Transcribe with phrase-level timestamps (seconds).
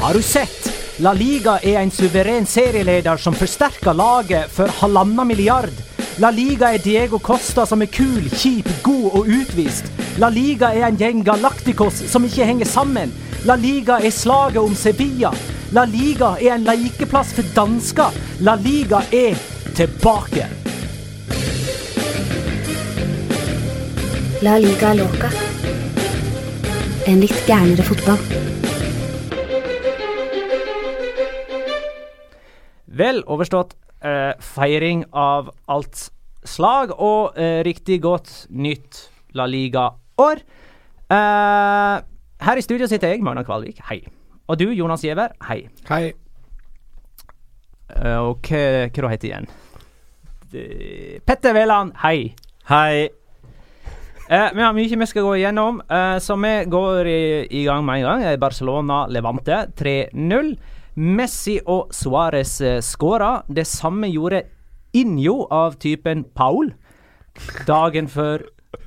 [0.00, 0.72] Har du sett?
[0.96, 5.74] La Liga er en suveren serieleder som forsterker laget for halvannen milliard.
[6.24, 9.90] La Liga er Diego Costa som er kul, kjip, god og utvist.
[10.18, 13.12] La Liga er en gjeng Galacticos som ikke henger sammen.
[13.44, 15.34] La Liga er slaget om Sevilla.
[15.76, 18.16] La Liga er en lekeplass for dansker.
[18.40, 19.36] La Liga er
[19.76, 20.48] tilbake.
[24.40, 25.28] La liga loca.
[27.04, 28.59] En litt gærnere fotball.
[33.00, 36.06] Vel overstått eh, feiring av alt
[36.46, 40.42] slag, og eh, riktig godt nytt La Liga-år.
[41.10, 41.96] Eh,
[42.46, 43.80] her i studio sitter jeg, Magna Kvalvik.
[43.90, 44.02] Hei.
[44.50, 45.34] Og du, Jonas Giæver.
[45.46, 45.62] Hei.
[45.90, 46.10] Hei.
[47.94, 49.48] Eh, og hva, heter igjen?
[50.50, 51.92] Det- Petter Veland.
[52.02, 52.34] Hei.
[52.70, 53.08] Hei.
[54.30, 57.84] Eh, vi har mye vi skal gå igjennom, eh, så vi går i, i gang
[57.84, 58.22] med en gang.
[58.24, 60.56] Eh, Barcelona Levante 3-0.
[60.98, 63.40] Messi og Suárez eh, skåra.
[63.48, 64.44] Det samme gjorde
[64.96, 66.72] Injo av typen Paul.
[67.66, 68.42] Dagen før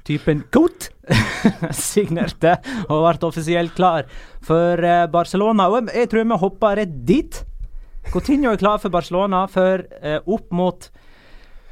[0.08, 0.90] typen Coot
[1.76, 2.58] signerte
[2.90, 4.10] og ble offisielt klar
[4.44, 5.70] for eh, Barcelona.
[5.72, 7.40] Og jeg tror vi hopper rett dit.
[8.12, 10.90] Coutinho er klar for Barcelona for eh, opp mot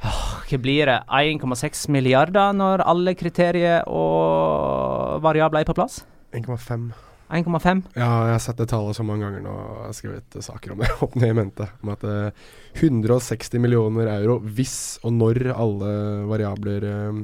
[0.02, 0.96] Åh, Hva blir det?
[1.06, 6.00] 1,6 milliarder når alle kriterier og variabler er på plass?
[6.34, 6.88] 1,5.
[7.30, 7.82] 1,5?
[7.96, 10.74] Ja, jeg har sett det tallet så mange ganger nå Jeg har skrevet eh, saker
[10.74, 10.90] om det.
[11.06, 11.68] opp ned i mente.
[11.82, 12.46] Om at eh,
[12.82, 15.92] 160 millioner euro, hvis og når alle
[16.30, 17.20] variabler eh,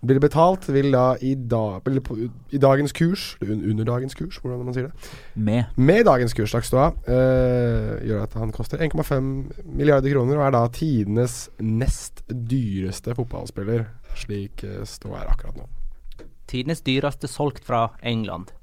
[0.00, 4.38] blir betalt, vil da i, da, eller på, i dagens kurs, un, under dagens kurs,
[4.40, 5.74] hvordan man sier det, Med.
[5.76, 9.28] med dagens kurs, takk skal du ha, eh, gjør at han koster 1,5
[9.66, 13.84] milliarder kroner og er da tidenes nest dyreste fotballspiller,
[14.22, 15.68] slik eh, står her akkurat nå.
[16.50, 18.54] Tidenes dyreste solgt fra England.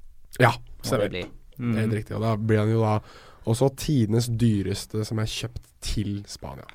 [0.42, 0.56] Ja,
[0.92, 1.22] må det bli.
[1.58, 1.94] Helt Mm.
[1.98, 2.16] riktig.
[2.16, 3.00] Og da blir han jo da
[3.48, 6.66] også tidenes dyreste som er kjøpt til Spania.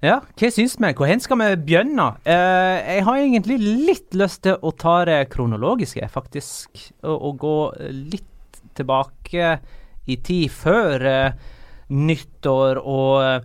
[0.00, 0.92] Ja, hva syns vi?
[0.96, 2.06] Hvor hen skal vi begynne?
[2.24, 6.70] Eh, jeg har egentlig litt lyst til å ta det kronologiske, faktisk.
[7.04, 7.56] Og, og gå
[8.14, 9.58] litt tilbake
[10.08, 11.32] i tid, før eh,
[11.92, 13.44] nyttår og eh,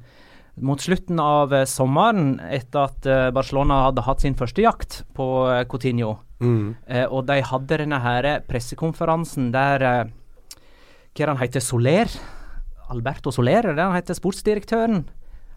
[0.64, 5.28] mot slutten av eh, sommeren, etter at eh, Barcelona hadde hatt sin første jakt på
[5.52, 5.66] eh,
[6.40, 6.75] Coutinho.
[6.88, 10.13] Eh, og de hadde denne her pressekonferansen der eh,
[11.16, 11.63] Hva han heter?
[11.63, 12.12] Soler?
[12.91, 14.18] Alberto Soler, er det han heter?
[14.18, 15.06] Sportsdirektøren?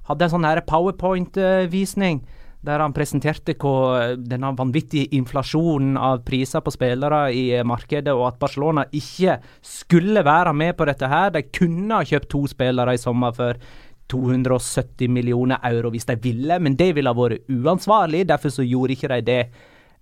[0.08, 2.22] Hadde en sånn her powerpoint-visning
[2.66, 8.24] der han presenterte hva denne vanvittige inflasjonen av priser på spillere i eh, markedet, og
[8.32, 11.30] at Barcelona ikke skulle være med på dette her.
[11.34, 13.60] De kunne ha kjøpt to spillere i sommer for
[14.08, 18.24] 270 millioner euro hvis de ville, men det ville ha vært uansvarlig.
[18.28, 19.42] Derfor så gjorde ikke de det.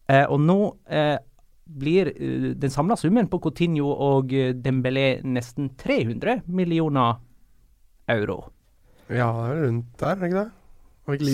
[0.06, 1.16] Eh, og nå eh,
[1.66, 4.30] blir eh, den samla summen på Coutinho og
[4.62, 7.18] Dembélé nesten 300 millioner
[8.12, 8.44] euro.
[9.10, 10.52] Ja, det er rundt der, er ikke det?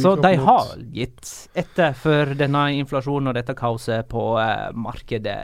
[0.02, 5.38] Så de har gitt etter for denne inflasjonen og dette kaoset på eh, markedet.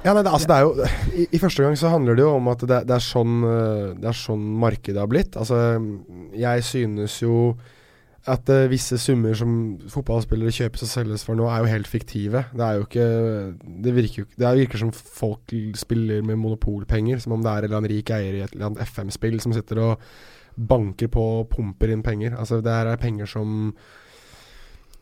[0.00, 2.32] Ja, nei, det, altså, det er jo i, I første gang så handler det jo
[2.38, 3.42] om at det, det, er sånn,
[4.00, 5.36] det er sånn markedet har blitt.
[5.36, 5.58] Altså,
[6.32, 7.34] jeg synes jo
[8.28, 9.52] at uh, visse summer som
[9.88, 12.44] fotballspillere kjøpes og selges for nå, er jo helt fiktive.
[12.52, 13.06] Det er jo ikke
[13.86, 17.64] Det virker jo Det virker som folk spiller med monopolpenger, som om det er en
[17.64, 20.04] eller annen rik eier i et eller annet FM-spill som sitter og
[20.60, 22.36] banker på og pumper inn penger.
[22.36, 23.72] Altså, det her er penger som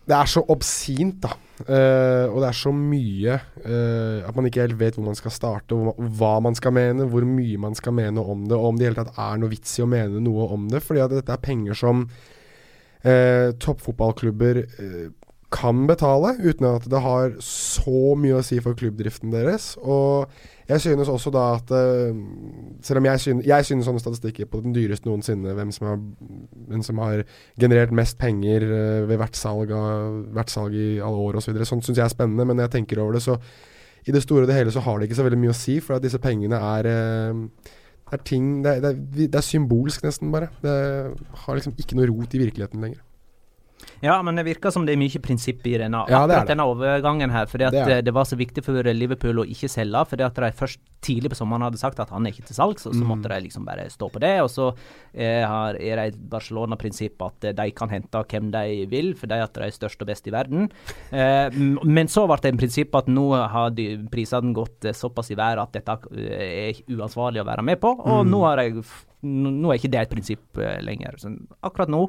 [0.09, 1.35] Det er så obscent, da.
[1.59, 3.35] Uh, og det er så mye
[3.67, 7.05] uh, at man ikke helt vet hvor man skal starte, og hva, man skal mene,
[7.05, 9.53] hvor mye man skal mene om det, og om det i hele tatt er noe
[9.53, 10.81] vits i å mene noe om det.
[10.87, 12.06] Fordi at dette er penger som
[13.04, 15.09] eh, toppfotballklubber eh,
[15.50, 19.70] kan betale, uten at det har så mye å si for klubbdriften deres.
[19.81, 20.28] Og
[20.69, 22.19] jeg synes også da at eh,
[22.84, 25.96] Selv om jeg synes, jeg synes sånne statistikker på den dyreste noensinne, hvem som har,
[26.69, 27.25] hvem som har
[27.61, 31.73] generert mest penger eh, ved hvert salg, av, hvert salg i alle år osv., så
[31.73, 32.44] sånt syns jeg er spennende.
[32.44, 33.38] Men når jeg tenker over det, så
[34.08, 35.81] i det store og det hele så har det ikke så veldig mye å si,
[35.84, 37.73] for at disse pengene er eh,
[38.08, 40.49] det er ting det er, det, er, det er symbolsk, nesten, bare.
[40.62, 40.75] Det
[41.44, 43.02] har liksom ikke noe rot i virkeligheten lenger.
[44.03, 46.53] Ja, men det virker som det er mye prinsipp i denne, Ja, akkurat det.
[46.56, 47.47] denne overgangen her.
[47.47, 48.15] Fordi at Det det, det.
[48.15, 50.05] var så viktig for Liverpool å ikke selge.
[50.06, 52.87] Fordi at de først tidlig på sommeren hadde sagt at han er ikke til salgs,
[52.87, 53.09] og så Mm.
[53.09, 54.41] måtte de liksom bare stå på det.
[54.43, 54.75] Og så
[55.15, 59.41] eh, har, er det et Barcelona-prinsipp at eh, de kan hente hvem de vil, fordi
[59.43, 60.71] at de er størst og best i verden.
[61.12, 61.50] Eh,
[61.85, 63.71] men så ble det en prinsipp at nå har
[64.11, 67.95] prisene gått eh, såpass i været at dette eh, er uansvarlig å være med på.
[67.99, 68.31] Og Mm.
[68.31, 68.83] nå, har jeg,
[69.23, 71.15] nå er ikke det et prinsipp eh, lenger.
[71.19, 71.31] Så
[71.62, 72.09] akkurat nå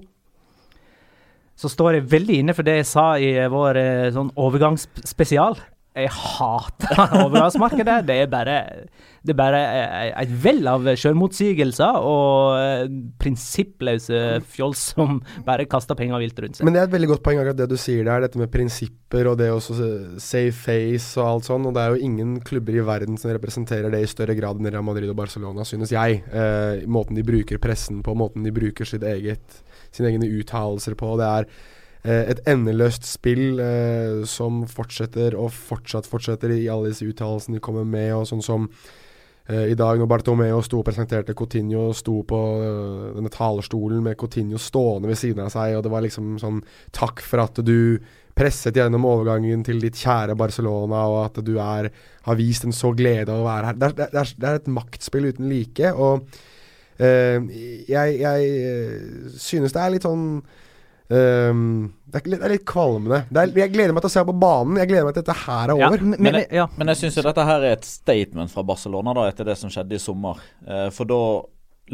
[1.60, 5.60] så står jeg veldig inne for det jeg sa i vår eh, sånn overgangsspesial.
[6.00, 8.02] jeg hater overgangsmarkedet.
[8.08, 8.60] Det er bare
[9.20, 12.86] det er bare eh, et vell av selvmotsigelser og eh,
[13.20, 16.68] prinsippløse fjols som bare kaster penger vilt rundt seg.
[16.68, 18.24] Men det er et veldig godt poeng, akkurat det du sier der.
[18.24, 21.68] Dette med prinsipper og det å save face og alt sånn.
[21.68, 24.72] Og det er jo ingen klubber i verden som representerer det i større grad enn
[24.72, 26.22] Real Madrid og Barcelona, synes jeg.
[26.32, 29.60] Eh, måten de bruker pressen på, måten de bruker sitt eget,
[29.92, 31.16] sine egne uttalelser på.
[31.20, 31.52] Det er
[32.00, 37.64] Eh, et endeløst spill eh, som fortsetter og fortsatt fortsetter i alle disse uttalelsene de
[37.64, 38.70] kommer med, og sånn som
[39.50, 44.16] eh, i dag når Bartomeo sto og presenterte Coutinho, sto på uh, denne talerstolen med
[44.20, 46.64] Coutinho stående ved siden av seg, og det var liksom sånn
[46.96, 48.00] Takk for at du
[48.40, 51.90] presset gjennom overgangen til ditt kjære Barcelona, og at du er,
[52.24, 53.82] har vist en så glede av å være her.
[53.82, 56.24] Det er, det er, det er et maktspill uten like, og
[57.00, 60.42] jeg, jeg synes det er litt sånn
[61.10, 63.24] Um, det, er det, er litt, kvalmende.
[63.34, 64.78] Er, jeg gleder meg til å se på banen.
[64.78, 65.98] Jeg gleder meg til at dette her er over.
[65.98, 66.68] Ja, men, men, ja.
[66.78, 69.98] men, jeg syns dette her er et statement fra Barcelona da etter det som skjedde
[69.98, 70.38] i sommer.
[70.68, 71.20] Uh, for da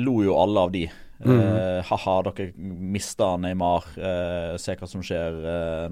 [0.04, 0.84] lo jo alle av de.
[1.16, 1.32] Mm.
[1.32, 3.88] Uh, ha-ha, dere mista Neymar.
[3.96, 5.40] Uh, se hva som skjer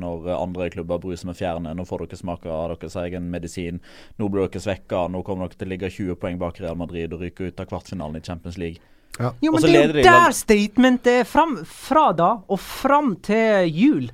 [0.03, 1.71] når andre klubber bruser med fjerne.
[1.79, 3.79] Nå får dere smake av deres egen medisin.
[4.19, 5.05] Nå blir dere svekka.
[5.07, 7.71] Nå kommer dere til å ligge 20 poeng bak Real Madrid og ryke ut av
[7.71, 8.83] kvartfinalen i Champions League.
[9.19, 9.31] Ja.
[9.45, 14.07] Jo, men det er jo der statementet er fram, fra da og fram til jul.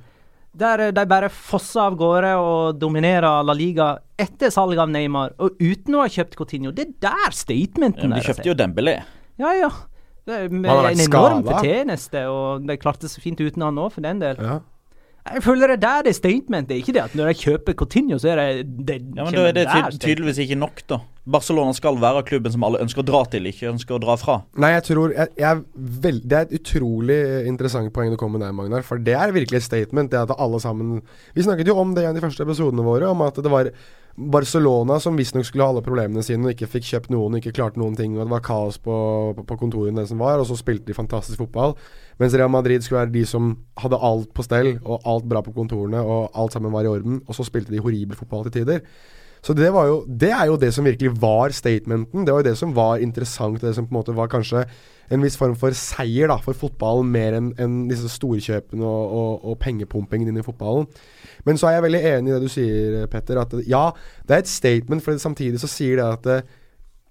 [0.60, 5.60] Der de bare fosser av gårde og dominerer La Liga etter salget av Neymar, og
[5.62, 6.72] uten å ha kjøpt Coutinho.
[6.74, 8.20] Det er der statementen er.
[8.20, 8.98] De kjøpte jo Dembélé.
[9.40, 9.70] Ja, ja.
[10.26, 14.20] Det er en enorm fortjeneste, og de klarte så fint uten han òg, for den
[14.20, 14.42] del.
[14.42, 14.58] Ja.
[15.30, 16.68] Jeg føler det der er statement.
[16.68, 19.34] Det er ikke det at når jeg kjøper Coutinho, så er det, det Ja, men
[19.36, 21.00] Da er det ty tydeligvis ikke nok, da.
[21.30, 24.40] Barcelona skal være klubben som alle ønsker å dra til, ikke ønsker å dra fra.
[24.60, 25.62] Nei, jeg tror jeg, jeg
[26.06, 28.84] veld, Det er et utrolig interessant poeng du kommer med der, Magnar.
[28.86, 30.10] For det er virkelig et statement.
[30.10, 31.00] Det at alle sammen
[31.36, 33.70] Vi snakket jo om det i de første episodene våre, om at det var
[34.20, 37.80] Barcelona som visstnok skulle ha alle problemene sine og ikke fikk kjøpt noen ikke klarte
[37.80, 38.96] noen ting, og det var kaos på,
[39.36, 41.76] på, på kontorene, som var, og så spilte de fantastisk fotball.
[42.20, 45.54] Mens Real Madrid skulle være de som hadde alt på stell og alt bra på
[45.56, 48.84] kontorene, og alt sammen var i orden, og så spilte de horribel fotball til tider.
[49.40, 52.26] Så det, var jo, det er jo det som virkelig var statementen.
[52.26, 54.66] Det var jo det som var interessant, det som på en måte var kanskje
[55.10, 59.48] en viss form for seier da, for fotballen, mer enn en disse storkjøpene og, og,
[59.50, 60.86] og pengepumpingen inn i fotballen.
[61.48, 63.40] Men så er jeg veldig enig i det du sier, Petter.
[63.42, 63.88] At ja,
[64.28, 66.56] det er et statement, for samtidig så sier det at uh,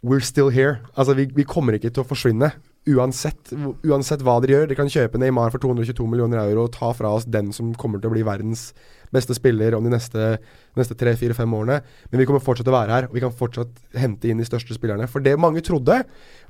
[0.06, 0.80] we're still here.
[0.96, 2.54] Altså, vi, vi, kommer ikke til å forsvinne.
[2.90, 3.52] Uansett,
[3.86, 4.70] uansett hva dere gjør.
[4.70, 8.02] Dere kan kjøpe Neymar for 222 millioner euro og ta fra oss den som kommer
[8.02, 8.70] til å bli verdens
[9.14, 10.36] beste spiller om de neste,
[10.78, 11.80] neste tre, fire, fem årene.
[12.12, 14.78] Men vi kommer fortsatt å være her, og vi kan fortsatt hente inn de største
[14.78, 15.10] spillerne.
[15.10, 16.02] For det mange trodde,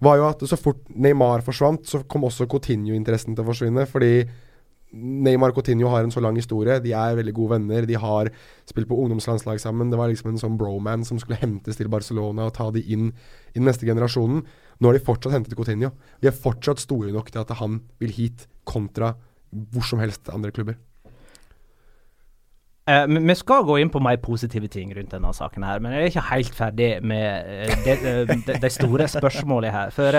[0.03, 3.87] var jo at så fort Neymar forsvant, så kom også Coutinho-interessen til å forsvinne.
[3.89, 4.13] Fordi
[4.89, 6.79] Neymar og Coutinho har en så lang historie.
[6.81, 7.85] De er veldig gode venner.
[7.85, 8.31] De har
[8.69, 9.91] spilt på ungdomslandslag sammen.
[9.91, 13.11] Det var liksom en sånn broman som skulle hentes til Barcelona og ta de inn
[13.53, 14.41] i den neste generasjonen.
[14.79, 15.91] Nå har de fortsatt hentet Coutinho.
[16.23, 19.13] Vi er fortsatt store nok til at han vil hit, kontra
[19.51, 20.77] hvor som helst andre klubber.
[22.89, 26.01] Uh, vi skal gå inn på mer positive ting rundt denne saken, her, men jeg
[26.01, 29.91] er ikke helt ferdig med uh, de, uh, de, de, store spørsmålene her.
[29.93, 30.17] For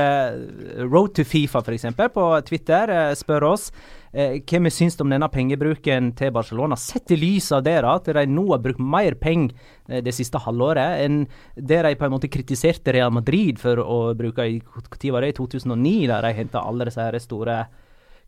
[0.86, 1.88] Road to Fifa f.eks.
[2.14, 3.72] på Twitter spør oss
[4.10, 8.24] hva vi syns om denne pengebruken til Barcelona, sett i lys av det at de
[8.26, 11.20] nå har brukt mer penger det siste halvåret enn
[11.54, 16.26] det de på en måte kritiserte Real Madrid for å bruke i, i 2009, der
[16.26, 17.60] de henta alle disse store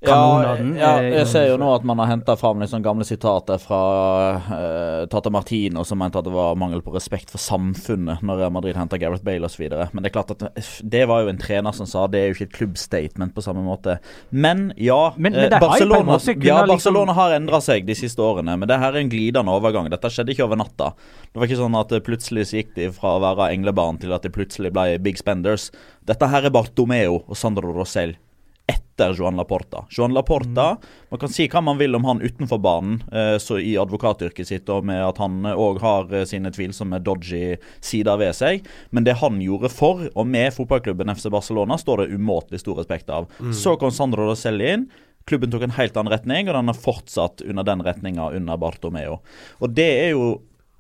[0.03, 3.81] ja, ja, jeg ser jo nå at man har henta fram liksom gamle sitater fra
[4.35, 8.79] uh, Tata Martino, som mente at det var mangel på respekt for samfunnet når Madrid
[8.79, 9.63] henta Gareth Bale osv.
[9.71, 10.45] Men det er klart at
[10.83, 13.63] det var jo en trener som sa det er jo ikke et klubbstatement på samme
[13.67, 13.99] måte.
[14.31, 18.57] Men ja, men, men eh, Barcelona, ja, liksom- Barcelona har endra seg de siste årene,
[18.59, 19.91] men det her er en glidende overgang.
[19.93, 20.93] Dette skjedde ikke over natta.
[21.31, 24.27] Det var ikke sånn at plutselig så gikk de fra å være englebarn til at
[24.27, 25.71] de plutselig ble big spenders.
[26.09, 28.17] Dette her er Bartomeo og Sandro Rosell
[28.67, 29.87] etter Joan Laporta.
[29.91, 30.91] Joan Laporta, mm.
[31.09, 34.69] Man kan si hva man vil om han utenfor banen, eh, så i advokatyrket sitt,
[34.73, 38.67] og med at han òg har eh, sine tvilsomme dodgy sider ved seg.
[38.91, 43.11] Men det han gjorde for og med fotballklubben FC Barcelona, står det umåtelig stor respekt
[43.11, 43.31] av.
[43.41, 43.53] Mm.
[43.57, 44.87] Så kom Sandro Roselli inn.
[45.27, 49.21] Klubben tok en helt annen retning, og den har fortsatt under den retninga under Bartomeo.
[49.61, 50.33] Og det er jo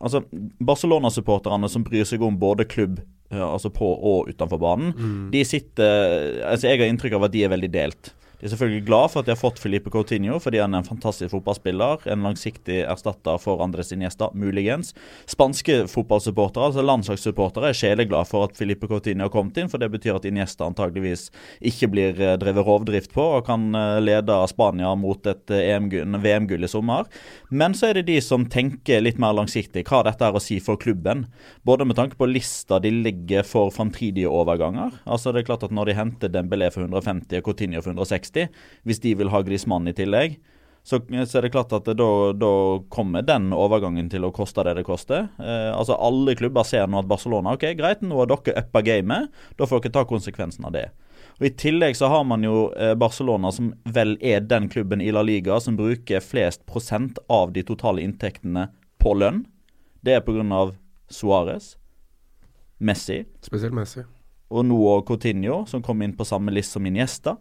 [0.02, 0.24] Altså,
[0.58, 2.96] Barcelona-supporterne som bryr seg om både klubb
[3.40, 5.30] altså på og utenfor banen, mm.
[5.32, 8.12] de sitter altså Jeg har inntrykk av at de er veldig delt.
[8.42, 10.86] De er selvfølgelig glad for at de har fått Filipe Coutinho, fordi han er en
[10.88, 12.00] fantastisk fotballspiller.
[12.10, 14.88] En langsiktig erstatter for Andres Iniesta, muligens.
[15.30, 19.92] Spanske fotballsupportere, altså landslagssupportere, er sjeleglade for at Filipe Coutinho har kommet inn, for det
[19.92, 21.28] betyr at Iniesta antageligvis
[21.70, 25.78] ikke blir eh, drevet rovdrift på og kan eh, lede Spania mot et eh,
[26.26, 27.06] VM-gull i sommer.
[27.54, 29.86] Men så er det de som tenker litt mer langsiktig.
[29.86, 31.28] Hva dette er å si for klubben?
[31.62, 34.98] Både med tanke på lista de ligger for framtidige overganger.
[35.06, 38.31] Altså det er klart at Når de henter Dembélé for 150 og Coutinho for 160
[38.32, 38.48] 60,
[38.82, 40.40] hvis de vil ha Grismann i tillegg.
[40.84, 42.52] Så, så, er det klart at da, da,
[42.90, 45.28] kommer den overgangen til å koste det det koster.
[45.38, 49.30] Eh, altså Alle klubber ser nå at Barcelona ok, greit, nå har dere uppa gamet.
[49.58, 50.88] Da får dere ta konsekvensen av det.
[51.38, 55.12] Og I tillegg så har man jo eh, Barcelona, som vel er den klubben i
[55.14, 58.66] La Liga som bruker flest prosent av de totale inntektene
[59.02, 59.44] på lønn.
[60.02, 60.72] Det er pga.
[61.12, 61.74] Suárez,
[62.80, 64.00] Messi Spesielt Messi.
[64.48, 67.36] Og nå Coutinho, som kom inn på samme list som Iniesta.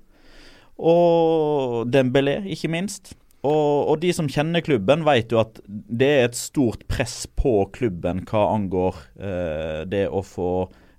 [0.77, 3.15] Og Dembélé, ikke minst.
[3.41, 7.63] Og, og, de som kjenner klubben, vet jo at det er et stort press på
[7.73, 10.51] klubben hva angår eh, det å få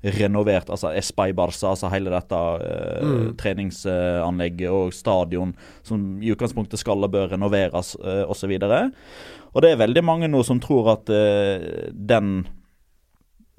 [0.02, 3.28] renovert altså Espai Barca, altså hele dette eh, mm.
[3.38, 5.52] treningsanlegget og stadion
[5.86, 8.56] som i utgangspunktet skal og bør renoveres eh, osv.
[8.58, 8.82] Og, så
[9.52, 12.42] og det er veldig mange nå som tror at eh, den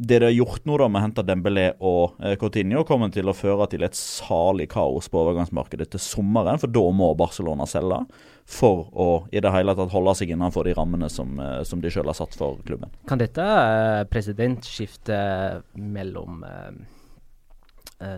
[0.08, 3.30] det de har gjort nå da med å hente Dembélé og eh, Coutinho, kommer til
[3.30, 6.60] å føre til et salig kaos på overgangsmarkedet til sommeren.
[6.62, 8.04] For da må Barcelona selge
[8.44, 11.92] for å i det hele tatt holde seg innenfor de rammene som, eh, som de
[11.94, 12.92] selv har satt for klubben.
[13.10, 16.44] Kan dette eh, presidentskiftet mellom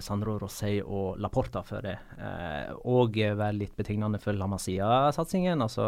[0.01, 5.61] Sandro Rosé og Laporta før det, eh, og være litt betegnende for La Masia-satsingen.
[5.61, 5.85] Altså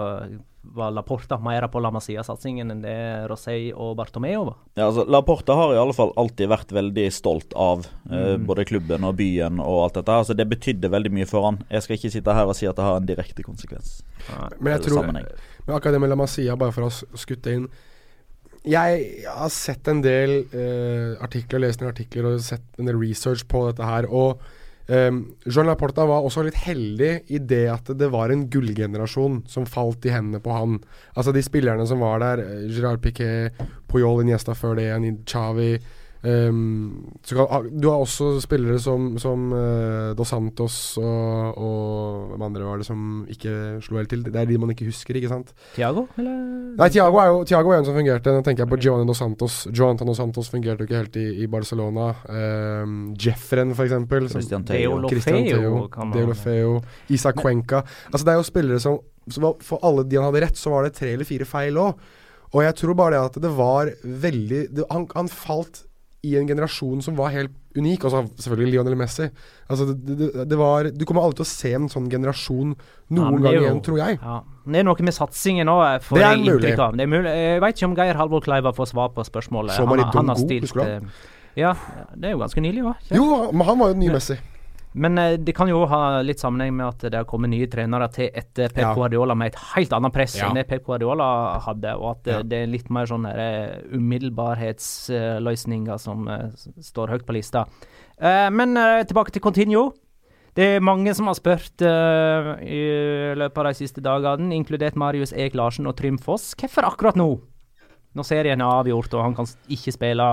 [0.62, 2.98] var Laporta mer på La Masia-satsingen enn det
[3.32, 4.58] Rosé og Bartomeo var?
[4.76, 8.48] Ja, altså Laporta har i alle fall alltid vært veldig stolt av eh, mm.
[8.50, 10.20] både klubben og byen og alt dette.
[10.24, 11.62] Altså Det betydde veldig mye for han.
[11.72, 14.02] Jeg skal ikke sitte her og si at det har en direkte konsekvens.
[14.28, 14.48] Ja.
[14.60, 15.24] Men jeg tror, men
[15.68, 17.70] akkurat det med La Masia, bare for å skutte inn
[18.66, 23.46] jeg har sett en del uh, artikler, lest en artikler og sett en del research
[23.50, 24.08] på dette her.
[24.10, 24.42] Og
[24.90, 29.70] um, Jean Laporta var også litt heldig i det at det var en gullgenerasjon som
[29.70, 30.82] falt i hendene på han.
[31.16, 35.76] Altså de spillerne som var der, Girard Gerard Piquet, Puyol Iniesta før det, igjen, Chavi
[36.26, 42.66] Um, kan, du har også spillere som, som uh, Dos Santos og, og Hvem andre
[42.66, 44.24] var det som ikke slo helt til?
[44.26, 45.54] Det er de man ikke husker, ikke sant?
[45.76, 46.40] Tiago, eller?
[46.80, 48.34] Nei, Tiago er jo Thiago er en som fungerte.
[48.34, 49.60] Nå tenker jeg på Giovanni Dos Santos.
[49.70, 52.10] Joantan Dos Santos fungerte jo ikke helt i, i Barcelona.
[52.26, 54.30] Um, Jeffren, for eksempel.
[54.34, 55.00] Christian Theo.
[55.12, 56.80] Christian Theo, Deolofeo.
[57.14, 57.84] Isa Cuenca.
[58.12, 60.88] Altså, det er jo spillere som, som For alle de han hadde rett, så var
[60.88, 62.08] det tre eller fire feil òg.
[62.56, 65.84] Og jeg tror bare det at det var veldig det, han, han falt
[66.28, 68.06] i en generasjon som var helt unik.
[68.08, 69.30] Og så selvfølgelig Lionel Messi.
[69.70, 73.40] Altså det, det, det, var Du kommer aldri til å se en sånn generasjon noen
[73.40, 74.20] ja, gang igjen, tror jeg.
[74.22, 74.42] Ja.
[74.68, 77.00] Det er noe med satsingen òg, får jeg inntrykk av.
[77.00, 77.32] Det er mulig.
[77.32, 79.78] Jeg vet ikke om Geir Halvor Kleiva får svar på spørsmålet.
[79.80, 81.00] Han, han, har stilt eh,
[81.58, 81.74] Ja,
[82.16, 82.98] det er jo ganske nylig hva?
[83.14, 84.40] Jo, men han var jo ny Messi.
[84.92, 88.08] Men eh, det kan jo ha litt sammenheng med at det har kommet nye trenere
[88.14, 88.94] til etter Pep ja.
[88.98, 90.46] Guardiola med et helt annet press ja.
[90.48, 91.28] enn det Pep Guardiola
[91.66, 92.38] hadde, og at ja.
[92.44, 93.34] det er litt mer sånn uh,
[93.94, 96.36] umiddelbarhetsløsninger som uh,
[96.84, 97.60] står høyt på lista.
[98.18, 98.70] Uh, men
[99.08, 99.86] tilbake til Continuo.
[100.58, 102.84] Det er mange som har spurt i
[103.38, 106.56] løpet av de siste dagene, inkludert Marius Eik Larsen og Trym Foss.
[106.58, 107.38] Hvorfor akkurat nå?
[108.18, 110.26] Når serien er avgjort og han kan ikke spille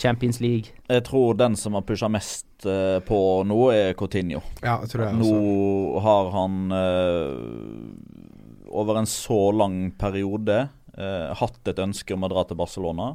[0.00, 0.72] Champions League.
[0.88, 4.42] Jeg tror den som har pusha mest uh, på nå, er Coutinho.
[4.62, 6.04] Ja, jeg tror jeg nå også.
[6.06, 10.62] har han uh, over en så lang periode
[10.96, 13.12] uh, hatt et ønske om å dra til Barcelona.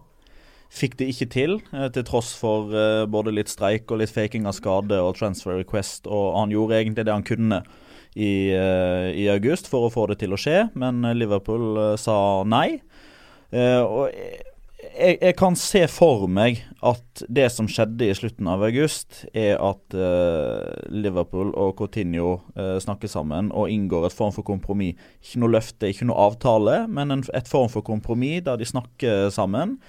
[0.76, 1.60] Fikk det ikke til,
[1.94, 2.74] til tross for
[3.08, 6.10] både litt streik og litt faking av skade og transfer request.
[6.10, 7.62] Og han gjorde egentlig det han kunne
[8.18, 12.18] i, i august for å få det til å skje, men Liverpool sa
[12.50, 12.82] nei.
[13.54, 14.10] og
[14.94, 19.60] jeg, jeg, kan se for meg at det som skjedde i slutten av august, er
[19.62, 25.00] at uh, Liverpool og Coutinho uh, snakker sammen og inngår et form for kompromiss.
[25.24, 29.30] Ikke noe løfte, ikke noe avtale, men en, et form for kompromiss der de snakker
[29.34, 29.80] sammen.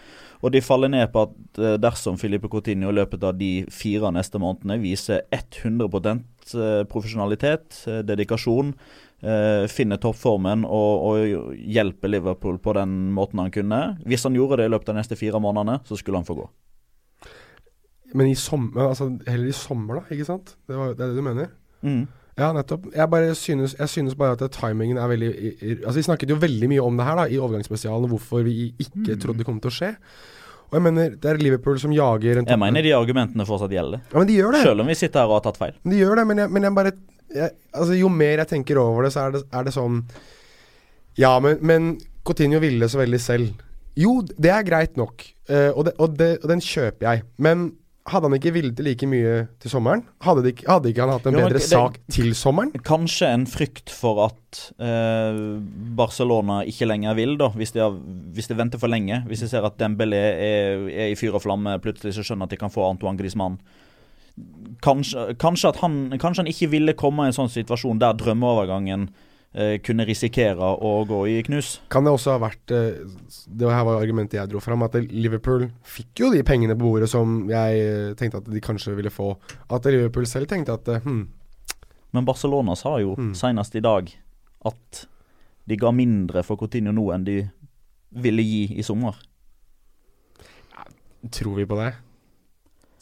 [0.44, 4.12] Og de faller ned på at uh, dersom Filipe Coutinho i løpet av de fire
[4.14, 5.90] neste månedene viser 100
[6.92, 8.74] profesjonalitet, dedikasjon,
[9.24, 13.78] Uh, finne toppformen og, og, hjelpe Liverpool på den måten han kunne.
[14.04, 16.36] Hvis han gjorde det i løpet av de neste fire månedene, så skulle han få
[16.36, 16.44] gå.
[18.12, 20.52] Men i sommer, altså heller i sommer, da, ikke sant?
[20.68, 21.48] Det, var, det er det du mener?
[21.80, 22.04] Mm.
[22.36, 22.90] Ja, nettopp.
[22.92, 25.30] Jeg, bare synes, jeg synes bare at timingen er veldig
[25.86, 29.16] Altså Vi snakket jo veldig mye om det her da i overgangsspesialen, hvorfor vi ikke
[29.16, 29.20] mm.
[29.22, 29.94] trodde det kom til å skje.
[30.66, 34.02] Og jeg mener, Det er Liverpool som jager Jeg mener de argumentene fortsatt gjelder.
[34.10, 34.62] Ja, men de gjør det.
[34.66, 35.76] Selv om vi sitter her og har tatt feil.
[35.86, 36.92] De gjør det, men jeg, men jeg bare
[37.36, 40.02] jeg, altså, jo mer jeg tenker over det, så er det, er det sånn
[41.18, 41.94] Ja, men, men
[42.26, 43.64] Coutinho ville så veldig selv.
[43.96, 47.22] Jo, det er greit nok, uh, og, det, og, det, og, den kjøper jeg.
[47.40, 47.70] Men
[48.10, 50.04] hadde han ikke villet like mye til sommeren?
[50.24, 52.72] Hadde, det, hadde ikke han hatt en jo, bedre det, sak til sommeren?
[52.86, 55.40] Kanskje en frykt for at eh,
[55.98, 57.50] Barcelona ikke lenger vil, da.
[57.56, 57.96] Hvis de, har,
[58.36, 59.22] hvis de, venter for lenge.
[59.26, 62.54] Hvis de ser at Dembélé er, er i fyr og flamme, plutselig så skjønner at
[62.54, 63.58] de kan få Antoine Griezmann.
[64.84, 69.08] Kanskje, kanskje, at han, kanskje han ikke ville komme i en sånn situasjon der drømmeovergangen
[69.80, 71.78] kunne risikere å gå i knus.
[71.92, 72.98] Kan det også ha vært eh,
[73.48, 77.08] Det her var argumentet jeg dro fram, at Liverpool fikk jo de pengene på bordet
[77.08, 79.32] som jeg eh, tenkte at de kanskje ville få.
[79.72, 81.24] At Liverpool selv tenkte at hm.
[82.12, 83.32] Men Barcelona sa jo hmm.
[83.36, 84.12] senest i dag
[84.68, 85.06] at
[85.66, 87.38] de ga mindre for Coutinho nå enn de
[88.16, 89.16] ville gi i sommer.
[90.72, 90.86] Ja,
[91.32, 91.94] tror vi på det?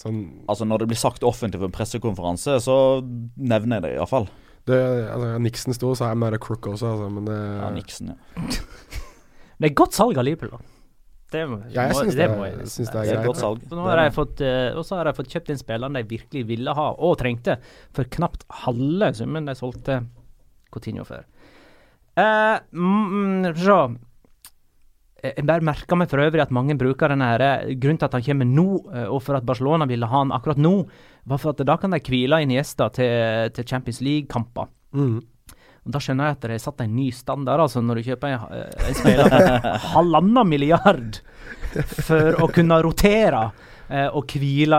[0.01, 4.31] Sånn altså Når det blir sagt offentlig på en pressekonferanse, så nevner jeg det iallfall.
[4.65, 4.79] Det,
[5.13, 8.47] altså, Nixon sto så er 'I'm not crook' også, altså, men det Ja, Nixon, ja.
[9.61, 10.59] det er godt salg av Liverpool, da.
[11.35, 13.27] Det må, ja, jeg syns det, det, synes det er greit.
[13.27, 13.63] Godt salg.
[13.75, 16.45] nå har jeg fått, uh, og så har jeg fått kjøpt inn spillerne de virkelig
[16.47, 17.59] ville ha, og trengte,
[17.97, 19.99] for knapt halve summen de solgte
[20.73, 21.27] Coutinho for.
[22.15, 23.81] Uh, mm, se
[25.25, 28.17] jeg bare merker meg for øvrig at mange bruker denne her, eh, grunnen til at
[28.19, 30.75] han kommer nå, eh, og for at Barcelona ville ha han akkurat nå,
[31.25, 34.69] var for at da kan de hvile Iniesta til, til Champions League-kamper.
[34.93, 35.23] Mm.
[35.85, 38.33] Og Da skjønner jeg at de har satt en ny standard, altså når du kjøper
[38.33, 41.21] en, eh, en spiller for halvannen milliard
[42.09, 43.47] for å kunne rotere.
[44.17, 44.79] Og hvile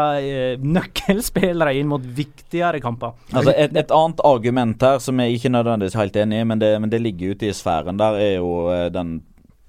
[0.66, 3.14] nøkkelspillere inn mot viktigere kamper.
[3.30, 6.64] Altså et, et, annet argument her som jeg ikke nødvendigvis er helt enig i, men
[6.64, 8.50] det, men det ligger ute i sfæren der, er jo
[8.92, 9.20] den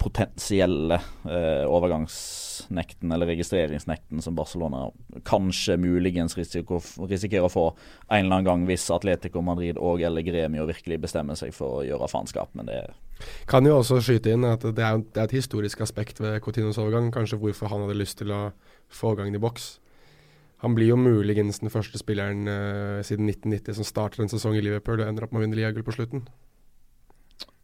[0.06, 0.94] potensielle
[1.24, 4.84] eh, overgangsnekten eller registreringsnekten som Barcelona
[5.26, 6.78] kanskje muligens risiko,
[7.10, 11.38] risikerer å få en eller annen gang hvis Atletico Madrid og eller Gremio virkelig bestemmer
[11.38, 12.84] seg for å gjøre faenskap, men det
[13.50, 16.78] Kan jo også skyte inn at det er, det er et historisk aspekt ved Cotinos
[16.78, 18.40] overgang, kanskje hvorfor han hadde lyst til å
[18.92, 19.78] få gangen i boks.
[20.62, 24.62] Han blir jo muligens den første spilleren uh, siden 1990 som starter en sesong i
[24.62, 26.28] Liverpool og ender opp med å vinne ligagull på slutten.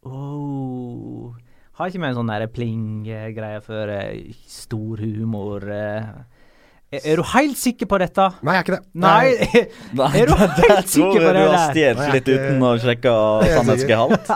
[0.03, 0.72] Oh.
[1.73, 5.63] Har ikke med en sånn pling-greie for uh, stor humor?
[5.65, 6.21] Uh,
[6.93, 8.27] er du helt sikker på dette?
[8.45, 8.83] Nei, jeg er ikke det.
[9.01, 11.31] Nei, Nei Er du helt sikker på det?
[11.33, 13.15] Der tror jeg du har stjålet litt uten å sjekke
[13.55, 14.29] sannhetsgehalt.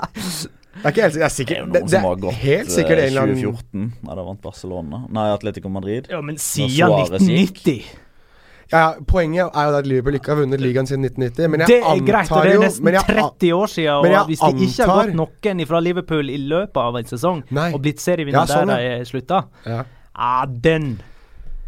[0.78, 1.54] Det er ikke helt sikker.
[1.54, 5.04] Det er, noen det, som har gått helt sikkert en 2014, da de vant Barcelona.
[5.14, 6.10] Nei, Atletico Madrid.
[6.10, 8.07] Ja, men siden 1990
[8.72, 11.52] ja, Poenget er jo at Liverpool ikke har vunnet ligaen siden 1990.
[11.52, 13.92] Men jeg det er greit, og det er nesten 30 år siden.
[13.94, 17.70] Og hvis det ikke har gått noen fra Liverpool i løpet av en sesong nei.
[17.74, 19.84] og blitt serievinner ja, sånn, der de slutta, ja.
[20.14, 20.98] ah, den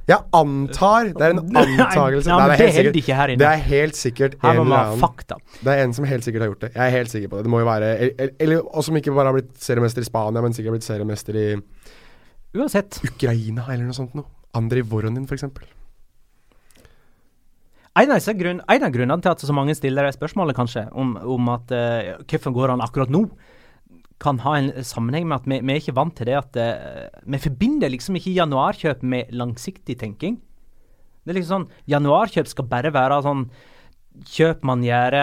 [0.09, 2.29] jeg antar Det er en antakelse.
[2.31, 3.43] Nei, det, er ikke her inne.
[3.43, 5.38] det er helt sikkert en eller annen fakta.
[5.62, 6.71] Det er en som helt sikkert har gjort det.
[6.73, 7.45] Jeg er helt sikker på det.
[7.45, 10.41] Det må jo være Eller, eller og som ikke bare har blitt seriemester i Spania,
[10.41, 11.47] men sikkert har blitt seriemester i
[12.57, 13.03] Uansett.
[13.05, 14.25] Ukraina eller noe sånt noe.
[14.57, 15.45] Andrij Voronin, f.eks.
[17.99, 21.15] En av, grunn, en av, grunnene til at så mange stiller det spørsmålet kanskje om,
[21.19, 23.25] om at uh, hvorfor går han akkurat nå,
[24.19, 27.23] kan ha en sammenheng med at vi, vi er ikke vant til det at uh,
[27.27, 30.39] Vi forbinder liksom ikke januarkjøp med langsiktig tenking.
[31.23, 33.47] Det er liksom sånn Januarkjøp skal bare være sånn
[34.27, 35.19] kjøp man gjør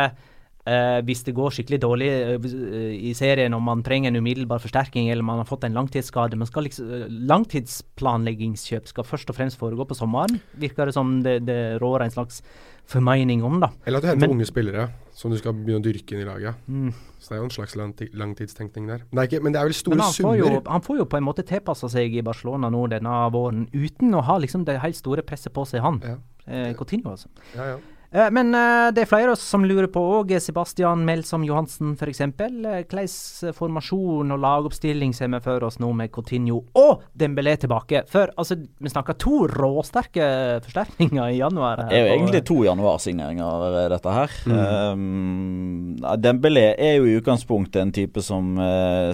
[0.67, 2.47] Uh, hvis det går skikkelig dårlig uh,
[2.91, 6.49] i serien og man trenger en umiddelbar forsterking eller man har fått en langtidsskade men
[6.51, 11.37] skal liksom, uh, Langtidsplanleggingskjøp skal først og fremst foregå på sommeren, virker det som det,
[11.47, 12.43] det rår en slags
[12.87, 13.61] formening om.
[13.61, 13.71] da.
[13.87, 16.29] Eller at du henter men, unge spillere som du skal begynne å dyrke inn i
[16.29, 16.59] laget.
[16.67, 16.93] Mm.
[17.19, 19.05] Så det er jo en slags langtidstenkning der.
[19.11, 20.39] Det ikke, men det er vel store han summer.
[20.39, 24.15] Jo, han får jo på en måte tilpassa seg i Barcelona nå denne våren uten
[24.15, 26.03] å ha liksom det helt store presset på seg, han.
[26.05, 26.19] Ja.
[26.47, 27.31] Eh, Coutinho, altså.
[27.57, 27.79] Ja, ja.
[28.11, 30.35] Eh, men eh, det er flere av oss som lurer på òg.
[30.43, 32.23] Sebastian Melsom Johansen f.eks.
[32.37, 38.05] Hvilken eh, formasjon og lagoppstilling ser vi for oss nå med Coutinho og Dembélé tilbake?
[38.11, 40.29] For altså, vi snakker to råsterke
[40.67, 41.87] forsterkninger i januar.
[41.91, 44.37] Det er jo egentlig to januarsigneringer, dette her.
[44.47, 44.61] Mm.
[44.67, 49.11] Um, Dembélé er jo i utgangspunktet en type som uh,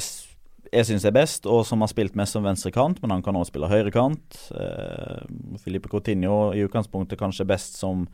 [0.72, 3.52] jeg syns er best, og som har spilt mest som venstrekant, men han kan også
[3.52, 4.38] spille høyrekant.
[4.57, 8.07] Uh, Filipe Coutinho i utgangspunktet kanskje best som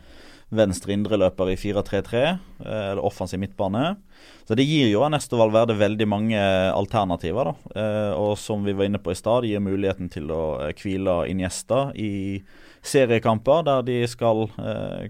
[0.54, 2.20] venstre indreløper i 4-3-3,
[2.64, 3.96] eh, eller offensiv midtbane.
[4.48, 6.38] Så det gir jo Ernesto Valverde veldig mange
[6.72, 7.52] alternativer.
[7.52, 7.80] da.
[7.80, 11.28] Eh, og som vi var inne på i stad, gir muligheten til å eh, hvile
[11.28, 12.42] Iniesta i
[12.82, 14.46] seriekamper der de skal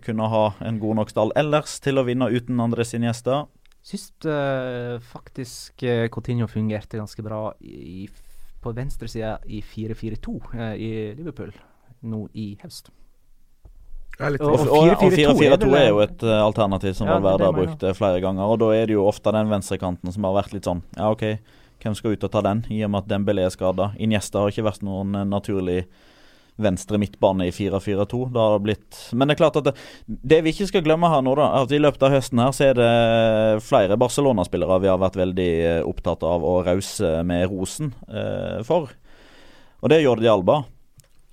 [0.02, 3.44] kunne ha en god nok stall ellers til å vinne uten Andres Iniesta.
[3.84, 8.08] Syns uh, faktisk uh, Coutinho fungerte ganske bra i,
[8.60, 11.52] på venstresida i 4-4-2 uh, i Liverpool
[12.08, 12.90] nå i høst.
[14.18, 14.58] Og
[15.06, 18.50] 4-4-2 er jo et uh, alternativ som ja, Valverde har brukt uh, flere ganger.
[18.50, 21.24] Og da er det jo ofte den venstrekanten som har vært litt sånn Ja, OK,
[21.84, 23.92] hvem skal ut og ta den, i og med at Dembélé er skada?
[24.02, 25.84] Iniesta har ikke vært noen uh, naturlig
[26.58, 28.24] venstre midtbane i 4-4-2.
[28.34, 29.74] Det har blitt Men det er klart at det,
[30.10, 32.64] det, vi ikke skal glemme her nå, da, at i løpet av høsten her så
[32.66, 32.88] er det
[33.62, 35.52] flere Barcelona-spillere vi har vært veldig
[35.86, 37.94] opptatt av å rause med rosen
[38.66, 38.90] for.
[39.78, 40.64] Og det er Jordi Alba.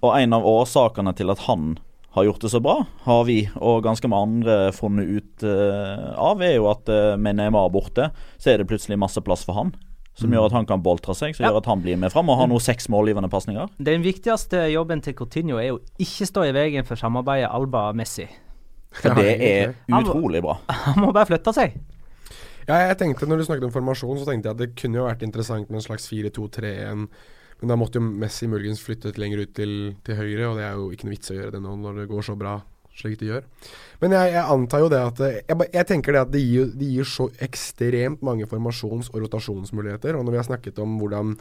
[0.06, 1.74] Og en av årsakene til at han
[2.16, 6.40] har gjort det så bra, har vi og ganske mange andre funnet ut uh, av,
[6.44, 8.08] er jo at uh, med Neymar borte,
[8.40, 9.74] så er det plutselig masse plass for han.
[10.16, 10.38] Som mm.
[10.38, 11.52] gjør at han kan boltre seg, som ja.
[11.52, 13.68] gjør at han blir med fram og har nå seks målgivende pasninger.
[13.84, 18.30] Den viktigste jobben til Coutinho er jo ikke stå i veien for samarbeidet Alba-Messi.
[18.96, 20.56] For det er utrolig bra.
[20.88, 21.76] Han må bare flytte seg.
[22.66, 25.10] Ja, jeg tenkte Når du snakket om formasjon, så tenkte jeg at det kunne jo
[25.10, 27.10] vært interessant med en slags 4-2-3-1
[27.62, 30.80] men da måtte jo Messi muligens flyttet lenger ut til, til, høyre, og det er
[30.80, 32.58] jo ikke noe vits å gjøre det nå når det går så bra
[32.96, 33.46] slik det gjør.
[34.00, 36.90] Men jeg, jeg antar jo det at Jeg, jeg tenker det at det gir, det
[36.94, 40.16] gir, så ekstremt mange formasjons- og rotasjonsmuligheter.
[40.16, 41.36] Og når vi har snakket om hvordan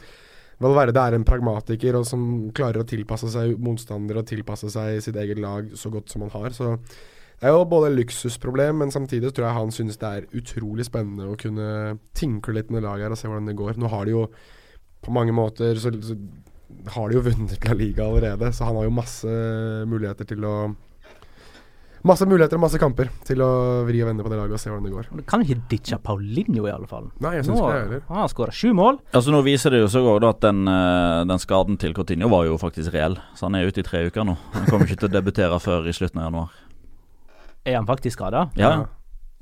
[0.63, 2.21] Valverde er en pragmatiker og som
[2.55, 6.31] klarer å tilpasse seg motstandere og tilpasse seg sitt eget lag så godt som han
[6.31, 10.27] har, så det er jo både luksusproblem, men samtidig tror jeg han synes det er
[10.39, 13.75] utrolig spennende å kunne tinkle litt med laget her og se hvordan det går.
[13.81, 14.21] Nå har de jo
[15.05, 16.17] på mange måter så, så
[16.95, 19.37] har de jo vunnet La Liga allerede, så han har jo masse
[19.89, 20.57] muligheter til å
[22.05, 23.47] Masse muligheter og masse kamper til å
[23.87, 25.07] vri og vende på det laget og se hvordan det går.
[25.09, 27.07] Du kan ikke ditche Paulinho, i alle fall.
[27.23, 28.03] Nei, jeg synes ikke det heller.
[28.11, 28.99] Han har skåra sju mål.
[29.17, 32.45] Altså Nå viser det jo så godt at den, eh, den, skaden til Coutinho var
[32.45, 33.17] jo faktisk reell.
[33.33, 34.37] Så han er ute i tre uker nå.
[34.53, 36.53] Han kommer ikke til å debutere før i slutten av januar.
[37.65, 38.51] Er han faktisk skada?
[38.53, 38.75] Ja.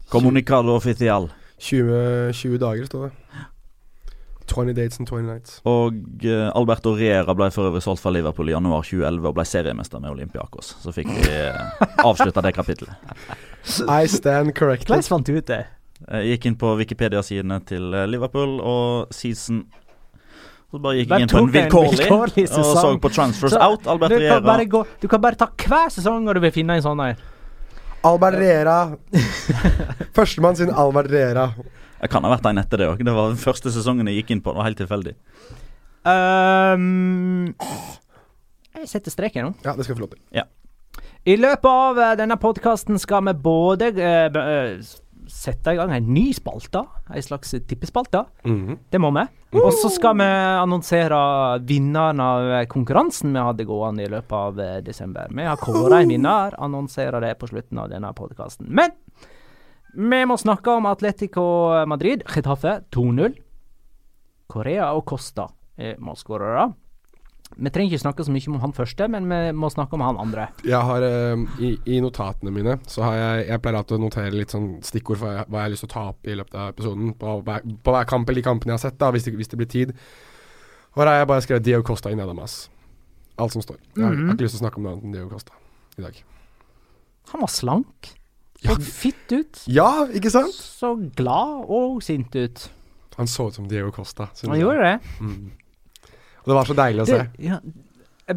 [0.08, 1.28] Comunicado oficial.
[1.60, 3.44] 20, 20 dager, står det.
[4.50, 5.60] 20 dates and 20 nights.
[5.70, 9.46] Og uh, Alberto Riera ble for øvrig solgt fra Liverpool i januar 2011 og ble
[9.48, 10.76] seriemester med Olympiakos.
[10.84, 13.14] Så fikk vi uh, eh, avslutta det kapittelet.
[14.02, 14.92] I stand corrected.
[14.92, 15.64] Hvordan fant du ut det?
[16.04, 19.64] Jeg gikk inn på Wikipedia-sidene til eh, Liverpool, og season
[20.74, 23.86] så bare gikk jeg inn på en vilkårlig og så på transfers så, out.
[23.86, 24.40] Albert du Riera.
[24.40, 27.04] Kan bare gå, du kan bare ta hver sesong når du vil finne en sånn
[27.04, 27.20] her.
[28.04, 28.78] Albert Riera.
[30.18, 31.50] Førstemann sin Albert Riera.
[32.04, 33.04] Det kan ha vært en etter det òg.
[33.06, 34.52] Det var den første sesongen jeg gikk inn på.
[34.52, 35.14] Det var helt tilfeldig.
[36.04, 37.54] Um,
[38.76, 39.54] jeg setter strek her nå.
[39.64, 40.24] Ja, det skal jeg få lov til.
[40.36, 40.44] Ja.
[41.24, 44.84] I løpet av uh, denne podkasten skal vi både uh,
[45.34, 48.24] sette i gang en ny spalte, en slags tippespalte.
[48.46, 48.78] Mm.
[48.90, 49.24] Det må vi.
[49.60, 50.28] Og så skal vi
[50.62, 51.20] annonsere
[51.66, 55.34] vinneren av konkurransen vi hadde gående i løpet av desember.
[55.34, 58.70] Vi har kåra en vinner, annonserer det på slutten av denne podkasten.
[58.70, 58.94] Men
[59.94, 61.46] vi må snakke om Atletico
[61.90, 62.24] Madrid.
[62.30, 63.36] Getafe 2-0.
[64.54, 66.72] Korea og Costa er målskårere.
[67.56, 70.20] Vi trenger ikke snakke så mye om han første, men vi må snakke om han
[70.22, 70.48] andre.
[70.66, 74.36] Jeg har uh, i, i, notatene mine så har jeg Jeg pleier alltid å notere
[74.36, 76.74] litt sånn stikkord for hva jeg har lyst til å ta opp i løpet av
[76.74, 77.14] episoden.
[77.20, 79.60] På på hver kamp eller de kampene jeg har sett, da, hvis det, hvis det
[79.62, 79.96] blir tid.
[80.94, 82.68] Og her har jeg bare skrevet Dio Costa i Nedermas.
[83.42, 83.80] Alt som står.
[83.96, 85.58] Jeg har, jeg har ikke lyst til å snakke om noe annet enn Dio Costa
[85.98, 86.20] i dag.
[87.34, 88.14] Han var slank.
[88.64, 89.60] Så fitt ut.
[89.68, 90.56] Ja, ikke sant?
[90.56, 92.70] Så glad og sint ut.
[93.18, 94.30] Han så ut som Diego Costa.
[94.48, 94.94] Han gjorde det.
[95.20, 95.52] Mm.
[96.44, 97.48] Og det var så deilig å det, se.
[97.48, 97.60] Ja,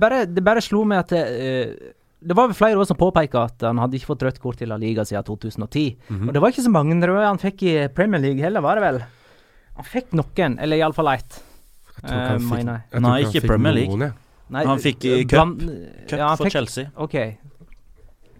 [0.01, 1.95] bare, det bare slo meg at det, uh,
[2.27, 4.79] det var flere år som påpeka at han hadde ikke fått rødt kort i La
[4.81, 5.97] Liga siden 2010.
[6.09, 6.29] Mm -hmm.
[6.29, 8.83] Og det var ikke så mange røde han fikk i Premier League heller, var det
[8.83, 9.03] vel?
[9.77, 11.43] Han fikk noen, eller iallfall ett.
[12.07, 13.97] Tror fikk, uh, Nei, ikke Premier League.
[13.97, 14.13] Noen, ja.
[14.49, 15.59] Nei, han fikk i cup,
[16.07, 16.91] cup ja, for fikk, Chelsea.
[16.97, 17.37] Okay.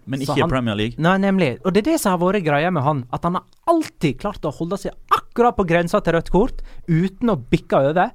[0.07, 0.95] men ikke han, Premier League.
[1.03, 1.57] Nei, nemlig.
[1.65, 3.03] Og det er det som har vært greia med han.
[3.11, 7.33] At han har alltid klart å holde seg akkurat på grensa til rødt kort, uten
[7.33, 8.13] å bikke over.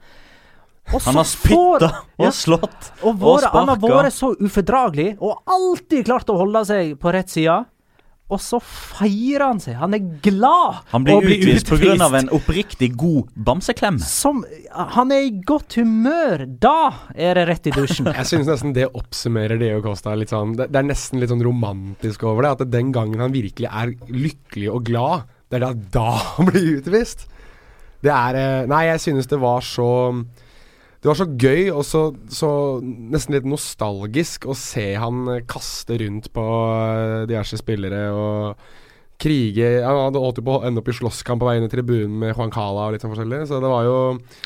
[0.92, 3.58] Han har spytta og ja, slått og, våre, og sparka.
[3.58, 7.62] Han har vært så ufordragelig og alltid klart å holde seg på rett side
[8.32, 9.76] og så feirer han seg.
[9.76, 12.06] Han er glad Han blir utvist pga.
[12.16, 13.98] en oppriktig god bamseklem.
[14.00, 14.40] Som,
[14.72, 16.46] han er i godt humør.
[16.46, 18.08] Da er det rett i dusjen.
[18.20, 21.44] Jeg synes nesten det oppsummerer det Costa litt sånn det, det, er nesten litt sånn
[21.44, 22.54] romantisk over det.
[22.56, 26.48] At det den gangen han virkelig er lykkelig og glad, det er da, da han
[26.48, 27.26] blir utvist.
[28.02, 29.90] Det er eh, Nei, jeg synes det var så
[31.02, 32.48] det var så gøy og så, så,
[32.82, 38.62] nesten litt nostalgisk å se han eh, kaste rundt på uh, diverse spillere og
[39.22, 42.14] krige Han hadde holdt på å ende opp i slåsskamp på vei inn i tribunen
[42.22, 43.98] med Juan Cala og litt sånn forskjellig, så det var jo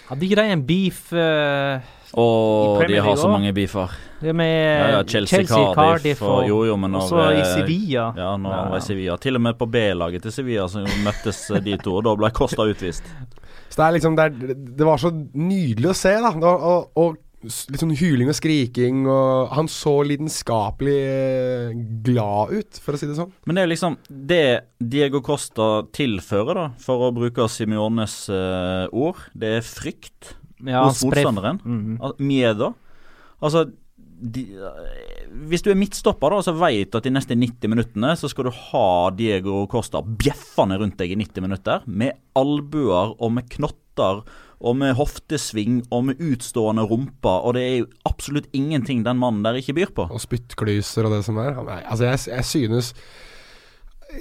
[0.08, 3.92] Hadde ikke de en beef uh, Og de har så mange beefer.
[4.22, 8.08] Det med ja, ja, Chelsea, Chelsea, Cardiff, og, og jo, jo, men også i Sevilla.
[8.16, 8.60] Ja, når ja.
[8.72, 9.20] var i Sevilla.
[9.20, 12.64] Til og med på B-laget til Sevilla så møttes de to, og da ble Costa
[12.64, 13.04] utvist.
[13.76, 16.32] Så det er liksom det, er, det, var så nydelig å se, da.
[16.32, 21.74] Og, og, litt sånn hyling og skriking, og han så lidenskapelig eh,
[22.06, 23.34] glad ut, for å si det sånn.
[23.44, 24.46] Men det er liksom det
[24.80, 30.32] Diego Costa tilfører, da, for å bruke Simiones uh, ord, det er frykt
[30.64, 31.60] ja, hos motstanderen.
[31.62, 32.24] Mm -hmm.
[32.24, 32.72] Miedo.
[33.44, 33.68] Altså
[34.32, 34.42] de,
[35.50, 38.48] hvis du er midtstopper, da, så vet du at de neste 90 minuttene så skal
[38.48, 44.24] du ha Diego Costa bjeffende rundt deg i 90 minutter, med albuer og med knotter
[44.56, 49.44] og med hoftesving og med utstående rumper, og det er jo absolutt ingenting den mannen
[49.44, 50.08] der ikke byr på.
[50.08, 51.58] Og spyttklyser og det som er.
[51.84, 52.94] Altså, jeg, jeg synes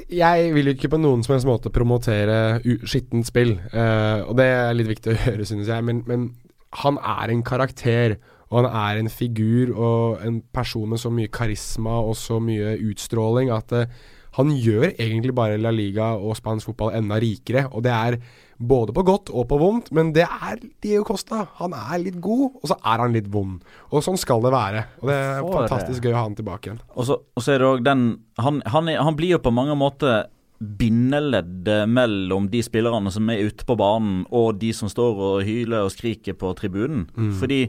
[0.09, 4.47] jeg vil jo ikke på noen som helst måte promotere skittent spill, uh, og det
[4.49, 6.33] er litt viktig å gjøre, synes jeg, men, men,
[6.75, 8.17] han er en karakter.
[8.51, 12.75] Og han er en figur og en person med så mye karisma og så mye
[12.91, 13.87] utstråling at uh,
[14.35, 17.65] han gjør egentlig bare La Liga og spansk fotball enda rikere.
[17.71, 18.17] Og det er
[18.59, 21.45] både på godt og på vondt, men det er Dio Costa.
[21.61, 23.63] Han er litt god, og så er han litt vond.
[23.91, 24.85] Og sånn skal det være.
[25.01, 26.83] Og det er For fantastisk gøy å ha han tilbake igjen.
[26.95, 28.07] Og så, og så er det òg den
[28.41, 30.25] han, han, er, han, blir jo på mange måter
[30.59, 35.87] bindeleddet mellom de spillerne som er ute på banen, og de som står og hyler
[35.87, 37.05] og skriker på tribunen.
[37.15, 37.31] Mm.
[37.39, 37.61] Fordi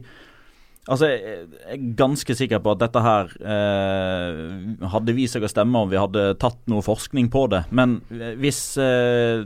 [0.87, 4.42] Altså, Jeg er ganske sikker på at dette her eh,
[4.92, 7.64] hadde vist seg å stemme om vi hadde tatt noe forskning på det.
[7.75, 9.42] Men eh, hvis eh,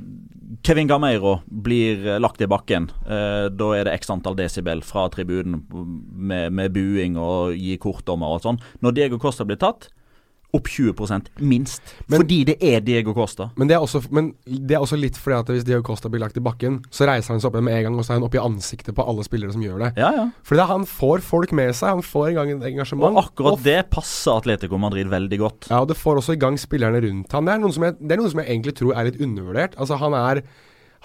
[0.66, 5.62] Kevin Gameiro blir lagt i bakken, eh, da er det x antall desibel fra tribunen
[5.70, 8.61] med, med buing og gi kortdommer og sånn.
[8.85, 9.88] Når Diego Costa blir tatt,
[10.56, 11.92] opp 20% minst.
[12.06, 13.50] Men, fordi det er Diego Costa.
[13.58, 16.22] Men det, er også, men det er også litt fordi at hvis Diego Costa blir
[16.24, 18.20] lagt i bakken, så reiser han seg opp igjen med en gang, og så er
[18.20, 19.90] han oppe i ansiktet på alle spillere som gjør det.
[20.00, 20.26] Ja, ja.
[20.46, 23.14] Fordi han får folk med seg, han får i gang et engasjement.
[23.14, 25.70] Og akkurat og det passer Atletico Madrid veldig godt.
[25.70, 27.46] Ja, og det får også i gang spillerne rundt han.
[27.46, 29.78] Det er noen som jeg, det er noen som jeg egentlig tror er litt undervurdert.
[29.78, 30.42] Altså, han er,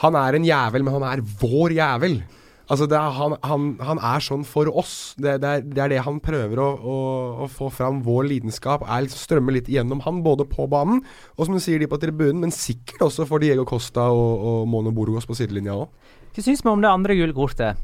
[0.06, 2.20] han er en jævel, men han er vår jævel.
[2.66, 5.14] Altså er, han, han, han, er sånn for oss.
[5.22, 6.98] Det, det, er, det, er, det han prøver å, å,
[7.46, 8.02] å, få fram.
[8.06, 11.04] Vår lidenskap er liksom strømmer litt gjennom han, både på banen
[11.36, 14.70] og som du sier de på tribunen, men sikkert også for Diego Costa og, og
[14.72, 16.14] Mono Burgos på sidelinja òg.
[16.36, 17.80] Hva syns vi om det andre gule kortet?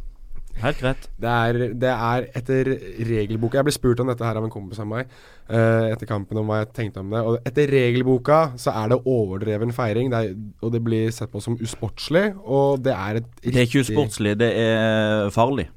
[0.61, 1.07] Helt greit.
[1.21, 2.69] Det er, det er etter
[3.07, 5.09] regelboka Jeg ble spurt om dette her av en kompis av meg
[5.49, 7.21] uh, etter kampen om hva jeg tenkte om det.
[7.25, 11.41] Og etter regelboka så er det overdreven feiring, det er, og det blir sett på
[11.43, 12.27] som usportslig.
[12.43, 15.69] Og det er et riktig Det er ikke usportslig, det er farlig.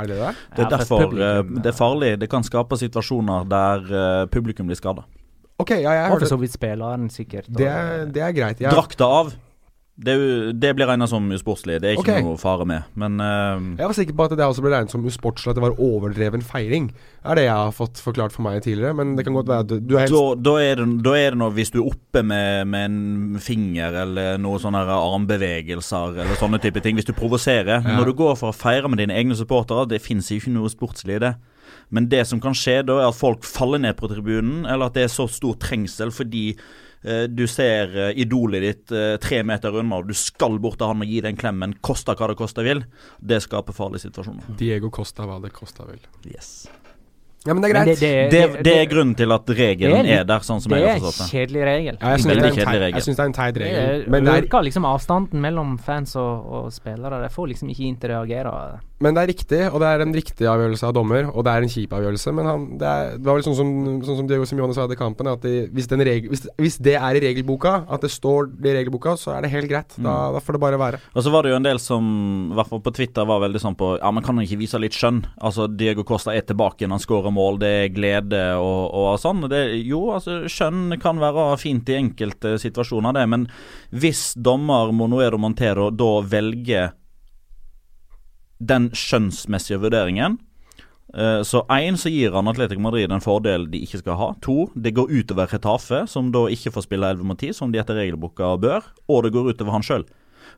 [0.00, 0.34] Er det det?
[0.56, 2.12] Det er derfor uh, det er farlig.
[2.20, 5.06] Det kan skape situasjoner der uh, publikum blir skada.
[5.60, 7.50] Okay, ja, Og for så vidt spilleren, sikkert.
[7.52, 7.68] Det,
[8.14, 8.62] det er greit.
[8.64, 8.72] Ja.
[8.72, 9.34] Drakta av.
[10.00, 10.14] Det,
[10.56, 11.76] det blir regna som usportslig.
[11.82, 12.24] Det er ikke okay.
[12.24, 12.86] noe fare med.
[13.00, 15.64] Men uh, Jeg var sikker på at det også ble regnet som usportslig, at det
[15.64, 16.88] var overdreven feiring.
[17.20, 19.74] Er det jeg har fått forklart for meg tidligere, men det kan godt være at
[19.84, 22.70] du er Da, da er, det, da er det noe hvis du er oppe med,
[22.72, 26.96] med en finger eller noen sånne armbevegelser eller sånne type ting.
[26.96, 27.76] Hvis du provoserer.
[27.84, 27.96] Ja.
[28.00, 31.20] Når du går for å feire med dine egne supportere, det fins ikke noe sportslig
[31.20, 31.34] i det.
[31.92, 34.96] Men det som kan skje da, er at folk faller ned på tribunen, eller at
[34.96, 36.54] det er så stor trengsel fordi
[37.02, 41.00] du ser eh, idolet ditt eh, tre meter unna, og du skal bort til han
[41.00, 42.84] og gi den klemmen, kosta hva det koste vil.
[43.20, 44.52] Det skaper farlige situasjoner.
[44.60, 46.02] Diego Costa hva det koste vil.
[46.28, 46.68] Yes.
[47.46, 47.86] Ja, men det er greit.
[47.88, 50.98] Det, det, det, det, er grunnen til at regelen er, der, sånn som jeg har
[51.00, 51.30] forstått det.
[51.30, 51.96] Det er en kjedelig regel.
[51.96, 52.34] Ja, jeg syns
[53.16, 54.04] det er en teit regel.
[54.12, 57.22] Men det øker liksom avstanden mellom fans og, og spillere.
[57.24, 58.52] De får liksom ikke interagere.
[59.00, 61.64] Men det er riktig, og det er en riktig avgjørelse av dommer, og det er
[61.64, 62.32] en kjip avgjørelse.
[62.36, 63.70] Men han, det, er, det, var vel sånn som,
[64.04, 67.22] sånn som Diego Simione sa i kampen, at hvis, regel, hvis, hvis, det er i
[67.24, 69.96] regelboka, at det står det i regelboka, så er det helt greit.
[69.96, 70.36] Da, mm.
[70.36, 71.00] da, får det bare være.
[71.14, 72.12] Og så var det jo en del som,
[72.52, 74.82] i hvert fall på Twitter, var veldig sånn på Ja, men kan han ikke vise
[74.82, 75.24] litt skjønn?
[75.40, 79.46] Altså, Diego Costa er tilbake når han skårer mål, det er glede og, og sånn.
[79.48, 83.48] Det, jo, altså, skjønn kan være fint i enkelte situasjoner, det, men
[83.96, 86.99] hvis dommer Monoero Montero da velger
[88.60, 90.38] den skjønnsmessige vurderingen.
[91.10, 94.28] Uh, så én, så gir han Atletico Madrid en fordel de ikke skal ha.
[94.46, 97.80] To, det går utover Retafe, som da ikke får spille 11 mot 10, som de
[97.82, 98.86] etter regelboka bør.
[99.10, 100.06] Og det går utover han sjøl.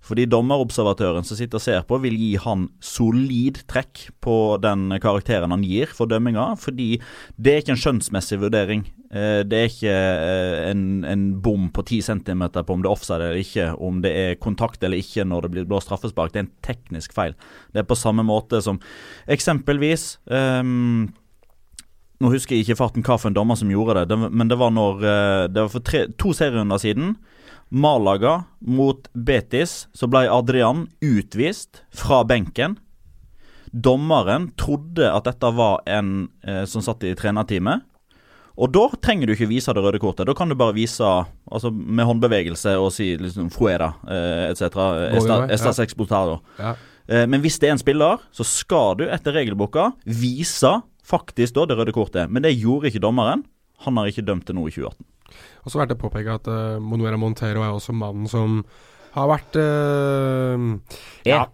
[0.02, 5.54] Fordi dommerobservatøren som sitter og ser på, vil gi han solid trekk på den karakteren
[5.54, 6.52] han gir for dømminga.
[6.58, 6.96] Fordi
[7.38, 8.82] det er ikke en skjønnsmessig vurdering.
[9.14, 12.96] Eh, det er ikke eh, en, en bom på 10 cm på om det er
[12.96, 16.34] offside eller ikke, om det er kontakt eller ikke når det blir blåst straffespark.
[16.34, 17.36] Det er en teknisk feil.
[17.70, 18.82] Det er på samme måte som
[19.30, 21.12] eksempelvis um,
[22.22, 24.70] nå husker jeg ikke farten hva for en dommer som gjorde det, men det var
[24.74, 27.16] når eh, Det var for tre, to serierunder siden.
[27.72, 32.76] Malaga mot Betis, så ble Adrian utvist fra benken.
[33.72, 37.86] Dommeren trodde at dette var en eh, som satt i trenerteamet.
[38.60, 40.28] Og da trenger du ikke vise det røde kortet.
[40.28, 44.68] Da kan du bare vise altså, med håndbevegelse og si liksom fuera eh, etc.
[45.48, 45.86] Estas ja.
[46.60, 46.74] Ja.
[47.08, 50.74] Eh, men hvis det er en spiller, så skal du etter regelboka vise
[51.08, 52.28] faktisk da det røde kortet.
[52.28, 53.46] Men det gjorde ikke dommeren.
[53.86, 55.08] Han har ikke dømt til noe i 2018.
[55.62, 58.62] Og så verdt å påpeke at uh, Monuera Montero er også mannen som
[59.12, 60.70] har vært uh,
[61.28, 61.44] ja,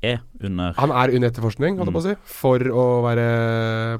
[0.00, 2.28] er under Han er under etterforskning, holdt jeg på å si, mm.
[2.40, 3.24] for å være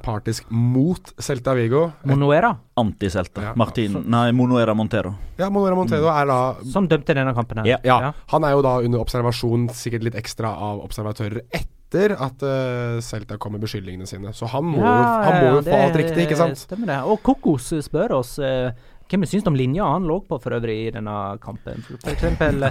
[0.05, 1.87] partisk mot Celta Vigo.
[2.09, 2.55] Monoera?
[2.81, 3.51] Anti-Celta.
[3.51, 3.57] Ja.
[3.61, 5.13] Martin Nei, Monoera Montero.
[5.41, 6.15] Ja, Monoera Montero mm.
[6.15, 6.39] er da
[6.73, 7.69] Som dømte denne kampen her.
[7.69, 7.81] Ja.
[7.85, 8.15] ja.
[8.33, 13.37] Han er jo da under observasjon, sikkert litt ekstra av observatører etter at uh, Celta
[13.41, 14.33] kom med beskyldningene sine.
[14.37, 16.65] Så han må ja, jo, han må jo få alt riktig, ikke sant?
[16.65, 17.03] Stemmer det.
[17.13, 18.71] Og Kokos spør oss uh,
[19.11, 21.83] hvem syns om linja han lå på for øvrig i denne kampen?
[21.89, 22.63] For eksempel,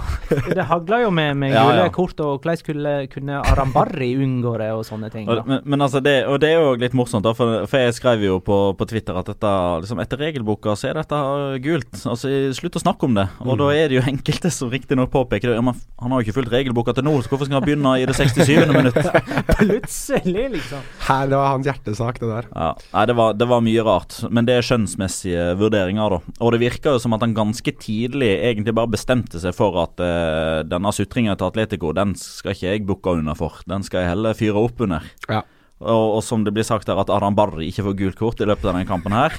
[0.56, 1.92] det hagla jo med, med ja, gule ja.
[1.92, 5.28] kort, og hvordan kunne, kunne Arambarri unngå det, og sånne ting.
[5.28, 7.96] Og, men, men, altså det, og det er jo litt morsomt, da, for, for jeg
[7.98, 9.52] skrev jo på, på, Twitter at dette,
[9.84, 11.20] liksom, etter regelboka så er dette
[11.64, 11.92] gult.
[12.00, 13.26] Altså Slutt å snakke om det.
[13.44, 13.58] Og mm.
[13.60, 15.58] da er det jo enkelte som riktignok påpeker det.
[15.58, 17.94] Ja, men han har jo ikke fulgt regelboka til nå, så hvorfor skal han begynne
[18.00, 18.72] i det 67.
[18.72, 18.98] minutt?
[19.60, 20.88] Plutselig, liksom.
[21.06, 22.50] Her, det var hans hjertesak, det der.
[22.54, 24.18] Ja, Nei, det var, det var mye rart.
[24.32, 26.29] Men det er skjønnsmessige vurderinger, da.
[26.38, 30.02] Og det virker jo som at han ganske tidlig egentlig bare bestemte seg for at
[30.02, 33.58] uh, denne sutringa til Atletico, den skal ikke jeg booke under for.
[33.68, 35.06] Den skal jeg heller fyre opp under.
[35.28, 35.42] Ja.
[35.80, 38.48] Og, og, som det blir sagt her, at Adam Barri ikke får gult kort i
[38.48, 39.34] løpet av denne kampen her.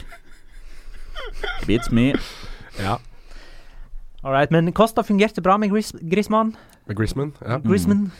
[1.67, 2.11] Beats me.
[2.81, 2.97] Ja.
[4.21, 6.55] All right, men Costa fungerte bra med Gris Grisman.
[6.87, 7.57] Med Griezmann, ja.
[7.57, 7.97] Griezmann.
[7.97, 8.11] Mm.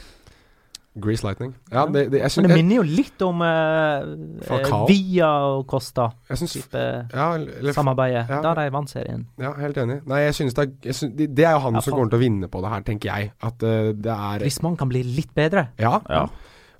[0.94, 1.54] Grease Lightning.
[1.72, 6.10] Ja, det, det, synes, Men det minner jo litt om uh, Via og Costa.
[6.28, 8.26] Jeg synes, type ja, eller, samarbeidet.
[8.28, 9.24] Ja, da de vant serien.
[9.40, 10.02] Ja, helt enig.
[10.10, 12.20] Nei, jeg synes det, er, jeg synes, det, er jo han ja, som kommer til
[12.20, 13.32] å vinne på det her, tenker jeg.
[13.40, 15.70] At uh, det er Hvis man kan bli litt bedre.
[15.80, 15.94] Ja.
[16.12, 16.26] ja.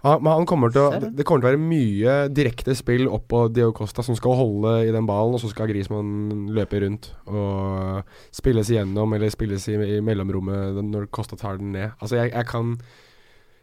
[0.03, 3.29] Han, men han kommer til å, det kommer til å være mye direkte spill opp
[3.31, 7.13] på Dio Costa, som skal holde i den ballen, og så skal Grismann løpe rundt
[7.31, 8.03] og
[8.35, 11.95] spilles igjennom, eller spilles i, i mellomrommet når Costa tar den ned.
[12.01, 12.77] Altså, jeg, jeg kan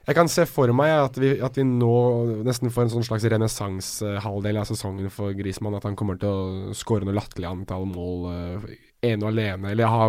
[0.07, 1.93] jeg kan se for meg at vi, at vi nå
[2.47, 5.77] nesten får en sånn slags renessansehalvdel av sesongen for Grismann.
[5.77, 8.69] At han kommer til å skåre noe latterlig antall mål uh,
[9.05, 9.73] ene og alene.
[9.73, 10.07] Eller ha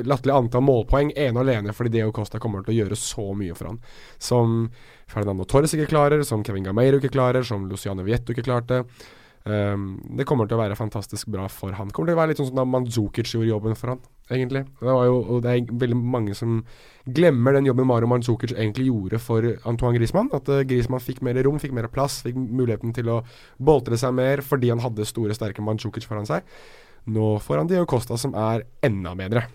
[0.00, 3.56] latterlig antall målpoeng ene og alene fordi Deo Costa kommer til å gjøre så mye
[3.58, 3.80] for han.
[4.22, 4.68] Som
[5.10, 8.84] Ferdinando Torres ikke klarer, som Kevin Gameiro ikke klarer, som Luciano Vietto ikke klarte.
[9.42, 11.90] Um, det kommer til å være fantastisk bra for han.
[11.90, 14.62] Kommer til å være litt sånn som da Mandzukic gjorde jobben for han, egentlig.
[14.78, 16.60] Det, var jo, og det er veldig mange som
[17.02, 20.30] glemmer den jobben Mario Mandzukic egentlig gjorde for Antoine Griezmann.
[20.36, 23.18] At uh, Griezmann fikk mer rom, fikk mer plass, fikk muligheten til å
[23.58, 26.46] boltre seg mer fordi han hadde store, sterke Mandzukic foran seg.
[27.10, 29.48] Nå får han Diego Costa, som er enda bedre.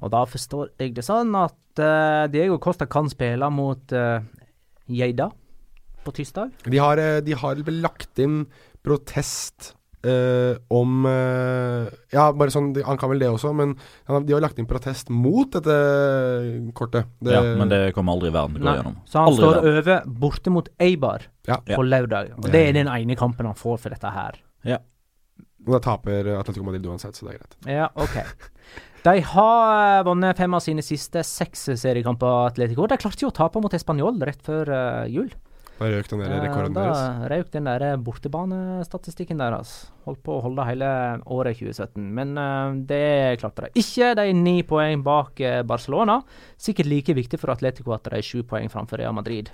[0.00, 4.24] Og da forstår jeg det sånn at uh, Diego Costa kan spille mot uh,
[4.88, 5.28] Geida
[6.00, 6.56] på tirsdag?
[6.64, 8.46] De har, de har vel lagt inn
[8.86, 9.74] protest
[10.06, 13.74] eh, om eh, Ja, bare sånn Han kan vel det også, men
[14.08, 15.76] han, de har lagt inn protest mot dette
[16.76, 17.10] kortet.
[17.20, 19.00] Det, ja, men det kommer aldri i verden til å gå gjennom.
[19.06, 21.60] Så han aldri står over borte mot Eibar ja.
[21.64, 22.36] på lørdag.
[22.38, 24.40] Og det er den ene kampen han får for dette her.
[24.68, 24.80] Ja.
[25.66, 27.58] Og da taper Atletico Madrid uansett, så det er greit.
[27.68, 28.48] Ja, ok.
[29.04, 32.88] De har uh, vunnet fem av sine siste seks seriekamper, Atletico.
[32.88, 34.72] De klarte jo å tape mot Español rett før
[35.08, 35.28] jul.
[35.80, 36.98] Da røk den der rekorden deres?
[37.00, 39.70] Da røk den der bortebanestatistikken deres.
[40.04, 40.90] Holdt på å holde hele
[41.24, 44.10] året 2017, men uh, det klarte de ikke.
[44.18, 46.18] De er ni poeng bak Barcelona.
[46.60, 49.48] Sikkert like viktig for Atletico at de er sju poeng framfor Real Madrid.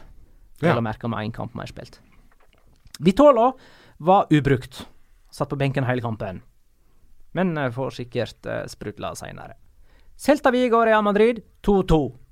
[0.64, 0.72] Ja.
[0.74, 2.00] å merke med én kamp mer spilt.
[2.98, 3.50] Vitolo
[4.02, 4.82] var ubrukt.
[5.30, 6.40] Satt på benken hele kampen.
[7.36, 9.60] Men får sikkert uh, sprudla seinere.
[10.16, 12.25] Celta Vigo Real Madrid 2-2.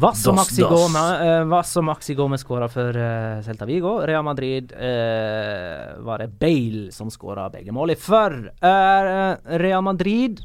[0.00, 4.00] Vass og Maxi Gomez, uh, Vass og Maxi skåra for uh, Celta Vigo.
[4.02, 8.32] Real Madrid uh, var det Bale som skåra begge målene For
[8.64, 10.40] uh, Real Madrid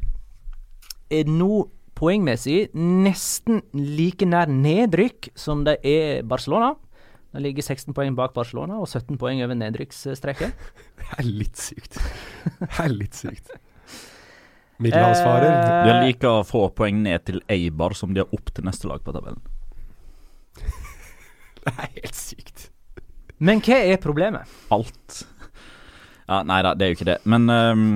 [1.10, 1.66] er nå
[1.98, 6.74] poengmessig nesten like nær nedrykk som det er Barcelona.
[7.34, 10.54] De ligger 16 poeng bak Barcelona og 17 poeng over nedrykksstreken.
[10.98, 12.00] det er litt sykt.
[12.60, 13.52] Det er litt sykt.
[14.80, 15.50] Middelhavsfarer.
[15.52, 18.88] Eh, de har like få poeng ned til Eibar som de har opp til neste
[18.90, 19.42] lag på tabellen.
[21.64, 22.70] det er helt sykt.
[23.40, 24.48] Men hva er problemet?
[24.72, 25.22] Alt.
[26.30, 27.20] Ja, nei da, det er jo ikke det.
[27.28, 27.86] Men um,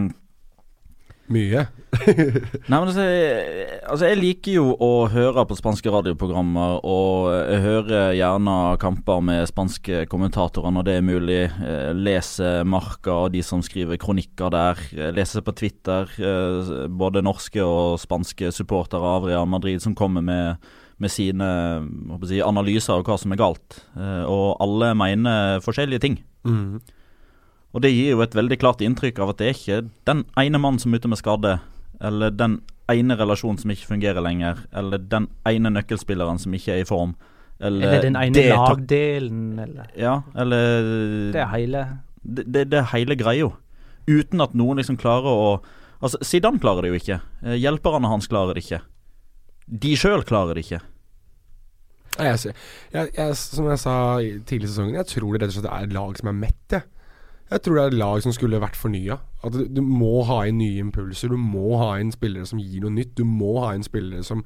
[1.33, 1.65] mye.
[2.69, 7.63] Nei, men altså jeg, altså jeg, liker jo å høre på spanske radioprogrammer, og jeg
[7.65, 11.41] hører gjerne kamper med spanske kommentatorer når det er mulig.
[11.49, 14.81] Eh, lese Marka og de som skriver kronikker der.
[15.17, 20.69] Lese på Twitter eh, både norske og spanske supportere av Real Madrid som kommer med,
[21.01, 21.49] med sine
[22.29, 23.81] si, analyser av hva som er galt.
[23.97, 26.21] Eh, og alle mener forskjellige ting.
[26.45, 26.83] Mm.
[27.75, 30.61] Og det gir jo et veldig klart inntrykk av at det er ikke den ene
[30.63, 31.57] mannen som er ute med skade,
[32.05, 32.61] eller den
[32.93, 37.17] ene relasjonen som ikke fungerer lenger, eller den ene nøkkelspilleren som ikke er i form.
[37.59, 40.89] Eller, eller den ene lagdelen, eller Ja, eller
[41.33, 41.85] Det er hele
[42.23, 43.51] Det, det, det er hele greia.
[44.11, 45.47] Uten at noen liksom klarer å
[46.05, 47.17] Altså, Zidane klarer det jo ikke.
[47.47, 48.81] Eh, hjelperne hans klarer det ikke.
[49.65, 50.81] De sjøl klarer det ikke.
[52.19, 52.53] Jeg,
[52.93, 53.95] jeg, jeg, som jeg sa
[54.47, 56.77] tidlig i sesongen, jeg tror det rett og slett er lag som er mett.
[56.77, 56.85] Jeg.
[57.53, 59.19] Jeg tror det er et lag som skulle vært fornya.
[59.45, 61.33] At du, du, må ha inn nye impulser.
[61.33, 63.13] Du må ha inn spillere som gir noe nytt.
[63.19, 64.43] Du må ha inn spillere som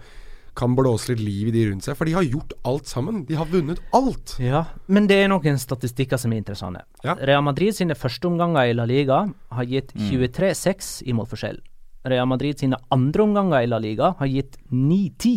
[0.59, 1.94] kan blåse litt liv i de rundt seg.
[1.99, 3.22] For de har gjort alt sammen.
[3.28, 4.34] De har vunnet alt.
[4.42, 6.82] Ja, men det er noen statistikker som er interessante.
[7.07, 7.14] Ja.
[7.30, 9.22] Real Madrid sine førsteomganger i La Liga
[9.55, 10.66] har gitt 23-6
[11.07, 11.09] mm.
[11.09, 11.62] i målforskjell.
[12.09, 15.34] Real Madrid sine andre omganger i La Liga har gitt 9-10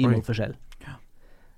[0.00, 0.56] i målforskjell.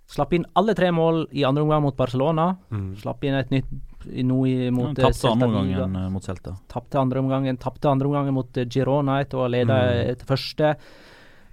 [0.07, 2.53] Slapp inn alle tre mål i andre omgang mot Barcelona.
[2.71, 2.93] Mm.
[3.01, 3.71] Slapp inn et nytt
[4.07, 6.57] nå i, mot ja, Tapte andre omgangen mot Celta.
[6.71, 10.11] Tapte andre omgangen Tapte andre omgangen mot Girona etter å ha ledet mm.
[10.15, 10.75] etter første.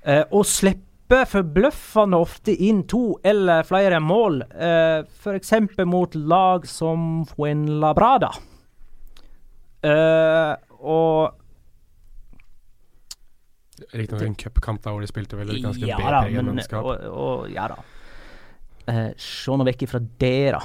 [0.04, 4.41] Eh, og slipper forbløffende ofte inn to eller flere mål.
[4.51, 5.54] eh, F.eks.
[5.86, 8.34] mot lag som Fuenlabrada.
[9.84, 11.39] Eh, og
[13.93, 16.86] Riktignok en cupkamp hvor de spilte vel ganske ja, mannskap.
[16.86, 17.82] Og, og, ja da.
[18.84, 20.60] Uh, se nå vekk ifra det, da.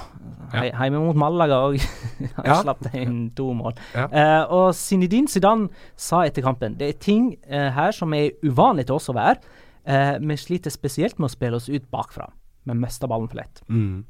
[0.51, 0.65] Ja.
[0.73, 1.79] Hjemme mot Malaga òg.
[2.41, 2.59] Han ja.
[2.65, 3.77] slapp inn to mål.
[3.95, 4.09] Ja.
[4.09, 8.89] Eh, og Zinedine Zidane sa etter kampen det er ting eh, her som er uvanlig
[8.89, 9.65] til oss å være.
[9.89, 12.27] Vi sliter spesielt med å spille oss ut bakfra.
[12.69, 13.63] Vi mister ballen for lett.
[13.73, 14.03] Mm.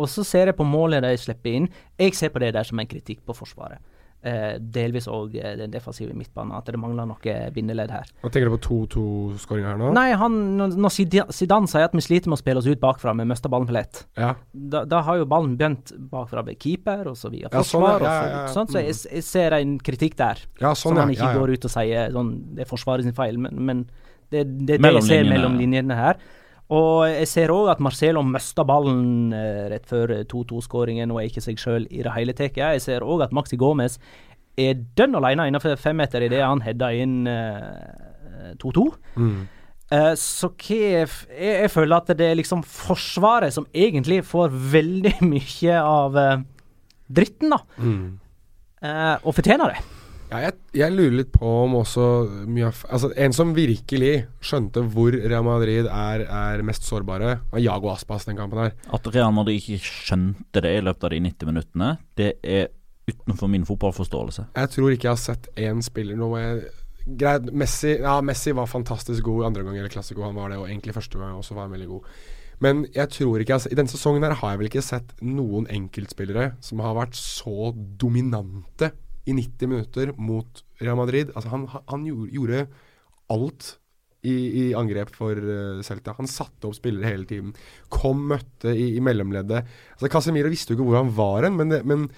[0.00, 1.68] Og så ser jeg på målet de slipper inn.
[2.00, 3.78] Jeg ser på det der som en kritikk på Forsvaret.
[4.20, 8.08] Eh, delvis òg eh, den defensive midtbanen, at det mangler noe bindeledd her.
[8.20, 9.92] Hva tenker du på 2-2-skåringa her nå?
[9.96, 13.24] Nei, han, Når Zidane sier at vi sliter med å spille oss ut bakfra, vi
[13.30, 14.34] mister ballen for lett, ja.
[14.52, 18.04] da, da, har jo ballen begynt bakfra ved keeper, og så via forsvar.
[18.04, 21.14] Ja, sånn, ja, så, sånn, så jeg, jeg, ser en kritikk der, sånn, som han
[21.16, 23.82] ikke går ut og sier sånn, det er Forsvaret sin feil, men, men
[24.28, 26.20] det, det, det jeg ser mellom linjene her.
[26.70, 31.42] Og jeg ser òg at Marcelo mista ballen eh, rett før 2-2-skåringen og er ikke
[31.42, 32.58] seg sjøl i det hele tatt.
[32.60, 33.98] Jeg ser òg at Maxi Gomez
[34.60, 37.24] er dønn alene innenfor femmeter idet han heada inn
[38.60, 38.86] 2-2.
[38.86, 39.40] Eh, mm.
[39.90, 45.16] Uh, så hva jeg, jeg, føler at det er liksom Forsvaret som egentlig får veldig
[45.32, 46.44] mye av uh,
[47.10, 47.58] dritten, da.
[47.82, 48.04] Mm.
[48.80, 49.82] Uh, og fortjener det.
[50.30, 52.04] Ja, jeg, jeg, lurer litt på om også
[52.86, 54.12] Altså, en som virkelig
[54.46, 58.76] skjønte hvor Real Madrid er, er mest sårbare, var Jago Aspas den kampen her.
[58.94, 62.70] At Real Madrid ikke skjønte det i løpet av de 90 minuttene, det er
[63.10, 64.46] utenfor min fotballforståelse.
[64.54, 66.30] Jeg tror ikke jeg har sett én spiller nå
[67.18, 70.60] Greit, Messi, ja, Messi var fantastisk god i andre gang eller klassiko, han var det,
[70.60, 72.10] og egentlig første gang også var han veldig god.
[72.60, 76.52] Men jeg tror ikke I denne sesongen her har jeg vel ikke sett noen enkeltspillere
[76.62, 78.92] som har vært så dominante
[79.30, 81.30] i 90 minutter mot Real Madrid.
[81.34, 82.66] Altså, han, han gjorde,
[83.30, 83.76] alt
[84.26, 86.16] i, i, angrep for uh, Celta.
[86.18, 87.54] Han satte opp spillere hele tiden.
[87.92, 89.70] Kom, møtte i, i mellomleddet.
[89.96, 92.08] Altså, Casemiro visste jo ikke hvor han var hen, men, men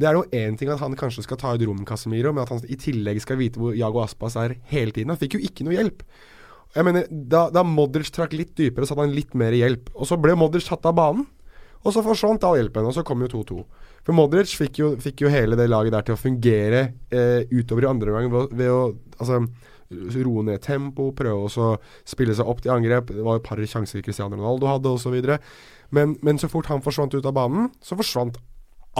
[0.00, 2.52] det er jo én ting at han kanskje skal ta ut rom Casemiro, men at
[2.54, 5.12] han i tillegg skal vite hvor Jago Aspas er hele tiden.
[5.12, 6.02] Han fikk jo ikke noe hjelp.
[6.72, 9.92] Jeg mener, Da, da Modric trakk litt dypere, så hadde han litt mer hjelp.
[9.92, 11.28] Og så ble Modric tatt av banen.
[11.82, 13.62] Og så forsvant all hjelpen, og så kom jo 2-2.
[14.02, 16.80] For Modric fikk jo, fikk jo, hele det laget der til å fungere
[17.12, 18.80] eh, utover i andre omgang ved, ved, å
[19.18, 19.42] altså,
[20.24, 21.68] roe ned tempo, prøve å
[22.08, 23.12] spille seg opp til angrep.
[23.14, 25.18] Det var et par sjanser Cristiano Ronaldo hadde, osv.
[25.94, 28.40] Men, men så fort han forsvant ut av banen, så forsvant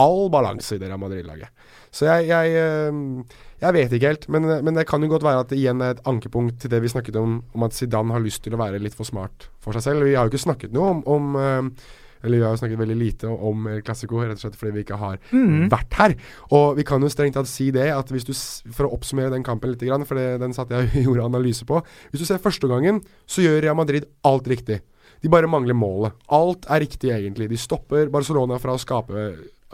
[0.01, 1.51] all balanse i det Real Madrid-laget.
[1.93, 4.29] Så jeg, jeg, eh, jeg, vet ikke helt.
[4.33, 6.79] Men, men, det kan jo godt være at det igjen er et ankepunkt til det
[6.81, 9.75] vi snakket om, om at Zidane har lyst til å være litt for smart for
[9.75, 10.07] seg selv.
[10.07, 11.91] Vi har jo ikke snakket noe om, om uh,
[12.23, 14.85] eller vi har jo snakket veldig lite om El Clásico, rett og slett fordi vi
[14.85, 15.67] ikke har mm.
[15.73, 16.15] vært her.
[16.55, 18.33] Og vi kan jo strengt tatt si det, at hvis du,
[18.73, 21.81] for å oppsummere den kampen litt, for det, den satt jeg og gjorde analyse på
[22.11, 24.81] Hvis du ser første gangen, så gjør Real Madrid alt riktig.
[25.23, 26.15] De bare mangler målet.
[26.35, 27.47] Alt er riktig, egentlig.
[27.51, 29.27] De stopper Barcelona fra å skape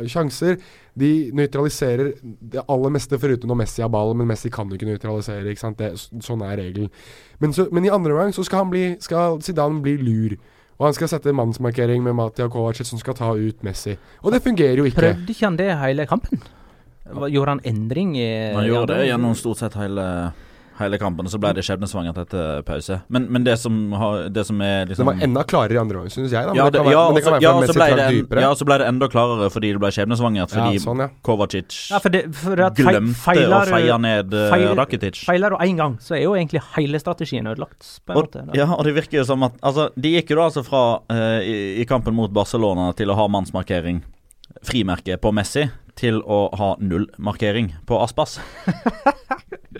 [0.08, 0.60] sjanser.
[1.00, 4.90] De nøytraliserer det aller meste foruten når Messi har ballen, men Messi kan jo ikke
[4.90, 5.50] nøytralisere.
[5.50, 5.82] ikke sant?
[5.82, 6.92] Det, sånn er regelen.
[7.40, 10.38] Men, så, men, i andre omgang så skal, han bli, skal Zidane bli lur.
[10.80, 13.98] Og han skal sette mannsmarkering med Matija Kovacic, som skal ta ut Messi.
[14.24, 15.02] Og det fungerer jo ikke.
[15.02, 16.40] Prøvde ikke han det hele kampen?
[17.10, 20.06] Gjorde han endring i Han gjorde det gjennom stort sett hele
[20.80, 23.00] hele kampen, og så ble det skjebnesvangert etter pause.
[23.12, 26.02] Men, men det, som har, det, som er liksom Det var enda klarere i andre
[26.02, 26.48] omgang, syns jeg.
[26.48, 26.56] Da.
[26.58, 29.50] Ja, det, ja, være ja, så ja, det, en, ja, så ble det enda klarere
[29.54, 30.54] fordi det ble skjebnesvangert.
[30.56, 31.10] Fordi ja, sånn, ja.
[31.26, 35.24] Kovacic ja, for det, for glemte feiler, å feie ned uh, feil, Rakitic.
[35.28, 37.84] Feiler du én gang, så er jo egentlig hele strategien ødelagt.
[38.06, 40.40] På en og, måte, ja, og det virker jo som at Altså, de gikk jo
[40.40, 44.00] da altså fra uh, i, i kampen mot Barcelona til å ha mannsmarkering
[44.66, 45.68] frimerke på Messi
[46.00, 48.40] til å ha nullmarkering på Aspas.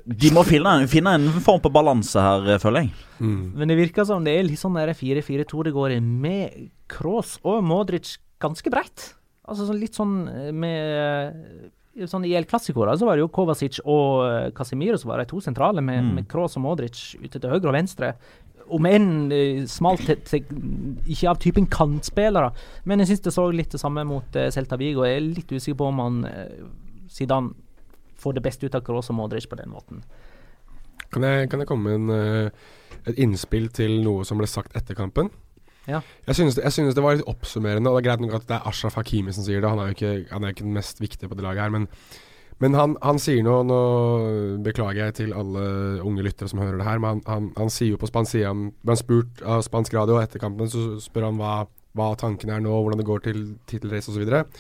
[0.10, 2.94] De må finne, finne en form på balanse her, eh, føler jeg.
[3.20, 3.42] Mm.
[3.60, 7.64] Men det virker som det er litt sånn 4-4-2 det går i, med Kroos og
[7.66, 9.14] Modric ganske bredt.
[9.50, 11.76] Altså sånn litt sånn eh, med
[12.08, 15.42] Sånn I El Clásico så var det jo Kovacic og Casemiro som var de to
[15.44, 16.12] sentrale, med, mm.
[16.16, 18.14] med Kroos og Modric ute til høyre og venstre.
[18.76, 22.52] Om enn uh, smalt ikke av typen kantspillere.
[22.90, 25.06] Men jeg syns det så litt det samme mot uh, Celta Vigo.
[25.08, 26.70] Jeg er litt usikker på om han uh,
[27.10, 27.56] Zidane
[28.20, 30.04] får det beste ut av Kroos og Modric på den måten.
[31.10, 34.76] Kan jeg, kan jeg komme med en, uh, et innspill til noe som ble sagt
[34.78, 35.32] etter kampen?
[35.90, 36.04] Ja.
[36.28, 38.50] Jeg, synes det, jeg, synes det, var litt oppsummerende, og det er greit nok at
[38.50, 39.72] det er Ashraf Hakimi som sier det.
[39.72, 41.88] Han er jo ikke, han er ikke den mest viktige på det laget her, men,
[42.60, 43.80] men han, han, sier noe Nå
[44.66, 45.64] beklager jeg til alle
[46.04, 49.00] unge lyttere som hører det her, men han, han, han sier jo på Ble han
[49.00, 51.54] spurt av spansk radio etter kampen, så spør han hva,
[51.96, 54.26] hva tanken er nå, hvordan det går til tittelrace osv.
[54.28, 54.60] Og,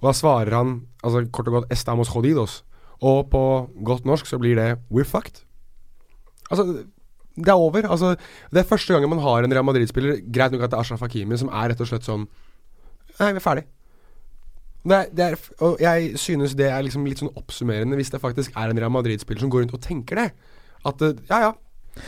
[0.00, 2.62] og da svarer han altså kort og godt 'estamos jodidos'.
[3.04, 3.42] Og på
[3.84, 5.44] godt norsk så blir det 'we're fucked'.
[6.50, 6.84] Altså,
[7.36, 7.86] det er over.
[7.86, 8.16] Altså,
[8.50, 11.00] det er første gangen man har en Real Madrid-spiller Greit nok at det er Ashraf
[11.00, 12.26] Hakimi, som er rett og slett sånn
[13.16, 13.64] Nei, vi er ferdig.
[14.86, 18.22] Det er, det er, og jeg synes det er liksom litt sånn oppsummerende hvis det
[18.22, 20.28] faktisk er en Real Madrid-spiller som går rundt og tenker det.
[20.86, 21.54] At ja, ja.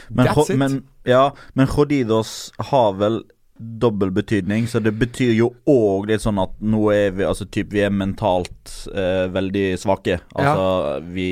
[0.08, 0.58] Men, that's it.
[0.60, 3.22] Men, ja, men Jodidos har vel
[3.58, 7.72] dobbel betydning, så det betyr jo òg litt sånn at nå er vi altså typ,
[7.74, 10.20] vi er mentalt eh, veldig svake.
[10.30, 11.00] Altså ja.
[11.02, 11.30] vi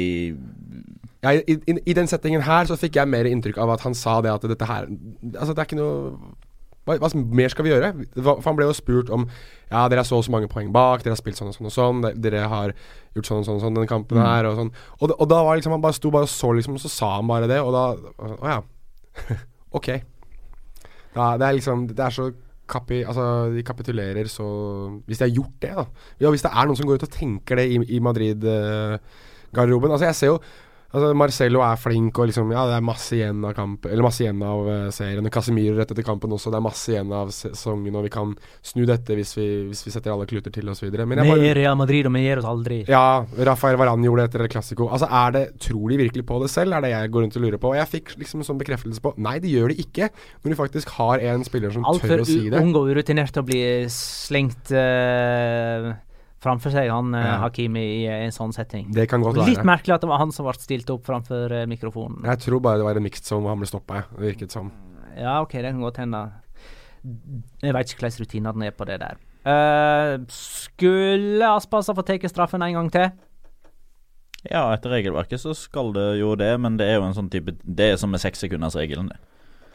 [1.23, 3.97] ja, i, i, i, den settingen her så fikk jeg mer inntrykk av at han
[3.99, 6.35] sa det at dette her Altså, det er ikke noe
[6.87, 7.93] hva, hva mer skal vi gjøre?
[8.15, 9.27] For Han ble jo spurt om
[9.71, 11.69] Ja, dere har så og så mange poeng bak, dere har spilt sånn og sånn
[11.69, 12.75] og sånn, dere har
[13.17, 14.27] gjort sånn og sånn og sånn denne kampen mm.
[14.27, 14.73] her, og sånn.
[15.01, 17.13] Og, og, da var liksom Han bare sto bare og så, liksom, og så sa
[17.17, 17.85] han bare det, og da
[18.37, 18.61] Å ja.
[19.79, 19.89] ok.
[21.17, 22.31] Ja, det er liksom Det er så
[22.67, 23.25] kapi, altså,
[23.55, 24.47] de kapitulerer så
[25.07, 25.87] Hvis de har gjort det, da.
[26.23, 29.91] Ja, hvis det er noen som går ut og tenker det i, i Madrid-garderoben.
[29.91, 30.39] Uh, altså, jeg ser jo
[30.95, 34.23] Altså, Marcello er flink, og liksom, ja, det er masse igjen av kamp Eller masse
[34.23, 35.27] igjen av uh, serien.
[35.35, 36.53] Casemiro rett etter kampen også.
[36.55, 38.35] Det er masse igjen av sesongen, og vi kan
[38.65, 40.87] snu dette hvis vi, hvis vi setter alle kluter til osv.
[40.95, 42.81] Men jeg bare, Real Madrid, og vi gir oss aldri.
[42.91, 44.89] Ja, Rafael Varan gjorde det etter El Clásico.
[44.93, 46.79] Altså, er det, tror de virkelig på det selv?
[46.79, 47.75] Er det jeg går rundt og lurer på.
[47.75, 50.11] Og jeg fikk liksom sånn bekreftelse på Nei, de gjør det ikke.
[50.45, 52.57] Når de faktisk har en spiller som Alt tør å si det.
[52.63, 53.63] Altfor og urutinert å bli
[53.93, 55.95] slengt uh
[56.43, 57.37] framfor seg, han eh, ja.
[57.43, 58.89] Hakimi, i en sånn setting.
[58.95, 59.55] Det kan godt være.
[59.55, 62.25] Litt merkelig at det var han som ble stilt opp framfor uh, mikrofonen.
[62.29, 64.73] Jeg tror bare det var en mixed zone hvor han ble stoppa, det virket som.
[65.17, 66.27] Ja, OK, det kan godt hende.
[67.63, 69.23] Jeg veit ikke hvordan rutinene er på det der.
[69.47, 73.09] Uh, skulle Aspasa få tatt straffen en gang til?
[74.47, 77.57] Ja, etter regelverket så skal det jo det, men det er jo en sånn type
[77.65, 79.11] Det er som med sekssekundersregelen.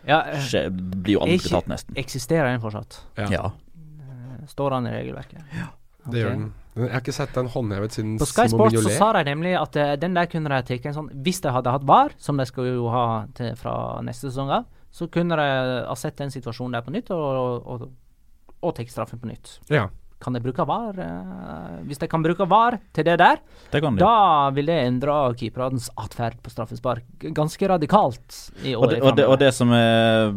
[0.08, 1.98] Ja, det blir jo aldri tatt, nesten.
[2.00, 3.02] Eksisterer den fortsatt?
[3.20, 3.28] Ja.
[3.30, 4.48] ja.
[4.50, 5.44] Står han i regelverket?
[5.54, 5.70] Ja.
[6.06, 6.50] Det gjør den.
[6.72, 9.76] Jeg har ikke sett den håndhevet siden På Sky Sports så sa de nemlig at
[9.76, 12.46] uh, den der kunne de tatt en sånn Hvis de hadde hatt VAR, som de
[12.48, 13.04] skal jo ha
[13.36, 13.74] til, fra
[14.08, 15.48] neste sesong av, så kunne de
[15.84, 17.84] ha sett den situasjonen der på nytt og, og, og,
[18.62, 19.58] og tatt straffen på nytt.
[19.72, 19.90] Ja.
[20.22, 20.98] Kan jeg bruke VAR?
[20.98, 23.40] Uh, hvis jeg kan bruke VAR til det der,
[23.74, 23.92] det de.
[23.98, 29.26] da vil det endre keepernes atferd på straffespark ganske radikalt i året og, og, det,
[29.26, 30.30] og det som er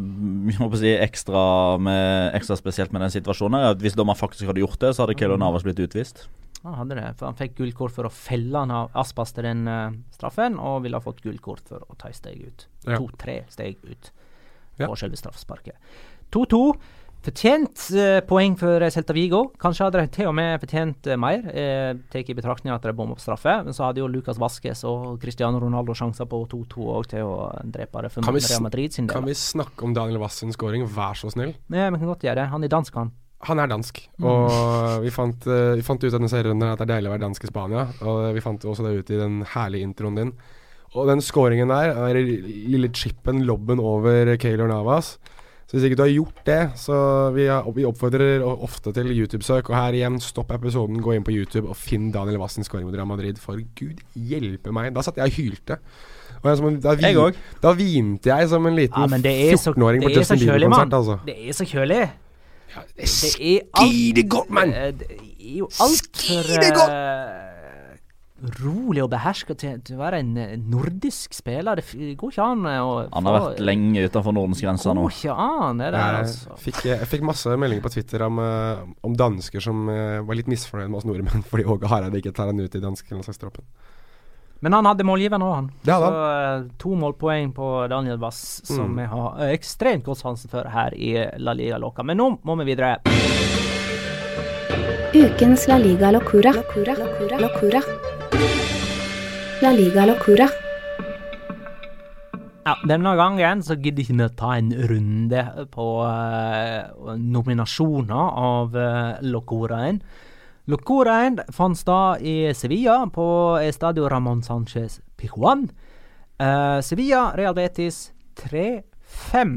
[0.81, 1.45] si, ekstra,
[1.77, 5.05] med, ekstra, spesielt med den situasjonen, er at hvis dommer faktisk hadde gjort det, så
[5.05, 6.27] hadde Kelo Navas blitt utvist.
[6.65, 9.67] Han hadde det, for han fikk gullkort for å felle han av Aspas til den
[9.69, 12.69] uh, straffen, og ville ha fått gullkort for å ta et steg ut.
[12.87, 12.97] Ja.
[12.97, 14.09] To-tre steg ut
[14.79, 14.97] på ja.
[14.97, 15.77] selve straffesparket.
[16.35, 16.63] 2-2.
[17.25, 19.47] Fortjent eh, poeng for Celta Vigo.
[19.61, 22.93] Kanskje hadde de til og med fortjent eh, mer, eh, tatt i betraktning at de
[22.97, 23.55] bomma på straffe.
[23.65, 27.49] Men så hadde jo Lucas Vasques og Cristiano Ronaldo sjanser på 2-2 òg til å
[27.65, 29.17] drepe det for Real Madrid sin del.
[29.17, 31.55] Kan vi snakke om Daniel Wassens skåring, vær så snill?
[31.73, 32.49] Ja, vi kan godt gjøre det.
[32.53, 33.15] Han er dansk, han.
[33.45, 34.27] Han er dansk, mm.
[34.29, 37.13] og vi, fant, uh, vi fant ut av denne serien at det er deilig å
[37.13, 37.87] være dansk i Spania.
[38.05, 40.35] Og vi fant også det ut i den herlige introen din.
[40.95, 45.17] Og den scoringen der, den lille chipen, lobben over Caylor Navas
[45.75, 46.97] så hvis ikke du har gjort det, så
[47.35, 49.73] vi, vi oppfordrer ofte til YouTube-søk.
[49.73, 52.95] Og her igjen, stopp episoden, gå inn på YouTube og finn Daniel Wassens scoring mot
[52.95, 53.41] Real Madrid.
[53.43, 54.93] For gud hjelpe meg.
[54.95, 55.81] Da satt jeg og hylte.
[56.45, 59.19] Og jeg, da, vin, jeg da vinte jeg som en liten ja,
[59.57, 61.19] 14-åring på Justin Bieber-konsert, altså.
[61.27, 62.03] Det er så kjølig.
[62.75, 63.11] Ja, det, er
[63.75, 64.77] skide godt, mann!
[65.01, 66.55] Det er jo altfor
[68.61, 70.35] rolig og beherska til, til, å være en
[70.71, 71.81] nordisk spiller.
[71.81, 75.07] Det går ikke an å Han har vært lenge utenfor Nordens grenser nå.
[75.09, 76.59] Går ikke an, det der, altså.
[76.61, 80.51] Fikk, jeg fikk masse meldinger på Twitter om, eh, om dansker som uh, var litt
[80.51, 83.67] misfornøyd med oss nordmenn fordi Åge Hareide ikke tar han ut i dansk landslagstroppen.
[84.65, 85.67] Men han hadde målgiver nå, han.
[85.85, 89.01] Ja, så uh, to målpoeng på Daniel Wass, som mm.
[89.03, 92.07] vi har uh, ekstremt godt sansen for her i La Liga Loca.
[92.07, 92.97] Men nå må vi videre.
[95.15, 96.53] Ukens La Liga Locura.
[96.57, 96.97] Locura.
[96.99, 97.39] Locura.
[97.39, 97.83] Locura.
[99.65, 100.45] La Liga Locura.
[102.67, 108.77] Ja, denne gangen så gidder ikke vi å ta en runde på uh, nominasjoner av
[108.77, 110.03] uh, Locoraen.
[110.69, 113.27] Locoraen fant sted i Sevilla på
[113.65, 115.65] Estadio Ramón Sánchez Pijuan.
[116.37, 118.11] Uh, Sevilla, Real Betis
[118.45, 119.57] 3-5.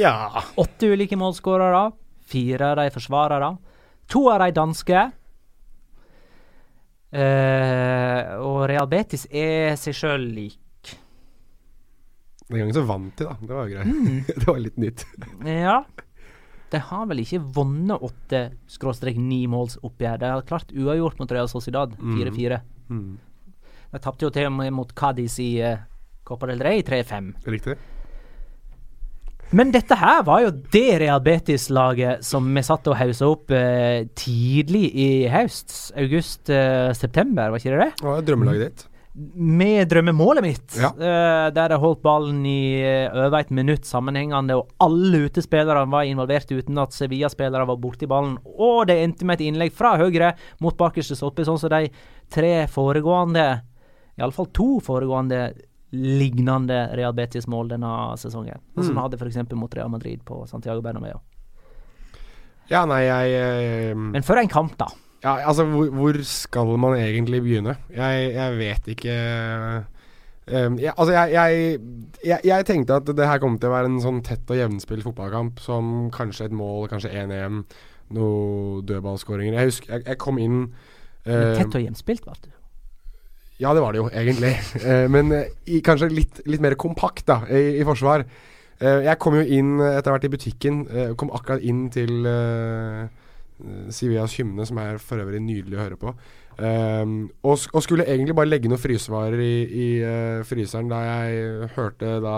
[0.00, 1.90] Ja Åtte ulike målskårere.
[2.24, 3.56] Fire av de forsvarere.
[4.08, 5.10] To av de danske.
[7.10, 10.58] Uh, og Real Betis er seg sjøl lik.
[12.50, 13.34] Den gangen så vant de, da.
[13.40, 13.90] Det var jo greit.
[13.90, 14.22] Mm.
[14.40, 15.04] det var litt nytt.
[15.46, 15.80] ja.
[16.70, 20.20] De har vel ikke vunnet åtte skråstrek ni målsoppgjør.
[20.22, 22.60] De har klart uavgjort mot Real Sociedad 4-4.
[22.90, 23.00] Mm.
[23.00, 23.56] Mm.
[23.90, 25.82] De tapte jo til og med mot Cádiz i uh,
[26.26, 27.32] Copa del Rey 3-5.
[27.50, 27.74] Riktig.
[29.50, 34.06] Men dette her var jo det Real Betis-laget som vi satt og hausa opp eh,
[34.14, 35.72] tidlig i høst.
[35.98, 37.90] August-september, eh, var ikke det det?
[38.06, 38.84] Ja, drømmelaget ditt.
[39.34, 40.92] Med drømmemålet mitt, ja.
[40.94, 46.06] eh, der jeg holdt ballen i eh, over et minutt sammenhengende, og alle utespillerne var
[46.06, 48.36] involvert uten at Sevilla-spillere var borti ballen.
[48.54, 51.90] Og det endte med et innlegg fra høyre mot bakerste stolpe, sånn som de
[52.30, 53.48] tre foregående,
[54.14, 55.48] iallfall to foregående
[55.90, 58.62] lignende Real Betis-mål denne sesongen.
[58.76, 58.84] Mm.
[58.86, 59.42] Som hadde f.eks.
[59.58, 61.18] mot Real Madrid på Santiago Bernabeu.
[62.70, 64.86] Ja, nei, jeg eh, Men for en kamp, da.
[65.24, 67.74] Ja, altså, hvor, hvor skal man egentlig begynne?
[67.92, 69.16] Jeg, jeg vet ikke
[70.46, 71.80] um, jeg, Altså, jeg,
[72.24, 75.60] jeg, tenkte at det her kom til å være en sånn tett og jevnspilt fotballkamp
[75.60, 77.60] som kanskje et mål, kanskje 1-1,
[78.16, 79.58] noen dødballskåringer.
[79.58, 80.62] Jeg husker jeg, kom inn
[81.26, 82.54] uh, Tett og jevnspilt, ble det?
[83.60, 84.54] Ja, det var det jo, egentlig.
[84.80, 88.24] Eh, men eh, i, kanskje litt, litt, mer kompakt da, i, i forsvar.
[88.80, 90.84] Eh, jeg kom jo inn etter hvert i butikken.
[91.20, 92.24] Kom akkurat inn til
[93.92, 96.14] Sivias hymne, som er for øvrig nydelig å høre på.
[96.60, 101.68] Um, og, og, skulle egentlig bare legge noen frysevarer i, i uh, fryseren da jeg
[101.72, 102.34] hørte da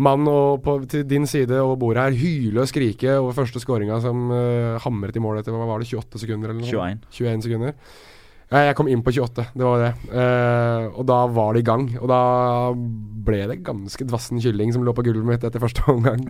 [0.00, 0.24] mann
[0.64, 4.78] på, til din side og bordet her hyle og skrike over første skåringa som uh,
[4.86, 6.72] hamret i mål etter hva var det, 28 sekunder eller noe?
[6.72, 7.04] 21.
[7.18, 7.76] 21 sekunder.
[8.46, 9.90] Jeg kom inn på 28, det var det.
[10.06, 11.88] Uh, og da var det i gang.
[11.98, 12.20] Og da
[13.26, 16.28] ble det ganske dvassen kylling som lå på gulvet mitt etter første omgang.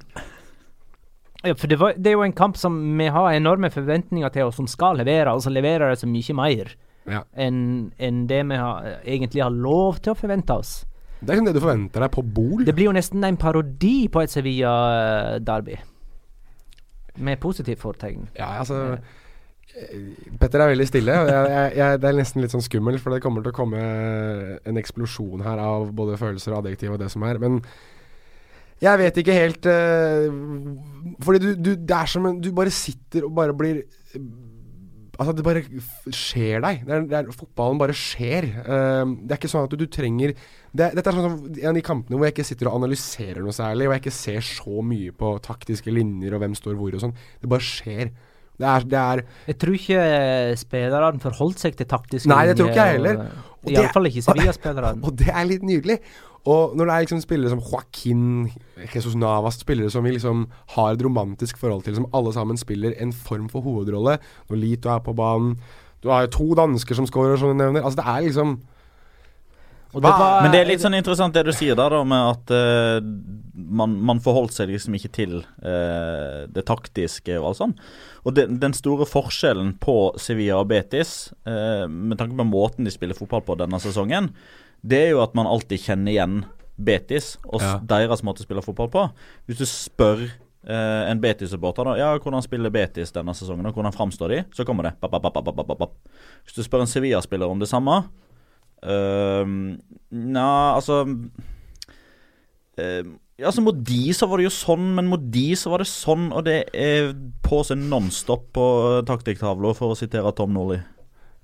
[1.44, 4.48] Ja, for det, var, det, er jo en kamp som vi har enorme forventninger til,
[4.48, 5.34] og som skal levere.
[5.36, 6.72] Og så leverer det så mye mer
[7.04, 7.20] ja.
[7.36, 7.60] enn
[8.00, 10.78] en det vi har, egentlig har lov til å forvente oss.
[11.20, 12.64] Det er som det du forventer deg på Bol.
[12.64, 15.78] Det blir jo nesten en parodi på et Sevilla-derby.
[17.28, 18.28] Med positivt fortegn.
[18.36, 18.98] Ja, altså...
[20.40, 21.12] Petter er veldig stille.
[21.28, 23.82] Jeg, jeg, jeg, det er nesten litt sånn skummelt, for det kommer til å komme
[24.64, 27.40] en eksplosjon her av både følelser og adjektiv og det som er.
[27.42, 27.60] Men
[28.82, 30.26] jeg vet ikke helt uh,
[31.24, 33.78] Fordi du, du, det er som en Du bare sitter og bare blir
[35.16, 35.62] Altså, det bare
[36.12, 36.82] skjer deg.
[36.84, 38.50] Det er, det er, fotballen bare skjer.
[38.66, 41.70] Uh, det er ikke sånn at du, du trenger det, Dette er sånn som en
[41.70, 44.44] av de kampene hvor jeg ikke sitter og analyserer noe særlig, og jeg ikke ser
[44.44, 47.16] så mye på taktiske linjer og hvem står hvor og sånn.
[47.40, 48.12] Det bare skjer.
[48.56, 50.04] Det er, det er Jeg tror ikke
[50.56, 53.26] spillerne forholdt seg til taktiske Nei, det tror ikke jeg heller.
[53.66, 55.04] Iallfall ikke Sevilla-spillerne.
[55.04, 55.98] Og det er litt nydelig.
[56.46, 58.22] Og når det er liksom spillere som Joaquin,
[58.94, 60.46] Jesus Navas, spillere som vi liksom
[60.76, 64.92] har et romantisk forhold til, som alle sammen spiller en form for hovedrolle Når Lito
[64.92, 65.56] er på banen
[66.02, 67.82] Du har jo to dansker som scorer, som du nevner.
[67.82, 68.58] Altså, det er liksom
[69.96, 72.50] det var, Men det er litt sånn interessant det du sier der, da, med at
[72.52, 72.98] uh,
[73.54, 77.86] man, man, forholdt seg liksom ikke til uh, det taktiske og alt sånt.
[78.26, 82.92] Og den, den store forskjellen på Sevilla og Betis, eh, med tanke på måten de
[82.94, 84.32] spiller fotball på denne sesongen,
[84.86, 86.40] det er jo at man alltid kjenner igjen
[86.76, 87.76] Betis og ja.
[87.94, 89.06] deres måte å spille fotball på.
[89.46, 91.94] Hvis du spør eh, en Betis-supporter.
[92.00, 94.42] Ja, hvordan spiller Betis denne sesongen, og hvordan framstår de?
[94.56, 94.96] Så kommer det.
[95.00, 95.92] Bap, bap, bap,
[96.44, 98.02] Hvis du spør en Sevilla-spiller om det samme,
[98.82, 99.44] eh,
[100.16, 101.04] Nja, altså
[102.80, 105.90] uh, Altså Mot de så var det jo sånn, men mot de så var det
[105.90, 107.10] sånn, og det er
[107.44, 108.68] på seg nonstop på
[109.08, 110.78] taktikktavla, for å sitere Tom Norli.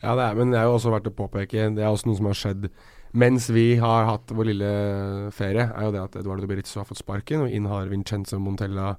[0.01, 2.18] Ja, det er, men det er jo også verdt å påpeke, det er også noe
[2.18, 2.70] som har skjedd
[3.12, 4.70] mens vi har hatt vår lille
[5.36, 8.95] ferie, er jo det at Eduardo Berizzo har fått sparken, og inn har Vincenzo Montella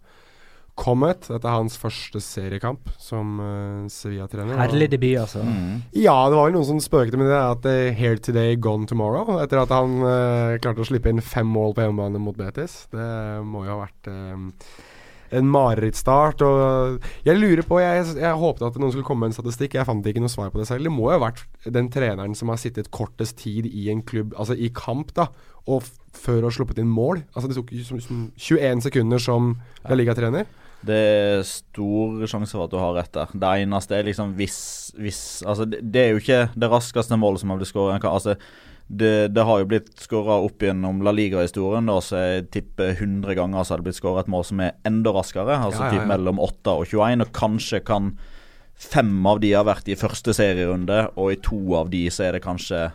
[0.80, 1.28] Comet.
[1.30, 4.58] Dette er hans første seriekamp som uh, Sevilla-trener.
[4.58, 5.44] Herlig debut, altså.
[5.46, 5.84] Mm.
[5.94, 7.38] Ja, det var vel noen som spøkte med det.
[7.38, 9.38] At uh, 'here today, gone tomorrow'.
[9.44, 12.88] Etter at han uh, klarte å slippe inn fem mål på hjemmebane mot Betis.
[12.94, 13.12] Det
[13.46, 14.12] må jo ha vært
[15.34, 16.42] en marerittstart.
[16.46, 19.78] Og jeg lurer på Jeg, jeg håpet at noen skulle komme med en statistikk.
[19.78, 20.88] Jeg fant ikke noe svar på det selv.
[20.88, 24.36] Det må jo ha vært den treneren som har sittet kortest tid i en klubb,
[24.38, 25.30] altså i kamp, da,
[25.70, 27.24] og før å ha sluppet inn mål.
[27.34, 27.74] Altså Det tok
[28.38, 29.56] 21 sekunder som
[29.88, 30.50] La Liga-trener.
[30.84, 33.32] Det er stor sjanse for at du har rett der.
[33.32, 34.60] Det eneste er liksom hvis,
[35.00, 38.04] hvis Altså, det, det, er jo ikke det raskeste målet som har blitt skåret.
[38.04, 38.36] Altså,
[38.88, 43.64] det, det, har jo blitt skåra opp gjennom La Liga-historien, så jeg tipper 100 ganger
[43.64, 45.56] så har det blitt skåra et mål som er enda raskere.
[45.56, 46.10] Altså ja, ja, ja.
[46.12, 48.12] mellom 8 og 21, og kanskje kan
[48.84, 52.38] fem av de ha vært i første serierunde, og i to av de så er
[52.38, 52.90] det kanskje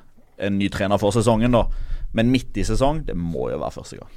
[0.45, 1.65] en ny trener for sesongen, da.
[2.17, 4.13] Men midt i sesong, det må jo være første gang.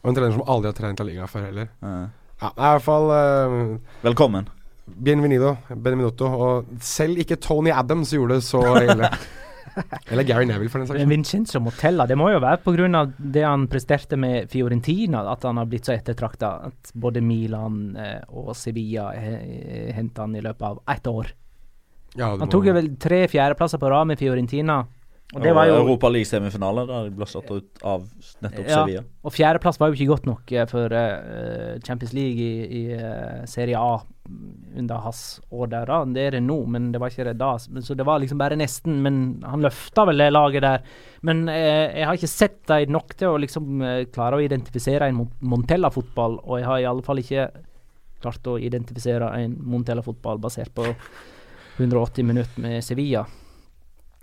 [0.00, 1.68] Og en trener som aldri har trent La Liga før heller.
[1.84, 2.08] Ja,
[2.40, 4.48] i hvert fall uh, Velkommen.
[4.90, 6.26] Bienvenido, Benvenuto.
[6.26, 9.10] Og selv ikke Tony Adams gjorde det så ille.
[10.10, 11.12] Eller Gary Neville, for den saks skyld.
[11.12, 13.04] Vincenzo Motella, det må jo være pga.
[13.36, 16.50] det han presterte med Fiorentina, at han har blitt så ettertrakta.
[16.70, 21.30] At både Milan eh, og Sevilla henta han i løpet av ett år.
[22.18, 24.80] Ja, han tok jo vel tre fjerdeplasser på rad med Fiorentina.
[25.30, 28.02] Og det var jo Europa League-semifinale, da de ble slått ut av
[28.42, 29.02] nettopp ja, Sevilla.
[29.22, 33.44] Og fjerdeplass var jo ikke godt nok uh, for uh, Champions League i, i uh,
[33.50, 34.00] Serie A
[34.78, 35.22] under hans
[35.54, 35.86] år der.
[35.86, 36.00] da.
[36.16, 37.52] Det er det nå, men det var ikke det da.
[37.58, 39.00] Så det var liksom bare nesten.
[39.06, 40.84] Men han løfta vel det laget der.
[41.26, 43.82] Men jeg har ikke sett dem nok til å liksom
[44.14, 47.48] klare å identifisere en Montella-fotball, og jeg har i alle fall ikke
[48.22, 50.86] klart å identifisere en Montella-fotball basert på
[51.80, 53.26] 180 minutter med Sevilla.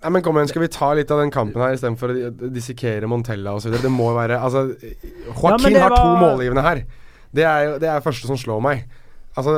[0.03, 3.09] Nei, men kom igjen, Skal vi ta litt av den kampen her istedenfor å dissekere
[3.09, 3.73] Montella osv.?
[3.81, 4.67] Det må være Altså,
[5.31, 6.85] Joaquin ja, har to målgivende her.
[7.33, 8.85] Det er jo det er første som slår meg.
[9.37, 9.53] Altså,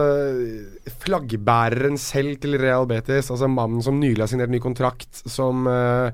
[1.03, 6.11] Flaggbæreren selv til Real Betis, altså mannen som nylig har signert ny kontrakt, som uh,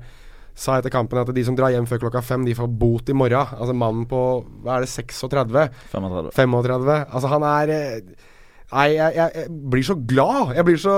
[0.56, 3.16] sa etter kampen at de som drar hjem før klokka fem, de får bot i
[3.16, 3.56] morgen.
[3.56, 4.22] Altså mannen på
[4.62, 5.66] hva er det, 36?
[5.94, 6.30] 35.
[6.34, 6.94] 35.
[7.10, 8.32] Altså, han er uh,
[8.72, 10.54] Nei, jeg, jeg, jeg, blir så glad.
[10.56, 10.94] Jeg blir så,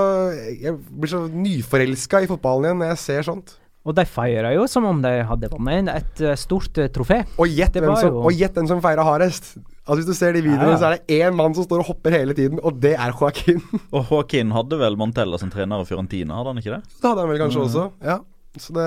[0.57, 3.57] jeg blir så nyforelska i fotballen igjen når jeg ser sånt.
[3.87, 7.21] Og de feirer jo som om de hadde vunnet et uh, stort uh, trofé.
[7.39, 9.53] Og gjett hvem, hvem, som feirer hardest.
[9.85, 10.81] Altså Hvis du ser de videoene, ja, ja.
[10.81, 13.63] så er det én mann som står og hopper hele tiden, og det er Joaquin.
[13.95, 16.81] og Joaquin hadde vel Montella som trener i Fiorentina, hadde han ikke det?
[16.99, 17.65] Det hadde han vel kanskje mm.
[17.69, 18.19] også, ja.
[18.59, 18.85] Så det,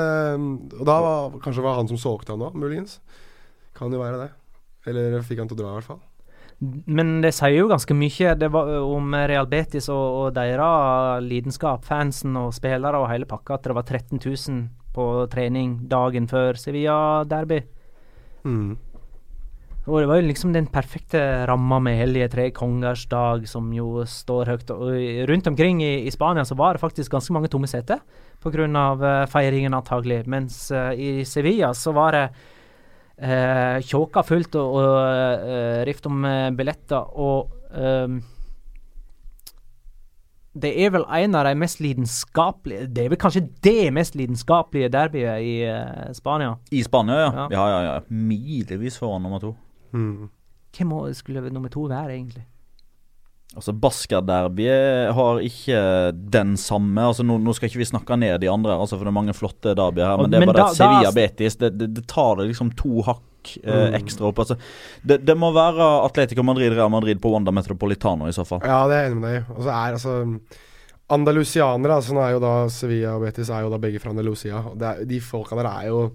[0.79, 2.99] og da var kanskje var han som solgte han òg, muligens.
[3.79, 4.31] Kan jo være det.
[4.91, 6.03] Eller fikk han til å dra, i hvert fall.
[6.63, 12.53] Men det sier jo ganske mye om Real Betis og, og deres lidenskap, fansen og
[12.55, 14.63] spillere og hele pakka, at det var 13 000
[14.95, 17.63] på trening dagen før Sevilla-derby.
[18.47, 18.79] Mm.
[19.83, 21.19] Og det var jo liksom den perfekte
[21.51, 24.71] ramma med hellige tre kongers dag, som jo står høyt.
[24.71, 27.99] Og rundt omkring i, i Spania så var det faktisk ganske mange tomme seter
[28.43, 28.69] pga.
[28.71, 30.23] Uh, feiringen, antagelig.
[30.31, 32.25] Mens uh, i Sevilla så var det
[33.23, 37.11] eh, tjåka fullt og, og eh, rift om eh, billetter.
[37.19, 38.21] Og eh,
[40.53, 44.91] det er vel en av de mest lidenskapelige Det er vel kanskje det mest lidenskapelige
[44.93, 46.59] derbyet i uh, Spania.
[46.71, 47.31] I Spania, ja.
[47.33, 47.95] Ja, ja, ja.
[47.95, 48.01] ja.
[48.09, 49.55] Milevis foran nummer to.
[49.93, 50.29] Mm.
[50.77, 52.45] Hvem skulle nummer to være, egentlig?
[53.53, 55.81] Altså Basker-derbyet har ikke
[56.33, 59.13] den samme altså nå, nå, skal ikke vi snakke ned de andre, altså for det
[59.13, 61.91] er mange flotte derbyer her, men det er bare da, det Sevilla Betis det, det,
[61.99, 63.99] det, tar det liksom to hakk eh, mm.
[64.01, 64.41] ekstra opp.
[64.41, 64.57] altså
[65.05, 68.65] det, det, må være Atletico Madrid, Real Madrid på Wanda Metropolitano i så fall.
[68.65, 69.47] Ja, det er jeg enig med deg i.
[69.53, 70.19] Og så er altså
[71.13, 74.63] Andalusianere, altså nå er jo da Sevilla og Betis er jo da begge fra Andalusia.
[74.71, 76.07] Og er, de folka der er jo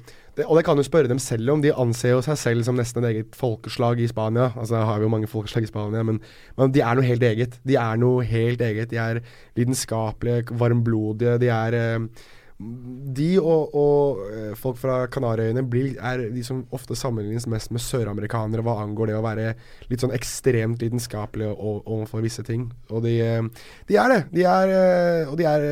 [0.45, 1.61] og det kan du spørre dem selv om.
[1.63, 4.51] De anser jo seg selv som nesten et eget folkeslag i Spania.
[4.59, 6.19] Altså har vi jo mange folkeslag i Spania, men,
[6.57, 7.57] men, de er noe helt eget.
[7.65, 8.91] De er noe helt eget.
[8.91, 9.21] De er
[9.57, 11.39] lidenskapelige, varmblodige.
[11.41, 12.27] De er eh,
[12.57, 15.61] De og, og eh, folk fra Kanariøyene
[16.01, 19.51] er de som ofte sammenlignes mest med søramerikanere hva angår det å være
[19.91, 22.65] litt sånn ekstremt lidenskapelige overfor visse ting.
[22.89, 24.19] Og de, eh, de, er det.
[24.33, 25.67] De er, eh, og de er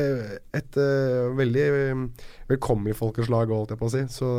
[0.56, 1.66] et uh, veldig
[2.52, 4.04] velkommelig folkeslag, holdt jeg på å si.
[4.12, 4.30] Så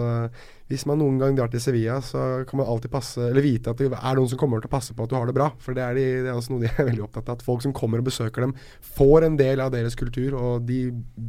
[0.71, 3.83] hvis man noen gang drar til Sevilla, så kan man alltid passe, eller vite at
[3.83, 5.51] det er noen som kommer til å passe på at du har det bra.
[5.63, 7.41] For det er, de, det er også noe de er veldig opptatt av.
[7.41, 8.55] At folk som kommer og besøker dem,
[8.95, 10.39] får en del av deres kultur.
[10.39, 10.85] Og de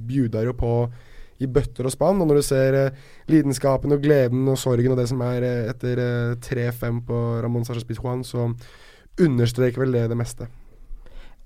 [0.09, 0.73] bjuder jo på
[1.39, 2.21] i bøtter og spann.
[2.23, 5.73] Og når du ser eh, lidenskapen og gleden og sorgen og det som er eh,
[5.73, 6.03] etter
[6.45, 8.51] 3-5 på Ramón Sánchez Pizjuan, så
[9.19, 10.49] understreker vel det det meste.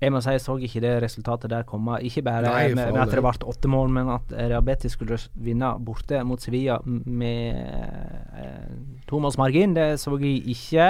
[0.03, 1.95] Jeg må si jeg så ikke det resultatet der komme.
[2.03, 5.19] Ikke bare Nei, med, med, at det ble åtte mål, men at Real Betis skulle
[5.45, 8.73] vinne borte mot Sevilla med eh,
[9.07, 9.75] tomålsmargin.
[9.77, 10.89] Det så jeg ikke.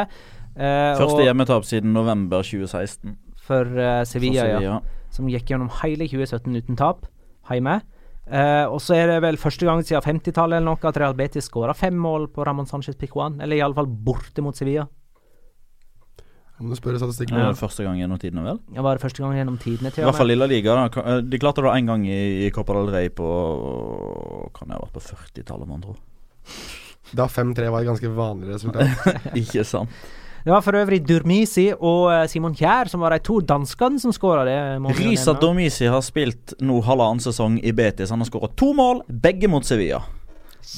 [0.56, 3.14] Eh, Første hjemmetap siden november 2016.
[3.43, 4.80] For eh, Sevilla, Sevilla, ja.
[5.14, 7.06] Som gikk gjennom hele 2017 uten tap
[7.51, 7.82] hjemme.
[8.24, 11.49] Uh, og så er det vel første gang siden 50-tallet eller noe at Real Betis
[11.49, 13.41] skåra fem mål på Ramón Sánchez Picuan.
[13.43, 14.88] Eller iallfall borte mot Sevilla.
[16.61, 17.39] Om du spør statistikken.
[17.41, 18.59] Ja, første gang gjennom tidene, vel?
[18.76, 20.76] Ja, var det første gang gjennom tidene til I hvert fall Lilla Liga.
[20.78, 21.03] Da.
[21.03, 23.28] Eh, de klarte det én gang i, i Copa del Rey på
[24.55, 25.97] Kan jeg ha vært på 40-tallet, mon tro.
[27.13, 29.17] Da 5-3 var et ganske vanlig resultat.
[29.41, 29.91] Ikke sant.
[30.44, 34.12] Det var for øvrig Durmisi og eh, Simon Kjær som var de to danskene som
[34.12, 34.58] skåra det.
[35.00, 38.12] Risa Durmisi har spilt nå halvannen sesong i Betis.
[38.12, 40.02] Han har skåra to mål, begge mot Sevilla.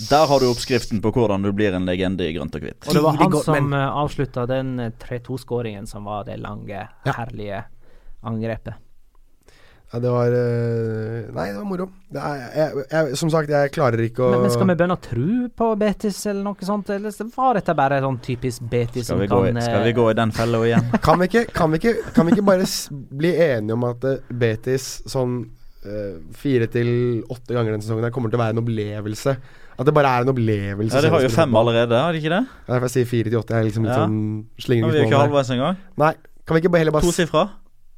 [0.09, 2.86] Der har du oppskriften på hvordan du blir en legende i grønt og hvitt.
[2.86, 7.63] Og det var han som uh, avslutta den 3-2-skåringen som var det lange, herlige
[8.26, 8.84] angrepet.
[9.93, 11.86] Ja, det var uh, Nei, det var moro.
[12.11, 14.97] Det er, jeg, jeg, som sagt, jeg klarer ikke å Men, men skal vi begynne
[14.97, 19.21] å tro på Betis eller noe sånt, eller var dette bare sånn typisk Betis skal
[19.21, 20.89] som kan i, Skal vi gå i den fella igjen?
[21.05, 22.69] kan, vi ikke, kan, vi ikke, kan, vi ikke, bare
[23.21, 25.43] bli enige om at uh, Betis sånn
[25.86, 26.89] uh, fire til
[27.29, 29.38] åtte ganger denne sesongen kommer til å være en opplevelse?
[29.75, 30.95] At det bare er en opplevelse.
[30.95, 32.45] Ja, De har jo fem allerede, har de ikke det?
[32.67, 33.55] Ja, jeg sier fire til åtte.
[33.55, 34.05] Jeg er liksom litt ja.
[34.05, 34.21] sånn
[34.63, 35.03] slingringsmonn.
[35.03, 35.83] Vi ikke halvveis engang.
[35.99, 36.15] Nei.
[36.45, 37.47] Kan vi ikke heller bare Tosifra?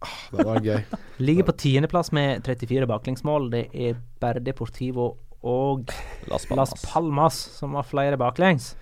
[0.05, 0.81] Ah, det var gøy.
[1.27, 3.49] Ligger på tiendeplass med 34 baklengsmål.
[3.53, 5.15] Det er bare Deportivo
[5.47, 5.89] og
[6.29, 8.75] Las Palmas, Las Palmas som har flere baklengs.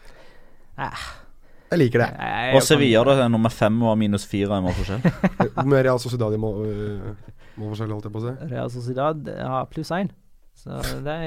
[0.80, 1.06] Eh.
[1.72, 2.10] Jeg liker det.
[2.56, 5.02] og Sevilla det er nummer fem og minus fire i målforskjell.
[5.72, 7.16] Med Real Sociedad i øh,
[7.58, 8.36] målforskjell, holdt jeg på å si.
[8.52, 10.12] Real Sociedad har pluss én.
[10.56, 11.18] Så det,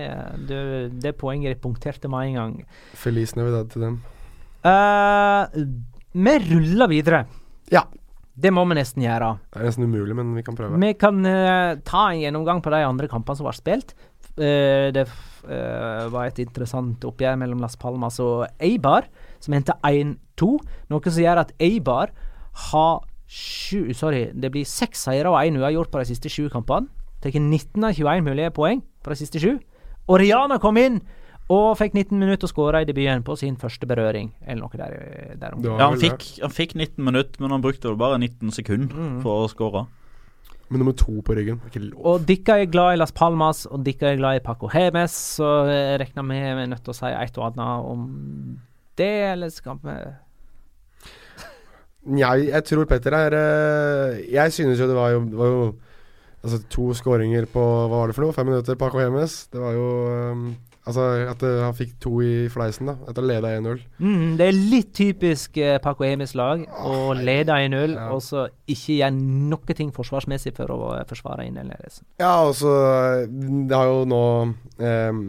[0.49, 0.61] det,
[1.03, 2.55] det poenget er punkterte med en gang.
[2.97, 3.99] Feliz Navidad til dem.
[4.65, 5.45] Uh,
[6.17, 7.25] vi ruller videre.
[7.73, 7.85] Ja.
[8.39, 9.33] Det må vi nesten gjøre.
[9.51, 10.79] Det er nesten umulig, men vi kan prøve.
[10.79, 13.97] Vi kan uh, ta en gjennomgang på de andre kampene som var spilt.
[14.39, 19.09] Uh, det uh, var et interessant oppgjør mellom Las Palmas og Eibar,
[19.43, 20.53] som endte 1-2.
[20.93, 22.15] Noe som gjør at Eibar
[22.69, 26.89] har sju Sorry, det blir seks seire og én uavgjort på de siste sju kampene.
[27.21, 29.57] Tar 19 av 21 mulige poeng på de siste sju.
[30.09, 31.03] Oriana kom inn
[31.49, 35.37] og fikk 19 minutter og skåra i debuten på sin første berøring, eller noe der,
[35.41, 39.17] der Ja, han fikk, han fikk, 19 minutter, men han brukte bare 19 sekunder mm.
[39.25, 39.87] for å skåre.
[40.69, 41.63] Med nummer to på ryggen.
[41.65, 42.01] Ikke lov.
[42.05, 45.65] Og dere er glad i Las Palmas, og dere er glad i Paco Hemes, så
[45.71, 48.09] jeg regner med vi er nødt til å si et og annet om
[49.01, 49.99] det, eller skal vi
[52.09, 55.65] Nei, jeg tror Petter er eh, Jeg synes jo det var jo, det var jo
[56.39, 58.35] Altså to skåringer på Hva var det for noe?
[58.37, 59.49] Fem minutter, Paco Hemes.
[59.53, 59.89] Det var jo
[60.33, 60.45] um,
[60.89, 62.95] Altså at uh, han fikk to i fleisen, da.
[63.11, 63.83] Etter å lede 1-0.
[64.01, 68.07] Mm, det er litt typisk uh, Paco Hemis lag å oh, lede 1-0, ja.
[68.15, 69.13] og så ikke gjøre
[69.53, 72.07] noe ting forsvarsmessig for å uh, forsvare innledelsen.
[72.23, 72.73] Ja, og så
[73.29, 75.21] Det har jo nå um,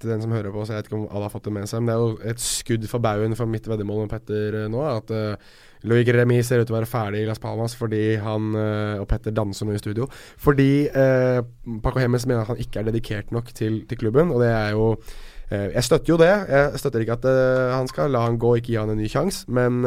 [0.00, 1.70] Til den som hører på, så jeg vet ikke om alle har fått det med
[1.70, 4.84] seg, men det er jo et skudd for baugen for mitt veddemål med Petter nå.
[4.90, 5.58] At uh,
[5.88, 9.08] Loic Remy ser ut til å være ferdig i Las Palmas fordi han uh, og
[9.10, 10.08] Petter danser nå i studio.
[10.40, 11.40] Fordi uh,
[11.84, 14.74] Paco Hemmes mener at han ikke er dedikert nok til, til klubben, og det er
[14.76, 16.34] jo uh, Jeg støtter jo det.
[16.50, 17.30] Jeg støtter ikke at
[17.76, 19.82] han skal la han gå, ikke gi han en ny sjanse, men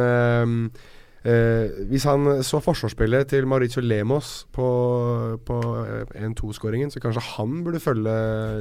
[1.23, 4.65] hvis han så forsvarsspillet til Mauricio Lemos på,
[5.47, 5.59] på
[6.19, 8.15] 1-2-skåringen, så kanskje han burde følge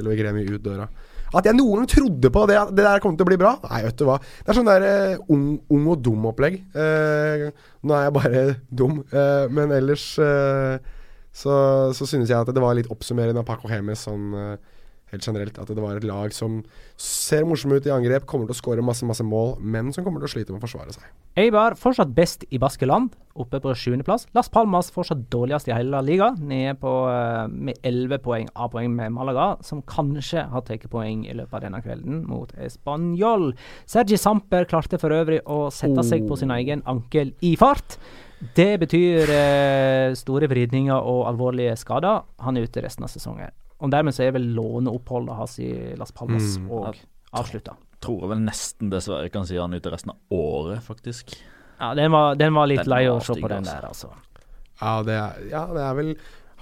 [0.05, 0.87] Loic Remy ut døra.
[1.33, 3.55] At jeg noen trodde på det, det der kom til å bli bra.
[3.65, 4.19] Nei, vet du hva.
[4.21, 6.59] Det er sånn der uh, ung, ung, og dum-opplegg.
[6.75, 7.47] Uh,
[7.83, 8.43] nå er jeg bare
[8.81, 10.05] dum, uh, men ellers
[11.33, 11.53] så,
[11.97, 14.35] så synes jeg at det var litt oppsummerende av Paco Hemes sånn
[15.13, 15.59] helt generelt.
[15.61, 16.61] At det var et lag som
[16.99, 20.23] ser morsomme ut i angrep, kommer til å skåre masse masse mål, men som kommer
[20.23, 21.11] til å slite med å forsvare seg.
[21.39, 24.27] Eibar fortsatt best i Baskeland, oppe på sjuendeplass.
[24.37, 29.15] Las Palmas fortsatt dårligst i hele liga, nede på uh, med elleve poeng A-poeng med
[29.15, 33.51] Malaga, som kanskje har tatt poeng i løpet av denne kvelden mot Español.
[33.89, 37.97] Sergi Samper klarte for øvrig å sette seg på sin egen ankel i fart.
[38.53, 42.25] Det betyr eh, store vridninger og alvorlige skader.
[42.43, 43.53] Han er ute resten av sesongen.
[43.83, 46.69] Og dermed så er vel låneoppholdet hans i Las Palmas mm.
[46.71, 47.01] og
[47.35, 47.75] avslutta.
[48.03, 51.35] Tror jeg vel nesten dessverre kan si han ute resten av året, faktisk.
[51.79, 54.13] Ja, den var, den var litt den lei å se på den der, altså.
[54.79, 56.13] Ja, det er, ja, det er vel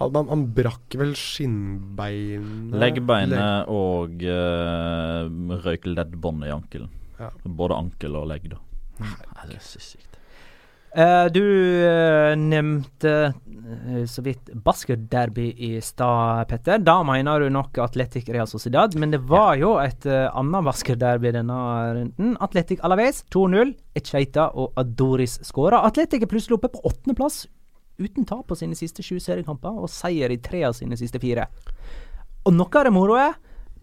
[0.01, 3.69] han, han, brakk vel skinnbeinet Leggbeinet Legg.
[3.69, 6.89] og uh, røyk leddbåndet i ankelen.
[7.19, 7.30] Ja.
[7.45, 8.57] Både ankel og legg, da.
[9.01, 9.13] Nei,
[9.51, 10.17] Det er sykt.
[10.91, 11.43] Uh, du
[11.87, 16.81] uh, nevnte uh, så vidt basketderby i stad, Petter.
[16.83, 19.61] Da mener du nok Atletic Real Sociedad, men det var ja.
[19.63, 21.59] jo et annet basketderby denne
[21.95, 22.35] runden.
[22.43, 23.71] Atletic Alaves 2-0.
[23.95, 25.79] Echeita og Adoris skåra.
[25.87, 27.45] Atletic er plutselig oppe på åttendeplass
[28.01, 31.45] uten tap på sine siste sju seriekamper, og seier i tre av sine siste fire.
[32.47, 33.29] Og noe av det moroe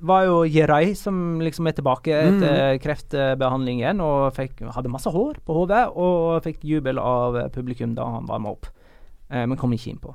[0.01, 2.83] var jo Jerai som liksom er tilbake etter mm.
[2.85, 4.03] kreftbehandling igjen.
[4.05, 8.55] Og fikk, hadde masse hår på hodet og fikk jubel av publikum da han varma
[8.55, 8.71] opp.
[9.29, 10.15] Eh, men kom ikke innpå.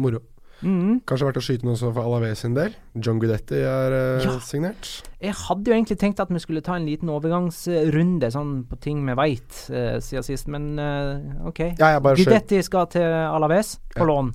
[0.00, 0.22] Moro.
[0.64, 1.02] Mm.
[1.04, 2.72] Kanskje verdt å skyte noe for Alaves sin del.
[2.94, 4.36] John Gudetti er eh, ja.
[4.44, 4.88] signert.
[5.20, 9.02] Jeg hadde jo egentlig tenkt at vi skulle ta en liten overgangsrunde sånn på ting
[9.04, 11.66] vi veit eh, siden sist, men uh, OK.
[11.80, 14.10] Ja, Gudetti skal til Alaves på ja.
[14.12, 14.34] lån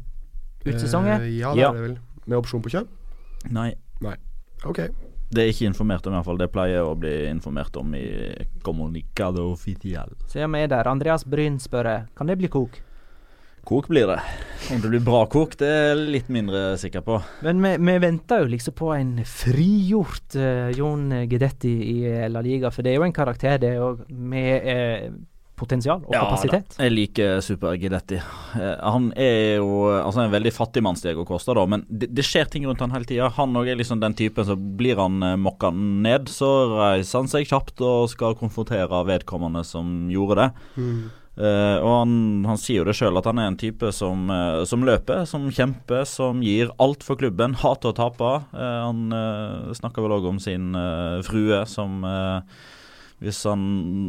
[0.70, 1.24] Utsesongen?
[1.40, 1.72] ja, det ja.
[1.72, 2.00] er det vel.
[2.28, 2.92] Med opsjon på kjøp?
[3.56, 3.72] Nei.
[4.04, 4.18] Nei.
[4.66, 4.82] Ok.
[5.30, 6.40] Det er ikke informert om, i hvert fall.
[6.42, 8.06] Det pleier å bli informert om i
[8.66, 10.16] Comunicado Oficial.
[10.18, 10.90] om jeg er der.
[10.90, 12.80] Andreas Bryn spør kan det bli kok?
[13.70, 14.18] Kok blir det.
[14.74, 17.20] Om det blir bra kok, det er jeg litt mindre sikker på.
[17.46, 21.98] Men vi, vi venter jo liksom på en frigjort uh, Jon Gedetti i
[22.32, 25.20] La Liga, for det er jo en karakter, det òg, med uh,
[25.60, 26.74] potensial og ja, kapasitet.
[26.76, 26.88] Da.
[26.88, 28.22] Jeg liker Super Gedetti.
[28.56, 32.26] Uh, han er jo altså en veldig fattig mann, Diego Costa, da, men det, det,
[32.28, 33.30] skjer ting rundt han hele tida.
[33.38, 37.32] Han òg er liksom den typen som blir han uh, mokka ned, så reiser han
[37.32, 40.52] seg kjapt og skal konfrontere vedkommende som gjorde det.
[40.80, 41.00] Mm.
[41.40, 42.16] Uh, og han,
[42.50, 45.46] han, sier jo det sjøl at han er en type som, uh, som, løper, som
[45.48, 47.56] kjemper, som gir alt for klubben.
[47.62, 48.32] Hater å tape.
[48.52, 50.74] Uh, han snakker vel òg om sin
[51.24, 52.04] frue som
[53.20, 53.62] hvis han,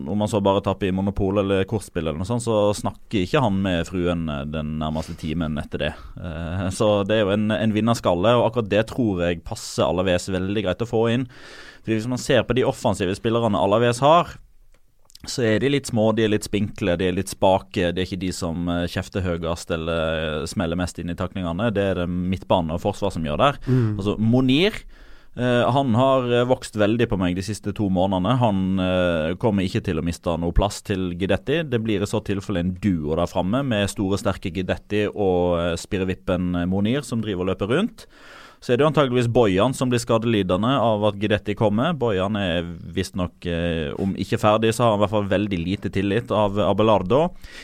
[0.08, 3.42] Om han så bare tapper i Monopol eller kortspill, eller noe sånt, så snakker ikke
[3.42, 5.94] han med fruen den nærmeste timen etter det.
[6.76, 10.62] så det er jo en, en vinnerskalle, og akkurat det tror jeg passer Alaves veldig
[10.66, 11.26] greit å få inn.
[11.82, 14.36] Fordi Hvis man ser på de offensive spillerne Alaves har,
[15.28, 17.90] så er de litt små, de er litt spinkle, de er litt spake.
[17.92, 21.68] Det er ikke de som uh, kjefter høyest eller smeller mest inn i taklingene.
[21.76, 23.60] Det er det midtbane og forsvar som gjør der.
[23.66, 23.98] Mm.
[23.98, 24.80] Altså Monir
[25.38, 28.32] han har vokst veldig på meg de siste to månedene.
[28.40, 31.60] Han kommer ikke til å miste noe plass til Gidetti.
[31.70, 36.64] Det blir i så tilfelle en duo der framme med store, sterke Gidetti og spirrevippen
[36.68, 38.08] Monir som driver og løper rundt.
[38.60, 41.94] Så er det jo antageligvis Bojan som blir skadelidende av at Gidetti kommer.
[41.96, 45.90] Bojan er visstnok, eh, om ikke ferdig, så har han i hvert fall veldig lite
[45.94, 47.22] tillit av Abelardo.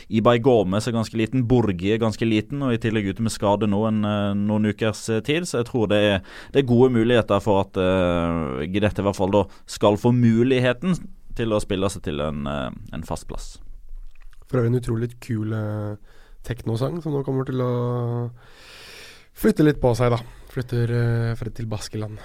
[0.09, 3.69] Ibai Gomez er ganske liten, Borgi er ganske liten, og i tillegg ute med skade
[3.69, 5.45] nå en, eh, noen ukers eh, tid.
[5.45, 9.19] Så jeg tror det er, det er gode muligheter for at eh, Gidetti i hvert
[9.21, 10.97] fall da skal få muligheten
[11.37, 13.59] til å spille seg til en, uh, en fast plass.
[14.49, 15.53] For øvrig en utrolig kul
[16.47, 17.71] teknosang som nå kommer til å
[19.37, 20.46] flytte litt på seg, da.
[20.57, 20.89] Flytter
[21.37, 22.17] uh, til Baskeland.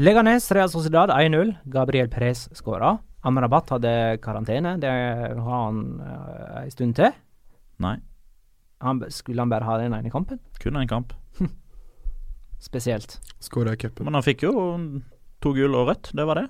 [0.00, 1.50] Leganes Real Sociedad 1-0.
[1.68, 2.94] Gabriel Perez skåra.
[3.20, 3.90] Amrabat hadde
[4.24, 4.78] karantene.
[4.80, 7.12] Det har han uh, en stund til.
[7.84, 7.98] Nei.
[8.80, 10.40] Han, skulle han bare ha den ene kampen?
[10.62, 11.12] Kun én kamp.
[12.70, 13.18] Spesielt.
[13.36, 14.08] Skåra i cupen.
[14.08, 14.54] Men han fikk jo
[15.44, 16.48] to gull og rødt, det var det.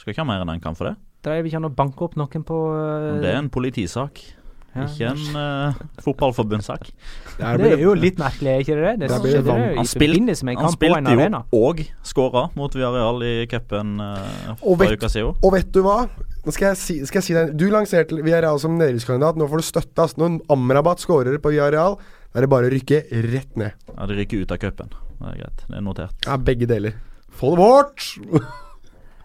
[0.00, 0.96] Skal ikke ha mer enn én kamp for det.
[1.20, 4.24] Dreiv ikke han og banka opp noen på uh, Det er en politisak.
[4.70, 6.84] Ja, ikke en uh, fotballforbundssak.
[6.86, 8.92] Det, det, er jo litt merkelig, er ikke det?
[9.00, 10.14] Det, det skjedde det han, spil,
[10.60, 15.34] han spilte jo og skåra mot Villarreal i cupen uh, for uke siden.
[15.42, 16.04] Og vet du hva?
[16.40, 19.40] Nå skal jeg si, skal jeg si deg Du lanserte Villarreal som nedrykkskandidat.
[19.40, 20.06] Nå får du støtte.
[20.06, 20.22] Altså.
[20.22, 21.98] Når Amrabat skårer på Villarreal,
[22.30, 23.90] da er det bare å rykke rett ned.
[23.90, 24.94] Ja, De rykker ut av cupen.
[25.18, 25.66] Det er greit.
[25.66, 26.26] Det er notert.
[26.30, 26.98] Ja, begge deler.
[27.40, 28.66] Få det bort!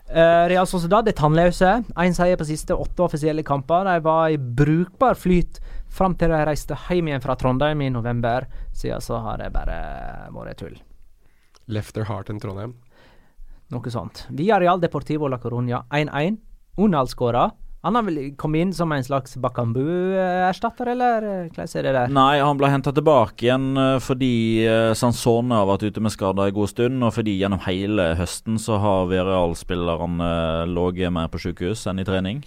[0.05, 1.71] Uh, Real Sociedad er tannløse.
[1.97, 3.87] Én seier på siste åtte offisielle kamper.
[3.87, 5.57] De var i brukbar flyt
[5.89, 8.45] fram til de reiste hjem igjen fra Trondheim i november.
[8.75, 9.79] Siden så har det bare
[10.35, 10.77] vært tull.
[11.65, 12.75] Left their heart in Trondheim.
[13.73, 14.27] Noe sånt.
[14.29, 16.37] Via Real Deportivo la Coruña 1-1.
[16.77, 17.47] Unal skåra.
[17.85, 22.13] Han har vel kommet inn som en slags Bakambu-erstatter, eller eh, hvordan er det der?
[22.17, 24.29] Nei, han ble henta tilbake igjen eh, fordi
[24.65, 28.57] eh, Sansone har vært ute med skader en god stund, og fordi gjennom hele høsten
[28.61, 30.29] så har Vireal-spillerne
[30.71, 32.41] ligget mer på sykehus enn i trening,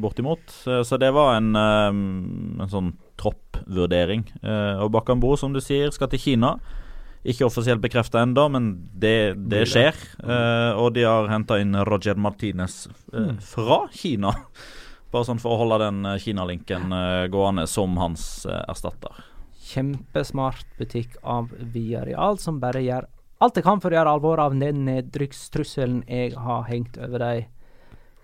[0.00, 0.40] bortimot.
[0.64, 4.24] Så det var en, en sånn troppvurdering.
[4.80, 6.54] Og Bakambu, som du sier, skal til Kina.
[7.24, 9.96] Ikke offisielt bekrefta ennå, men det, det skjer.
[10.20, 12.82] Uh, og de har henta inn Roger Martinez
[13.16, 14.34] uh, fra Kina.
[15.14, 19.20] Bare sånn for å holde den eh, Kina-linken uh, gående som hans erstatter.
[19.62, 23.06] Kjempesmart butikk av Viareal, som bare gjør
[23.38, 27.46] alt jeg kan for å gjøre alvor av den nedrykkstrusselen jeg har hengt over dem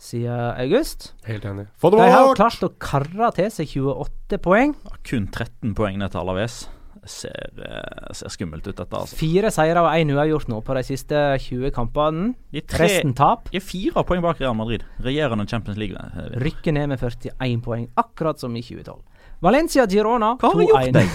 [0.02, 1.12] siden august.
[1.30, 1.68] Helt enig.
[1.78, 2.10] Få det bort!
[2.10, 4.74] De har klart å karre til seg 28 poeng.
[5.06, 6.64] Kun 13 poeng ned til Alaves
[7.10, 8.96] ser, eh, ser skummelt ut, dette.
[8.96, 9.16] Altså.
[9.18, 12.34] Fire seire og én uavgjort nå på de siste 20 kampene.
[12.80, 13.50] Resten tap.
[13.50, 15.96] De er fire poeng bak Real Madrid, regjerende Champions League.
[15.96, 19.00] Eh, Rykker ned med 41 poeng, akkurat som i 2012.
[19.40, 20.42] Valencia Girona 2-1.
[20.42, 21.08] Hva har gjort deg?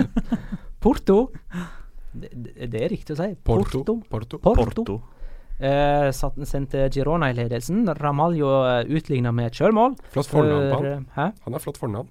[0.84, 1.16] Porto
[2.12, 2.30] det,
[2.66, 3.32] det, er riktig å si.
[3.46, 3.82] Porto.
[4.10, 4.38] Porto.
[4.40, 4.40] Porto.
[4.40, 5.00] Porto.
[5.60, 6.08] Eh,
[6.48, 7.84] sendte Girona i ledelsen.
[7.98, 9.94] Ramaljo uh, utligna med et sjølmål.
[10.14, 10.80] Flott fornavn på
[11.18, 11.36] han.
[11.44, 12.08] Han har flott fornavn.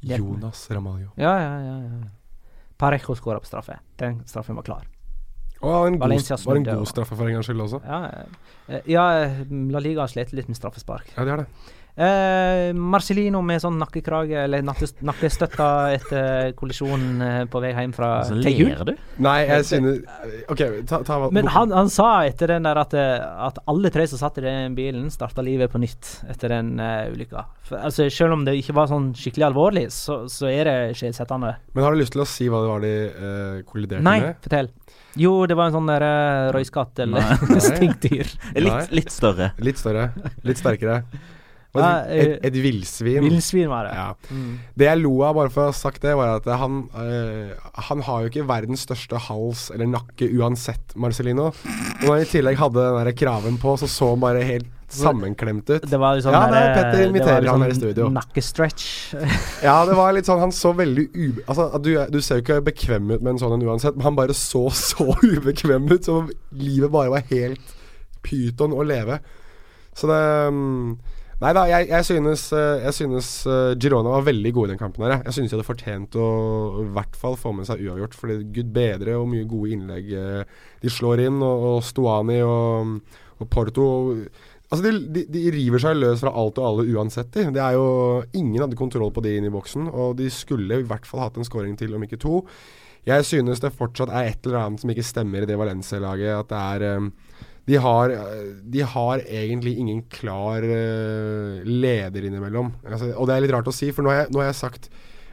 [0.00, 1.10] Jonas Ramallo.
[1.16, 1.78] Ja, ja, ja.
[1.82, 2.10] ja.
[2.78, 3.80] Parejo skåra på straffe.
[3.98, 4.86] Den straffen var klar.
[5.60, 7.80] Og en god, var en god straffe for en gangs skyld også.
[7.82, 9.06] Ja, ja,
[9.72, 11.10] La Liga har slitt litt med straffespark.
[11.16, 11.48] Ja, det er det.
[11.98, 18.36] Eh, Marcellino med sånn nakkekrage, eller nakkestøtta etter kollisjonen eh, på vei hjem fra altså,
[18.38, 18.92] Ler du?
[19.24, 20.04] Nei, jeg synes
[20.46, 23.16] OK, ta, ta Men han, han, sa etter den der at, eh,
[23.48, 27.08] at alle tre som satt i den bilen, starta livet på nytt etter den uh,
[27.10, 27.42] ulykka.
[27.80, 31.56] Altså, selv om det ikke var sånn skikkelig alvorlig, så, så er det skjellsettende.
[31.74, 34.36] Men har du lyst til å si hva det var de uh, kolliderte Nei, med?
[34.36, 34.70] Nei, fortell.
[35.18, 37.34] Jo, det var en sånn der uh, røyskatt eller
[37.72, 38.30] stinkdyr.
[38.54, 39.50] Litt, litt større.
[39.58, 40.12] Litt større.
[40.46, 41.02] Litt sterkere.
[41.76, 43.20] Et, et, villsvin.
[43.26, 43.92] Villsvin var det.
[43.98, 44.06] Ja.
[44.32, 44.54] Mm.
[44.78, 47.52] Det jeg lo av, bare for å ha sagt det, var at han, øh,
[47.90, 51.50] han har jo ikke verdens største hals eller nakke uansett, Marcelino.
[51.52, 54.72] Og når han i tillegg hadde den der kraven på, så så han bare helt
[54.88, 55.84] sammenklemt ut.
[55.84, 58.08] Det var liksom ja, det er Petter inviterer han her i studio.
[58.14, 58.86] Nakkestretch.
[59.66, 61.44] ja, det var litt sånn Han så veldig ube...
[61.44, 64.16] Altså, du, du, ser jo ikke bekvem ut med en sånn en uansett, men han
[64.16, 67.76] bare så så ubekvem ut, som livet bare var helt
[68.24, 69.20] pyton å leve.
[69.98, 70.96] Så det um,
[71.38, 74.80] Nei da, jeg, jeg, synes, eh, jeg synes uh, Girona var veldig gode i den
[74.80, 75.04] kampen.
[75.06, 76.28] her Jeg synes de hadde fortjent å
[76.82, 78.16] i hvert fall få med seg uavgjort.
[78.18, 80.42] Fordi gud bedre og mye gode innlegg uh,
[80.82, 81.38] de slår inn.
[81.38, 82.96] Og, og Stuani og,
[83.38, 84.24] og Porto og,
[84.68, 87.30] Altså de, de, de, river seg løs fra alt og alle uansett.
[87.32, 87.46] De.
[87.54, 87.86] Det er jo
[88.36, 91.38] Ingen hadde kontroll på de inn i boksen, og de skulle i hvert fall hatt
[91.40, 92.42] en scoring til, om ikke to.
[93.08, 96.34] Jeg synes det fortsatt er et eller annet som ikke stemmer i det Valencia-laget.
[96.42, 97.08] At det er
[97.68, 98.12] de har,
[98.64, 102.70] de har, egentlig ingen klar uh, leder innimellom.
[102.86, 104.60] Altså, og det er litt rart å si, for nå har jeg, nå har jeg
[104.62, 104.88] sagt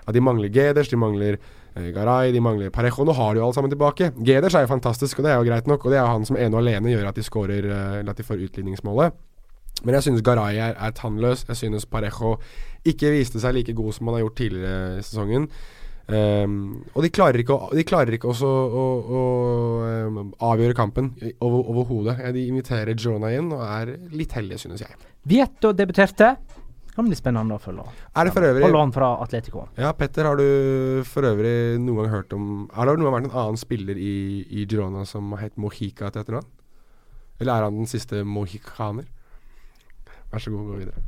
[0.06, 3.08] at de mangler Geders, de mangler uh, Garay, de mangler Parejo.
[3.08, 4.12] Nå har de jo alle sammen tilbake.
[4.20, 5.88] Geders er jo fantastisk, og det er jo greit nok.
[5.88, 8.28] Og det er han som ene og alene gjør at de skårer, uh, at de
[8.28, 9.16] får utligningsmålet.
[9.84, 11.46] Men jeg synes Garay er, er tannløs.
[11.48, 12.36] Jeg synes Parejo
[12.86, 15.48] ikke viste seg like god som han har gjort tidligere i sesongen.
[16.06, 18.82] Um, og de klarer ikke, å, de klarer ikke også å, å,
[19.18, 19.22] å
[20.06, 22.20] um, avgjøre kampen overhodet.
[22.20, 25.00] Over de inviterer Jonah inn og er litt heldige, synes jeg.
[25.26, 26.36] Vieto debuterte.
[26.96, 27.84] Kan bli spennende å følge.
[28.16, 29.66] Er det for øvrig Hold fra Atletico.
[29.76, 33.28] Ja, Petter, har du for øvrig noen gang hørt om Har det noen gang vært
[33.28, 34.14] en annen spiller i,
[34.48, 36.48] i Girona som har hett Mojica til etternavn?
[37.42, 39.10] Eller er han den siste mohikaner?
[40.32, 41.04] Vær så god, gå videre.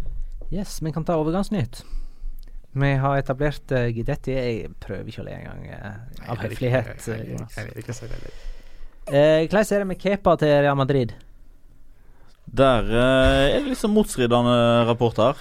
[0.51, 1.85] Yes, vi kan ta overgangsnytt.
[2.77, 4.33] Vi har etablert uh, Gidetti.
[4.35, 7.05] Jeg prøver ikke å le engang, uh, av høflighet.
[9.07, 11.15] Hvordan er det med Kepa til Real Madrid?
[12.47, 14.57] Der uh, er det liksom motstridende
[14.89, 15.39] rapporter.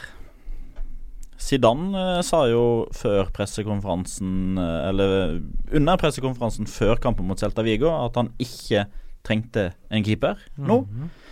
[1.37, 2.62] Zidane uh, sa jo
[2.97, 5.34] før pressekonferansen Eller
[5.68, 8.87] under pressekonferansen før kampen mot Celta Vigo at han ikke
[9.26, 10.80] trengte en keeper nå.
[10.80, 11.26] Mm -hmm.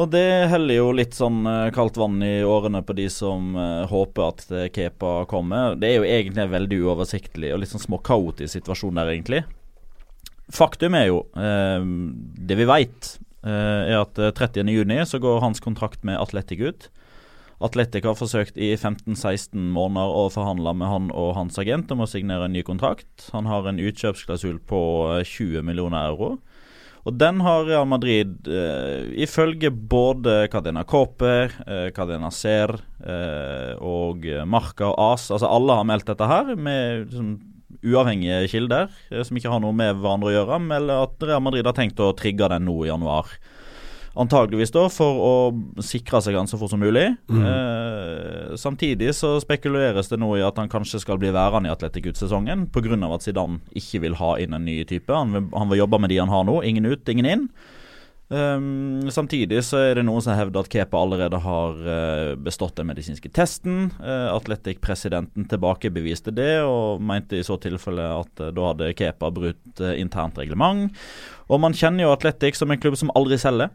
[0.00, 3.84] Og det heller jo litt sånn uh, kaldt vann i årene på de som uh,
[3.90, 5.76] håper at uh, Kepa kommer.
[5.76, 9.42] Det er jo egentlig en veldig uoversiktlig og litt sånn småkaotisk situasjon der, egentlig.
[10.52, 13.06] Faktum er jo, det vi veit,
[13.40, 16.88] er at 30.6 så går hans kontrakt med Atletic ut.
[17.64, 22.10] Atletic har forsøkt i 15-16 måneder å forhandle med han og hans agent om å
[22.10, 23.30] signere en ny kontrakt.
[23.32, 24.82] Han har en utkjøpsklausul på
[25.22, 26.34] 20 millioner euro.
[27.02, 34.22] Og den har Real Madrid, eh, ifølge både Cadena Coper, eh, Cadena Ser eh, og
[34.46, 37.32] Marca og AS Altså alle har meldt dette her med liksom,
[37.82, 41.66] uavhengige kilder eh, som ikke har noe med hverandre å gjøre, men at Real Madrid
[41.66, 43.30] har tenkt å trigge den nå i januar.
[44.12, 45.34] Antageligvis da for å
[45.80, 47.06] sikre seg han så fort som mulig.
[47.32, 47.42] Mm.
[47.48, 52.10] Eh, samtidig så spekuleres det nå i at han kanskje skal bli værende i Atletic
[52.10, 52.98] ut sesongen pga.
[53.08, 55.12] at Zidane ikke vil ha inn en ny type.
[55.12, 56.60] Han vil, han vil, jobbe med de han har nå.
[56.62, 57.48] Ingen ut, ingen inn.
[58.32, 62.88] Um, samtidig så er det noen som hevder at Kepa allerede har uh, bestått den
[62.88, 63.90] medisinske testen.
[64.00, 69.84] Uh, Atletic-presidenten tilbakebeviste det, og mente i så tilfelle at uh, da hadde Kepa brutt
[69.96, 70.92] internt reglement.
[71.52, 73.72] Og man kjenner jo Atletic som en klubb som aldri selger.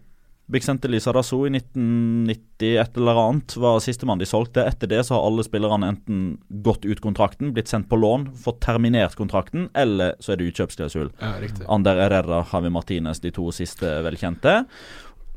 [0.48, 4.64] Bixente Lizarazu i 1990 et eller annet var sistemann de solgte.
[4.64, 6.22] Etter det så har alle spillerne enten
[6.64, 11.12] gått ut kontrakten, blitt sendt på lån, fått terminert kontrakten, eller så er det utkjøpsklausul.
[11.20, 11.34] Ja,
[11.68, 14.62] Ander Herrera, Javi Martinez, de to siste velkjente.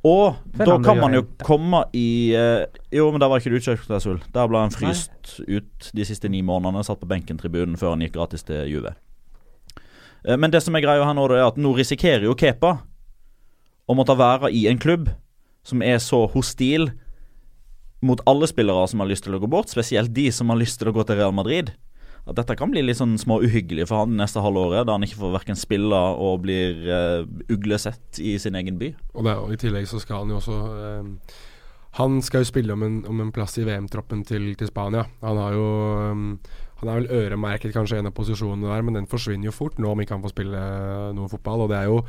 [0.06, 2.62] Og da kan man jo komme i uh,
[2.94, 4.22] Jo, men der var ikke det utkjøpsklausul.
[4.32, 5.58] Der ble han fryst Nei.
[5.58, 8.94] ut de siste ni månedene, satt på benken tribunen før han gikk gratis til Juve.
[10.22, 12.78] Uh, men det som er greia her nå, er at nå risikerer jo Kepa
[13.90, 15.10] å måtte være i en klubb
[15.66, 16.92] som er så hostil
[18.06, 20.80] mot alle spillere som har lyst til å gå bort, spesielt de som har lyst
[20.80, 21.74] til å gå til Real Madrid.
[22.28, 25.18] At dette kan bli litt sånn små uhyggelig for han neste halvåret, da han ikke
[25.20, 28.92] får verken spille og blir uh, uglesett i sin egen by.
[29.14, 31.38] Og, det, og, I tillegg så skal han jo også uh,
[31.98, 35.06] Han skal jo spille om en, om en plass i VM-troppen til, til, Spania.
[35.24, 35.70] Han har jo
[36.12, 36.26] um,
[36.82, 39.90] Han er vel øremerket kanskje en av posisjonene der, men den forsvinner jo fort nå
[39.90, 40.60] om ikke han får spille
[41.16, 41.66] noe fotball.
[41.66, 42.04] Og det er jo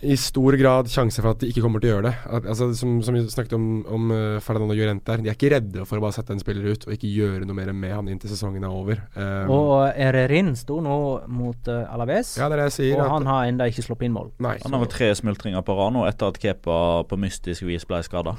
[0.00, 2.12] i stor grad sjanse for at de ikke kommer til å gjøre det.
[2.24, 5.50] At, altså, som, som, vi snakket om, om uh, Fernando Llorente der, De er ikke
[5.52, 8.08] redde for å bare sette en spiller ut og ikke gjøre noe mer med han
[8.08, 9.02] inntil sesongen er over.
[9.12, 10.96] Um, og Ererin sto nå
[11.28, 14.08] mot uh, Alaves, ja, det er det jeg sier, og han har ennå ikke sluppet
[14.08, 14.32] inn mål.
[14.40, 17.84] Nei, han har vel tre smultringer på rad nå etter at Kepa på mystisk vis
[17.88, 18.38] ble skada.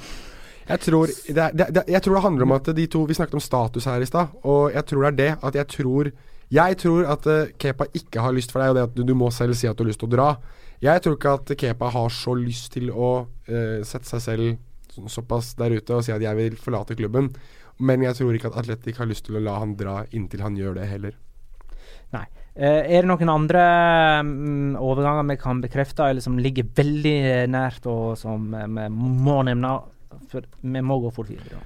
[0.72, 3.34] Jeg tror det, det, det, jeg tror det handler om at de to Vi snakket
[3.40, 6.10] om status her i stad, og jeg tror det er det at jeg tror
[6.54, 9.14] Jeg tror at uh, Kepa ikke har lyst for deg, og det at du, du
[9.18, 10.32] må selv si at du har lyst til å dra.
[10.82, 15.54] Jeg tror ikke at Kepa har så lyst til å uh, sette seg selv såpass
[15.56, 17.30] der ute og si at jeg vil forlate klubben.
[17.82, 20.58] Men jeg tror ikke at Atletic har lyst til å la han dra inntil han
[20.58, 21.14] gjør det heller.
[22.16, 22.26] Nei.
[22.58, 23.62] Uh, er det noen andre
[24.26, 27.16] um, overganger vi kan bekrefte, eller som ligger veldig
[27.54, 29.78] nært, og som uh, vi må nevne?
[30.34, 31.62] For vi må gå fort videre.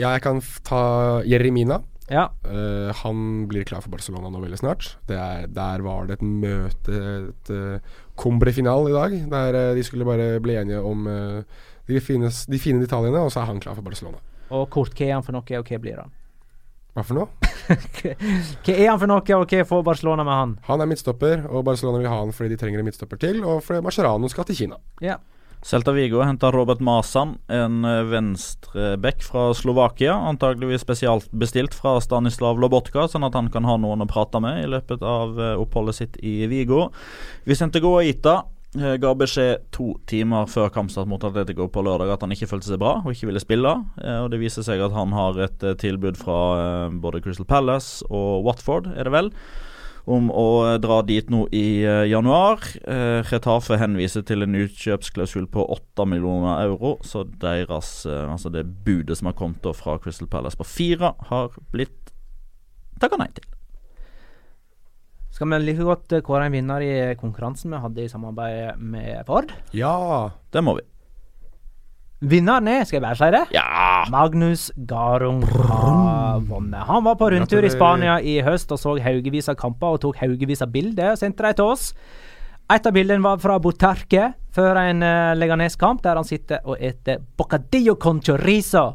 [0.00, 0.82] ja, jeg kan ta
[1.28, 1.78] Jeremina.
[2.10, 2.26] Ja.
[2.42, 4.88] Uh, han blir klar for Barcelona nå veldig snart.
[5.06, 10.08] Er, der var det et møte, et uh, Combre-final i dag, der uh, de skulle
[10.08, 13.78] bare bli enige om uh, de, fines, de fine detaljene, og så er han klar
[13.78, 14.18] for Barcelona.
[14.50, 16.16] Og kort, hva er han for noe, og hva blir han?
[16.98, 17.50] Hva for noe?
[18.66, 20.56] hva er han for noe, og hva får Barcelona med han?
[20.66, 23.62] Han er midtstopper, og Barcelona vil ha han fordi de trenger en midtstopper til, og
[23.62, 24.80] fordi Mascherano skal til Kina.
[25.04, 25.20] Ja.
[25.66, 30.14] Celta Vigo henter Robert Masan, en venstreback fra Slovakia.
[30.30, 34.62] Antageligvis spesialt bestilt fra Stanislav Lobotka, sånn at han kan ha noen å prate med
[34.62, 36.86] i løpet av oppholdet sitt i Vigo.
[37.44, 38.38] Vicente Goaita
[38.78, 42.68] Eh, ga beskjed to timer før kampstart mot Atletico på lørdag at han ikke følte
[42.68, 43.72] seg bra og ikke ville spille.
[43.98, 48.06] Eh, og Det viser seg at han har et eh, tilbud fra både Crystal Palace
[48.06, 49.32] og Watford, er det vel,
[50.10, 52.64] om å dra dit nå i januar.
[53.30, 59.30] Retafe henviser til en utkjøpsklausul på 8 millioner euro, så deres, altså det budet som
[59.30, 62.12] har kommet fra Crystal Palace på fire, har blitt
[63.00, 63.46] takka nei til.
[65.40, 69.22] Skal vi like godt eh, kåre en vinner i konkurransen vi hadde i samarbeid med
[69.24, 69.54] Ford?
[69.72, 69.94] Ja,
[70.52, 70.84] det må vi.
[72.20, 74.02] Vinneren er, skal jeg bare si det, ja.
[74.12, 76.82] Magnus Garung har vunnet.
[76.84, 80.18] Han var på rundtur i Spania i høst og så haugevis av kamper og tok
[80.20, 81.86] haugevis av bilder og sendte dem til oss.
[82.70, 87.24] Et av bildene var fra Botarque før en uh, Leganes-kamp, der han sitter og eter
[87.40, 88.90] bocadillo con chorizo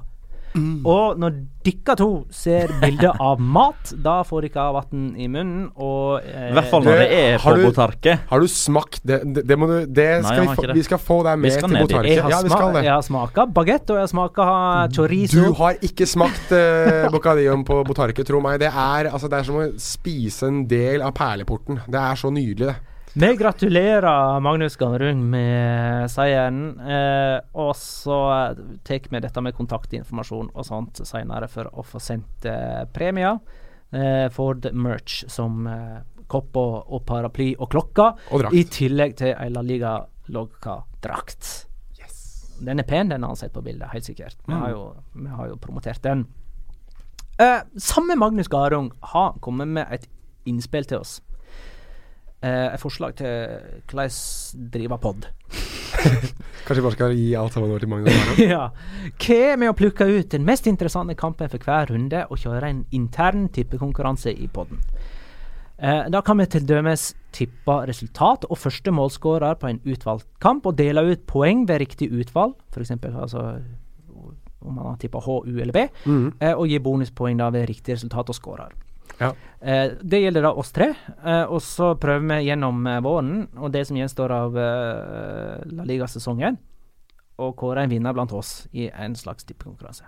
[0.56, 0.86] Mm.
[0.88, 5.66] Og når dere to ser bilder av mat, da får dere vann i munnen.
[5.76, 8.16] Og eh, I hvert fall når det er på botarke.
[8.30, 9.22] Har du smakt det?
[9.36, 12.14] Det, det må du det skal Nei, vi, vi, skal få deg med til botarke.
[12.14, 14.50] Jeg har, ja, vi jeg har smaka bagett, og jeg har smaka
[14.96, 15.44] chorizo.
[15.44, 18.60] Du har ikke smakt eh, bocadilloen på botarke, tro meg.
[18.64, 21.84] Det er, altså, det er som å spise en del av perleporten.
[21.90, 22.95] Det er så nydelig, det.
[23.18, 26.80] Vi gratulerer Magnus Garung med seieren.
[26.80, 28.18] Eh, og så
[28.84, 33.38] tar vi dette med kontaktinformasjon og sånt senere for å få sendt eh, premier.
[33.96, 38.10] Eh, Ford merch som eh, kopp og, og, paraply og klokka.
[38.36, 41.52] Og I tillegg til ei La Liga-logga-drakt.
[41.96, 42.18] Yes.
[42.68, 44.36] Den er pen, den har han sett på bildet, helt sikkert.
[44.44, 44.60] Vi, mm.
[44.60, 46.26] har, jo, vi har jo promotert den.
[47.40, 50.10] Eh, samme Magnus Garung har kommet med et
[50.44, 51.22] innspill til oss.
[52.46, 53.30] Eh, et forslag til
[53.90, 54.12] hvordan
[54.74, 55.26] drive pod.
[56.66, 58.40] Kanskje vi bare skal gi alt sammen over til Magnus?
[58.54, 58.68] ja.
[59.22, 62.84] Hva med å plukke ut den mest interessante kampen for hver runde og kjøre en
[62.94, 64.84] intern tippekonkurranse i poden?
[65.76, 70.78] Eh, da kan vi dømes tippe resultat og første målskårer på en utvalgt kamp, og
[70.78, 72.94] dele ut poeng ved riktig utvalg, f.eks.
[73.10, 73.48] Altså,
[74.62, 76.28] om man har tippa H, U eller B, mm.
[76.40, 78.85] eh, og gi bonuspoeng da ved riktig resultat og skårer.
[79.20, 79.32] Ja.
[79.62, 80.92] Eh, det gjelder da oss tre.
[81.26, 85.86] Eh, og så prøver vi gjennom eh, våren og det som gjenstår av eh, La
[85.88, 86.60] Liga-sesongen,
[87.42, 90.08] og kåre en vinner blant oss i en slags tippekonkurranse.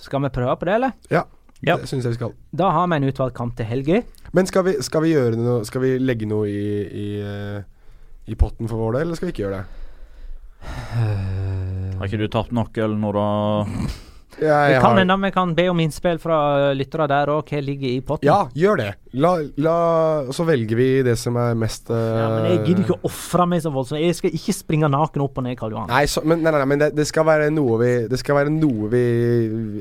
[0.00, 0.98] Skal vi prøve på det, eller?
[1.12, 1.26] Ja.
[1.62, 1.76] Ja.
[1.78, 2.32] Det syns jeg vi skal.
[2.50, 4.00] Da har vi en utvalgt kamp til helga.
[4.34, 7.62] Men skal vi, skal vi, gjøre noe Skal vi legge noe i, i, eh,
[8.26, 9.78] i potten for vår del, eller skal vi ikke gjøre det?
[11.98, 13.92] Har ikke du tapt nøkkelen når du har
[14.42, 17.48] ja, det kan hende vi kan be om innspill fra lyttere der òg.
[17.48, 18.28] Hva ligger i potten?
[18.28, 18.90] Ja, gjør det.
[19.12, 19.76] La, la,
[20.32, 23.46] så velger vi det som er mest uh, ja, Men Jeg gidder ikke å ofre
[23.50, 24.00] meg så voldsomt.
[24.00, 25.90] Jeg skal ikke springe naken opp og ned Karl Johan.
[25.92, 28.54] Nei, så, men, nei, nei, men det, det, skal være noe vi Det skal være
[28.54, 29.04] noe vi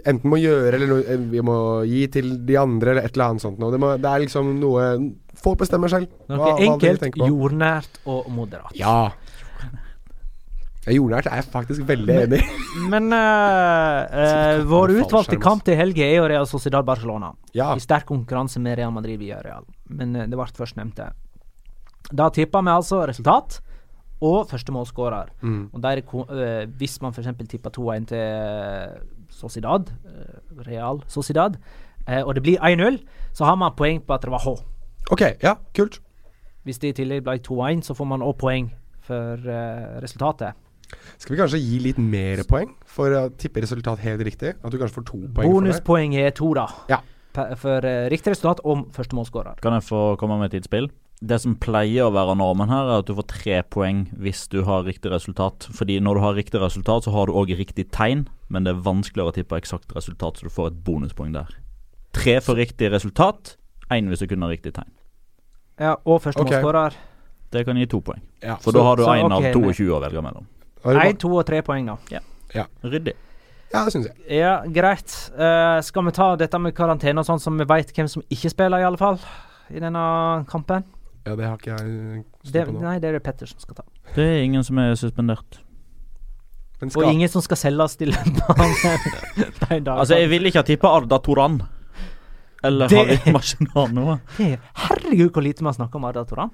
[0.03, 1.57] enten må gjøre, eller noe eh, vi må
[1.87, 3.71] gi til de andre, eller et eller annet sånt noe.
[3.71, 4.93] Det, må, det er liksom noe
[5.41, 6.09] Folk bestemmer selv.
[6.29, 8.75] Noe enkelt, jordnært og moderat.
[8.77, 9.09] Ja.
[10.89, 12.45] Jordnært er jeg faktisk veldig enig i.
[12.89, 17.29] Men uh, uh, vår utvalgte kamp til helga er jo Real Sociedad Barcelona.
[17.53, 17.75] Ja.
[17.77, 19.67] I sterk konkurranse med Real Madrid via Real.
[19.93, 21.11] Men uh, det ble først nevnte.
[22.09, 23.59] Da tippa vi altså resultat
[24.25, 25.29] og første målskårer.
[25.41, 25.61] Mm.
[25.73, 26.01] Og der,
[26.77, 27.29] hvis man f.eks.
[27.49, 28.97] tipper 2-1 til
[29.33, 29.89] Sociedad,
[30.67, 31.57] Real Sociedad,
[32.05, 32.99] og det blir 1-0,
[33.33, 34.53] så har man poeng på at det var H.
[35.09, 36.01] Ok, ja, kult.
[36.63, 38.69] Hvis det i tillegg ble 2-1, så får man òg poeng
[39.01, 39.41] for
[40.05, 40.53] resultatet.
[41.21, 44.55] Skal vi kanskje gi litt mer poeng for å tippe resultat helt riktig?
[44.59, 46.67] At du kanskje får to poeng Bonuspoeng er to, da.
[46.91, 47.01] Ja.
[47.31, 49.61] For uh, riktig resultat om førstemålsskårer.
[49.63, 50.89] Kan jeg få komme med et innspill?
[51.21, 54.63] Det som pleier å være normen her, er at du får tre poeng hvis du
[54.65, 55.67] har riktig resultat.
[55.77, 58.81] Fordi når du har riktig resultat, så har du òg riktig tegn, men det er
[58.87, 61.53] vanskeligere å tippe eksakt resultat, så du får et bonuspoeng der.
[62.17, 63.55] Tre for riktig resultat,
[63.93, 64.89] én hvis du kunne ha riktig tegn.
[65.77, 66.97] Ja, og førstemålsskårer.
[66.97, 67.07] okay.
[67.51, 68.21] Det kan gi to poeng.
[68.41, 70.49] Ja, For så, da har du én okay, av 22 å velge mellom.
[70.85, 71.97] Én, to og tre poeng, da.
[72.11, 72.23] Ja.
[72.55, 72.65] Ja.
[72.83, 73.13] Ryddig.
[73.71, 74.17] Ja, det syns jeg.
[74.41, 75.13] Ja, greit.
[75.37, 78.51] Uh, skal vi ta dette med karantene og sånn, så vi veit hvem som ikke
[78.51, 79.19] spiller, i alle fall?
[79.71, 80.03] I denne
[80.51, 80.83] kampen?
[81.23, 82.81] Ja, det har ikke jeg det, på nå.
[82.83, 83.85] Nei, det er det Petter som skal ta.
[84.15, 85.61] Det er ingen som er suspendert.
[86.81, 88.09] Og ingen som skal selges til
[89.69, 91.59] Altså, jeg vil ikke ha tippa Arda Toran.
[92.65, 94.17] Eller det, Harit Mashinano.
[94.39, 96.49] Herregud, hvor lite vi har snakka om Arda Toran.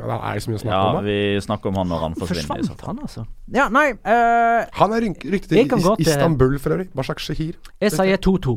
[0.00, 0.98] Ja, det er så mye å snakke ja, om.
[0.98, 2.62] Ja, vi snakker om han når han forsvinner.
[2.62, 3.24] Forsvant han, altså?
[3.52, 6.88] Ja, nei uh, Han er ryktet til Istanbul, for øvrig.
[6.96, 7.58] Bashak Shahir.
[7.80, 8.56] Jeg sier 2-2.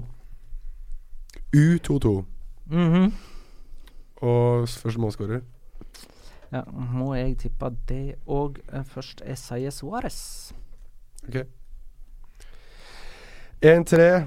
[1.53, 2.23] U22.
[2.71, 3.11] Mm -hmm.
[4.23, 5.41] Og første målskårer?
[6.53, 9.21] Ja, må jeg tippe det òg først.
[9.25, 10.53] Jeg sier Suárez.
[11.27, 11.45] Ok.
[13.61, 14.23] 1-3.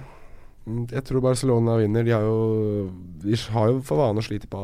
[0.66, 2.02] Jeg tror Barcelona vinner.
[2.02, 2.90] De har jo,
[3.22, 4.60] de har jo for vane å slite på,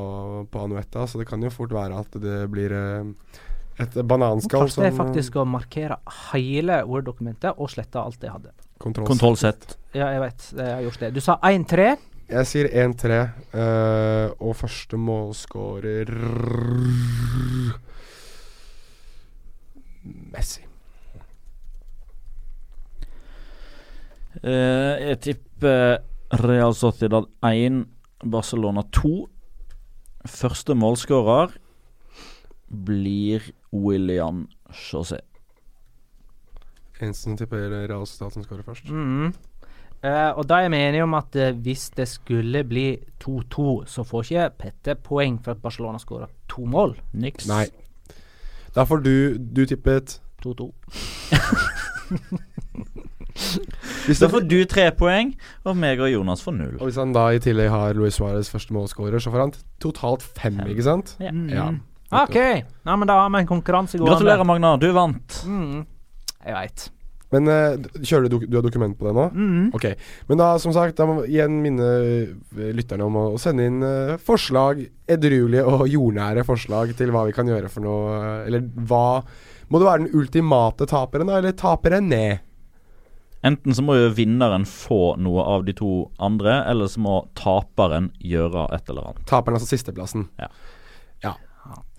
[0.50, 3.04] på Anuetta, så det kan jo fort være at det blir eh,
[3.82, 6.00] et bananskall som er faktisk å markere
[6.32, 8.50] hele Word-dokumentet og slette alt jeg hadde.
[8.82, 9.76] Kontroll sett.
[9.94, 10.48] Ja, jeg vet.
[10.58, 11.12] Jeg har gjort det.
[11.14, 11.86] Du sa 1-3.
[12.32, 13.20] Jeg sier 1-3,
[13.52, 16.10] uh, eh, og første målskårer
[20.32, 20.66] Messi.
[24.42, 27.84] Uh, jeg tipper Real Sociedad 1,
[28.24, 29.28] Barcelona 2.
[30.26, 31.56] Første målskårer
[32.72, 35.20] blir William José.
[37.02, 38.88] Eneste som tipper Real Sociedad som skårer først.
[38.90, 39.32] Mm.
[40.02, 44.02] Uh, og da er vi enige om at uh, hvis det skulle bli 2-2, så
[44.02, 46.96] får ikke Petter poeng for at Barcelona skårer to mål.
[47.12, 47.46] Niks.
[47.50, 47.66] Nei.
[48.74, 50.72] Da får du Du tippet 2-2.
[54.22, 55.32] da får du tre poeng,
[55.66, 56.74] og meg og Jonas får null.
[56.80, 60.24] Og Hvis han da i tillegg har Luis Suárez første målskårer, så får han totalt
[60.24, 60.72] fem, fem.
[60.74, 61.16] ikke sant?
[61.22, 61.34] Ja.
[61.34, 61.48] Mm.
[61.52, 61.68] ja.
[62.22, 62.36] OK.
[62.36, 64.18] Nei, men da har vi en konkurranse gående.
[64.18, 64.74] Gratulerer, Magna.
[64.80, 65.38] Du vant.
[65.48, 65.86] Mm.
[66.42, 66.90] Jeg veit.
[67.32, 69.24] Men uh, kjører du, du har dokument på det nå?
[69.32, 69.70] Mm.
[69.76, 69.86] Ok.
[70.28, 73.80] Men da, som sagt, da må igjen minne eh, lytterne om å, å sende inn
[73.80, 78.20] uh, forslag, edruelige og jordnære forslag til hva vi kan gjøre for noe.
[78.44, 79.22] Eller hva
[79.72, 82.44] Må det være den ultimate taperen, da, eller taperen ned?
[83.42, 85.92] Enten så må jo vinneren få noe av de to
[86.22, 89.24] andre, eller så må taperen gjøre et eller annet.
[89.26, 90.28] Taperen, altså sisteplassen?
[90.38, 90.46] Ja.
[91.24, 91.34] ja.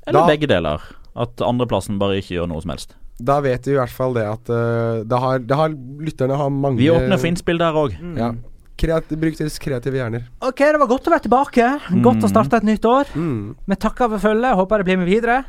[0.07, 0.85] Eller da, begge deler.
[1.19, 2.95] At andreplassen bare ikke gjør noe som helst.
[3.23, 6.49] Da vet vi i hvert fall det at uh, det har, det har, lytterne har
[6.49, 7.99] mange Vi åpner for innspill der òg.
[7.99, 8.15] Mm.
[8.17, 8.31] Ja.
[8.79, 10.23] Kreat, bruk deres kreative hjerner.
[10.41, 11.67] Ok, det var godt å være tilbake.
[11.93, 12.25] Godt mm.
[12.25, 13.11] å starte et nytt år.
[13.13, 13.53] Mm.
[13.69, 14.57] Vi takker for følget.
[14.57, 15.43] Håper det blir med videre.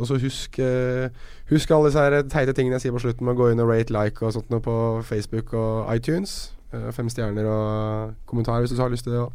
[0.00, 1.06] Og så husk uh,
[1.52, 3.92] Husk alle disse teite tingene jeg sier på slutten med å gå inn og rate,
[3.94, 4.74] like og sånt noe på
[5.06, 6.52] Facebook og iTunes.
[6.74, 9.26] Uh, fem stjerner og kommentarer hvis du har lyst til det.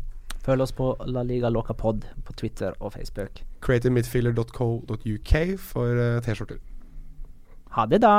[0.47, 3.43] Følg oss på La Liga Loca Pod på Twitter og Facebook.
[3.63, 6.59] Creativemidfielder.co.uk for uh, T-skjorter.
[7.77, 8.15] Ha det, da.